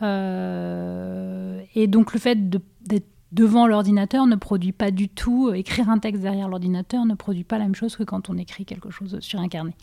et 0.01 1.87
donc 1.87 2.13
le 2.13 2.19
fait 2.19 2.49
d'être 2.49 3.07
devant 3.31 3.67
l'ordinateur 3.67 4.27
ne 4.27 4.35
produit 4.35 4.71
pas 4.71 4.91
du 4.91 5.09
tout, 5.09 5.51
écrire 5.53 5.89
un 5.89 5.97
texte 5.97 6.21
derrière 6.21 6.47
l'ordinateur 6.47 7.05
ne 7.05 7.15
produit 7.15 7.43
pas 7.43 7.57
la 7.57 7.65
même 7.65 7.75
chose 7.75 7.97
que 7.97 8.03
quand 8.03 8.29
on 8.29 8.37
écrit 8.37 8.65
quelque 8.65 8.91
chose 8.91 9.19
sur 9.19 9.39
un 9.39 9.49
carnet. 9.49 9.73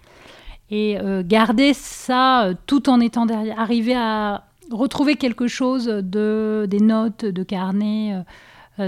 Et 0.70 0.96
garder 1.24 1.74
ça 1.74 2.50
tout 2.66 2.88
en 2.88 3.00
étant 3.00 3.26
derrière, 3.26 3.58
arriver 3.60 3.94
à 3.94 4.44
retrouver 4.70 5.16
quelque 5.16 5.48
chose 5.48 5.84
de, 5.86 6.66
des 6.66 6.80
notes 6.80 7.26
de 7.26 7.42
carnet 7.42 8.24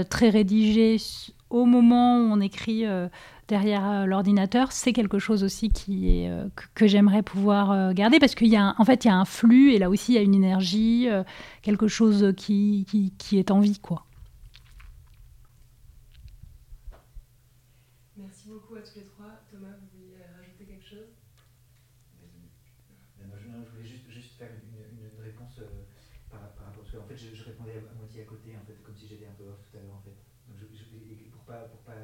très 0.09 0.29
rédigé 0.29 0.97
au 1.49 1.65
moment 1.65 2.17
où 2.17 2.31
on 2.31 2.41
écrit 2.41 2.85
euh, 2.85 3.07
derrière 3.47 3.89
euh, 3.89 4.05
l'ordinateur, 4.05 4.71
c'est 4.71 4.93
quelque 4.93 5.19
chose 5.19 5.43
aussi 5.43 5.69
qui 5.69 6.27
que, 6.73 6.87
j'aimerais 6.87 7.23
pouvoir 7.23 7.93
garder 7.93 8.19
parce 8.19 8.35
qu'il 8.35 8.47
y 8.47 8.55
a 8.55 8.75
en 8.77 8.85
fait 8.85 9.05
il 9.05 9.07
y 9.07 9.11
a 9.11 9.15
un 9.15 9.25
flux 9.25 9.71
et 9.71 9.79
là 9.79 9.89
aussi 9.89 10.13
il 10.13 10.15
y 10.15 10.17
a 10.17 10.21
une 10.21 10.35
énergie, 10.35 11.07
quelque 11.61 11.87
chose 11.87 12.33
qui, 12.35 12.85
qui, 12.89 13.13
qui, 13.17 13.37
est 13.37 13.51
en 13.51 13.59
vie 13.59 13.79
quoi. 13.79 14.05
Merci 18.17 18.49
beaucoup 18.49 18.75
à 18.75 18.79
tous 18.81 18.95
les 18.95 19.05
trois. 19.05 19.41
Thomas, 19.51 19.67
vous 19.79 19.99
voulez 19.99 20.15
rajouter 20.37 20.65
quelque 20.65 20.87
chose 20.87 21.15
je 23.63 23.71
voulais 23.71 23.87
juste, 23.87 24.09
juste 24.09 24.37
faire 24.37 24.49
une, 24.51 24.99
une 24.99 25.21
réponse 25.21 25.59
par, 26.29 26.39
par, 26.55 26.65
rapport 26.67 26.83
à 26.83 26.85
ce 26.85 26.91
que 26.91 26.97
en 26.97 27.05
fait 27.05 27.17
je, 27.17 27.35
je 27.35 27.43
répondais 27.43 27.77
à, 27.77 27.93
moitié 27.95 28.21
à 28.23 28.25
côté 28.25 28.55
en 28.57 28.65
fait 28.65 28.81
comme 28.83 28.95
si 28.95 29.07
j'étais 29.07 29.27
un 29.27 29.37
peu 29.37 29.43
off 29.43 29.59
tout 29.69 29.77
à 29.77 29.81
l'heure 29.81 29.95
en 29.95 30.01
fait. 30.01 30.15
Donc 30.47 30.57
je, 30.57 30.65
je, 30.65 31.29
pour 31.29 31.43
pas 31.43 31.67
pour 31.67 31.79
pas 31.81 31.99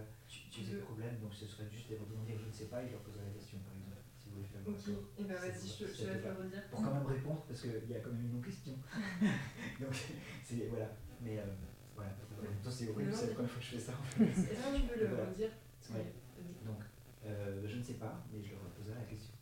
poser 0.56 0.76
de 0.76 0.82
problème, 0.82 1.20
donc 1.20 1.34
ce 1.34 1.48
serait 1.48 1.70
juste 1.72 1.90
éventuellement 1.92 2.26
dire 2.26 2.38
je 2.40 2.48
ne 2.48 2.54
sais 2.54 2.68
pas 2.68 2.84
et 2.84 2.88
je 2.88 2.92
leur 2.92 3.02
poserai 3.02 3.24
la 3.24 3.32
question 3.32 3.60
par 3.64 3.74
exemple. 3.74 4.04
Si 4.20 4.28
vous 4.28 4.36
voulez 4.36 4.48
faire 4.48 4.51
Ok, 4.68 4.88
et 4.88 4.92
eh 5.20 5.24
ben 5.24 5.36
vas-y, 5.36 5.68
je, 5.68 5.86
je 5.86 6.06
vais 6.06 6.22
le 6.22 6.44
redire. 6.44 6.64
Pour 6.70 6.82
quand 6.82 6.94
même 6.94 7.06
répondre 7.06 7.44
parce 7.48 7.62
qu'il 7.62 7.90
y 7.90 7.96
a 7.96 8.00
quand 8.00 8.12
même 8.12 8.22
une 8.22 8.34
non-question. 8.34 8.74
donc 9.80 9.96
c'est 10.44 10.68
voilà. 10.70 10.90
Mais 11.22 11.40
euh, 11.40 11.44
voilà. 11.96 12.12
C'est 12.70 12.90
horrible, 12.90 13.14
c'est 13.14 13.28
la 13.28 13.34
première 13.34 13.52
fois 13.52 13.60
que 13.60 13.66
je 13.66 13.72
fais 13.72 13.80
ça. 13.80 13.94
Est-ce 14.20 14.48
que 14.50 14.78
tu 14.78 14.88
peux 14.88 15.00
le 15.00 15.08
redire. 15.08 15.52
Donc 16.66 16.82
euh, 17.26 17.62
je 17.68 17.78
ne 17.78 17.84
sais 17.84 17.94
pas, 17.94 18.24
mais 18.32 18.42
je 18.44 18.52
leur 18.52 18.60
poserai 18.62 18.96
la 18.96 19.06
question. 19.06 19.34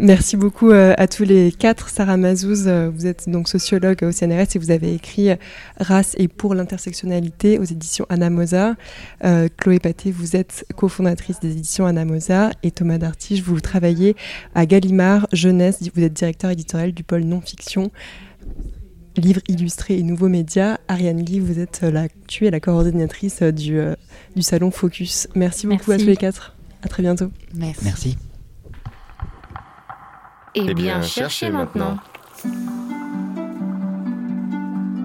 Merci 0.00 0.36
beaucoup 0.36 0.70
euh, 0.70 0.94
à 0.96 1.06
tous 1.06 1.24
les 1.24 1.52
quatre. 1.52 1.88
Sarah 1.88 2.16
Mazouz, 2.16 2.66
euh, 2.66 2.90
vous 2.92 3.06
êtes 3.06 3.28
donc 3.28 3.48
sociologue 3.48 4.02
au 4.02 4.10
CNRS 4.10 4.56
et 4.56 4.58
vous 4.58 4.70
avez 4.70 4.94
écrit 4.94 5.28
Race 5.78 6.14
et 6.18 6.28
pour 6.28 6.54
l'intersectionnalité 6.54 7.58
aux 7.58 7.64
éditions 7.64 8.06
Anamosa. 8.08 8.74
Euh, 9.24 9.48
Chloé 9.56 9.78
Paté, 9.78 10.10
vous 10.10 10.34
êtes 10.34 10.64
cofondatrice 10.76 11.40
des 11.40 11.52
éditions 11.52 11.86
Anamosa 11.86 12.50
et 12.62 12.70
Thomas 12.70 12.98
Dartige, 12.98 13.42
vous 13.42 13.60
travaillez 13.60 14.16
à 14.54 14.66
Gallimard 14.66 15.28
Jeunesse, 15.32 15.78
vous 15.94 16.02
êtes 16.02 16.14
directeur 16.14 16.50
éditorial 16.50 16.92
du 16.92 17.04
pôle 17.04 17.22
non-fiction 17.22 17.90
livres 19.18 19.42
illustrés 19.46 19.98
et 19.98 20.02
nouveaux 20.02 20.30
médias. 20.30 20.78
Ariane 20.88 21.22
Guy, 21.22 21.38
vous 21.38 21.58
êtes 21.58 21.82
la, 21.82 22.08
tu 22.28 22.46
es 22.46 22.50
la 22.50 22.60
coordinatrice 22.60 23.42
du, 23.42 23.78
du 24.34 24.42
salon 24.42 24.70
Focus. 24.70 25.28
Merci 25.34 25.66
beaucoup 25.66 25.92
à 25.92 25.98
tous 25.98 26.06
les 26.06 26.16
quatre. 26.16 26.56
À 26.82 26.88
très 26.88 27.02
bientôt. 27.02 27.30
Merci. 27.54 27.84
Merci. 27.84 28.16
Eh, 30.54 30.66
eh 30.68 30.74
bien, 30.74 31.00
cherchez 31.00 31.50
maintenant. 31.50 31.96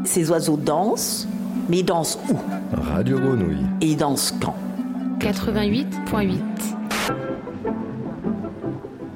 Ces 0.03 0.29
oiseaux 0.29 0.57
dansent, 0.57 1.27
mais 1.69 1.79
ils 1.79 1.85
dansent 1.85 2.19
où? 2.29 2.35
Radio 2.73 3.17
Grenouille. 3.19 3.65
Et 3.81 3.87
ils 3.87 3.97
dansent 3.97 4.33
quand? 4.41 4.55
88.8. 5.19 6.39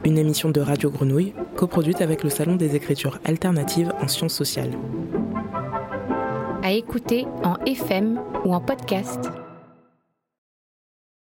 Une 0.05 0.17
émission 0.17 0.49
de 0.49 0.61
Radio 0.61 0.89
Grenouille, 0.89 1.34
coproduite 1.55 2.01
avec 2.01 2.23
le 2.23 2.29
Salon 2.29 2.55
des 2.55 2.75
écritures 2.75 3.19
alternatives 3.25 3.93
en 4.01 4.07
sciences 4.07 4.34
sociales. 4.34 4.71
À 6.63 6.71
écouter 6.71 7.25
en 7.43 7.55
FM 7.65 8.19
ou 8.45 8.53
en 8.53 8.61
podcast. 8.61 9.29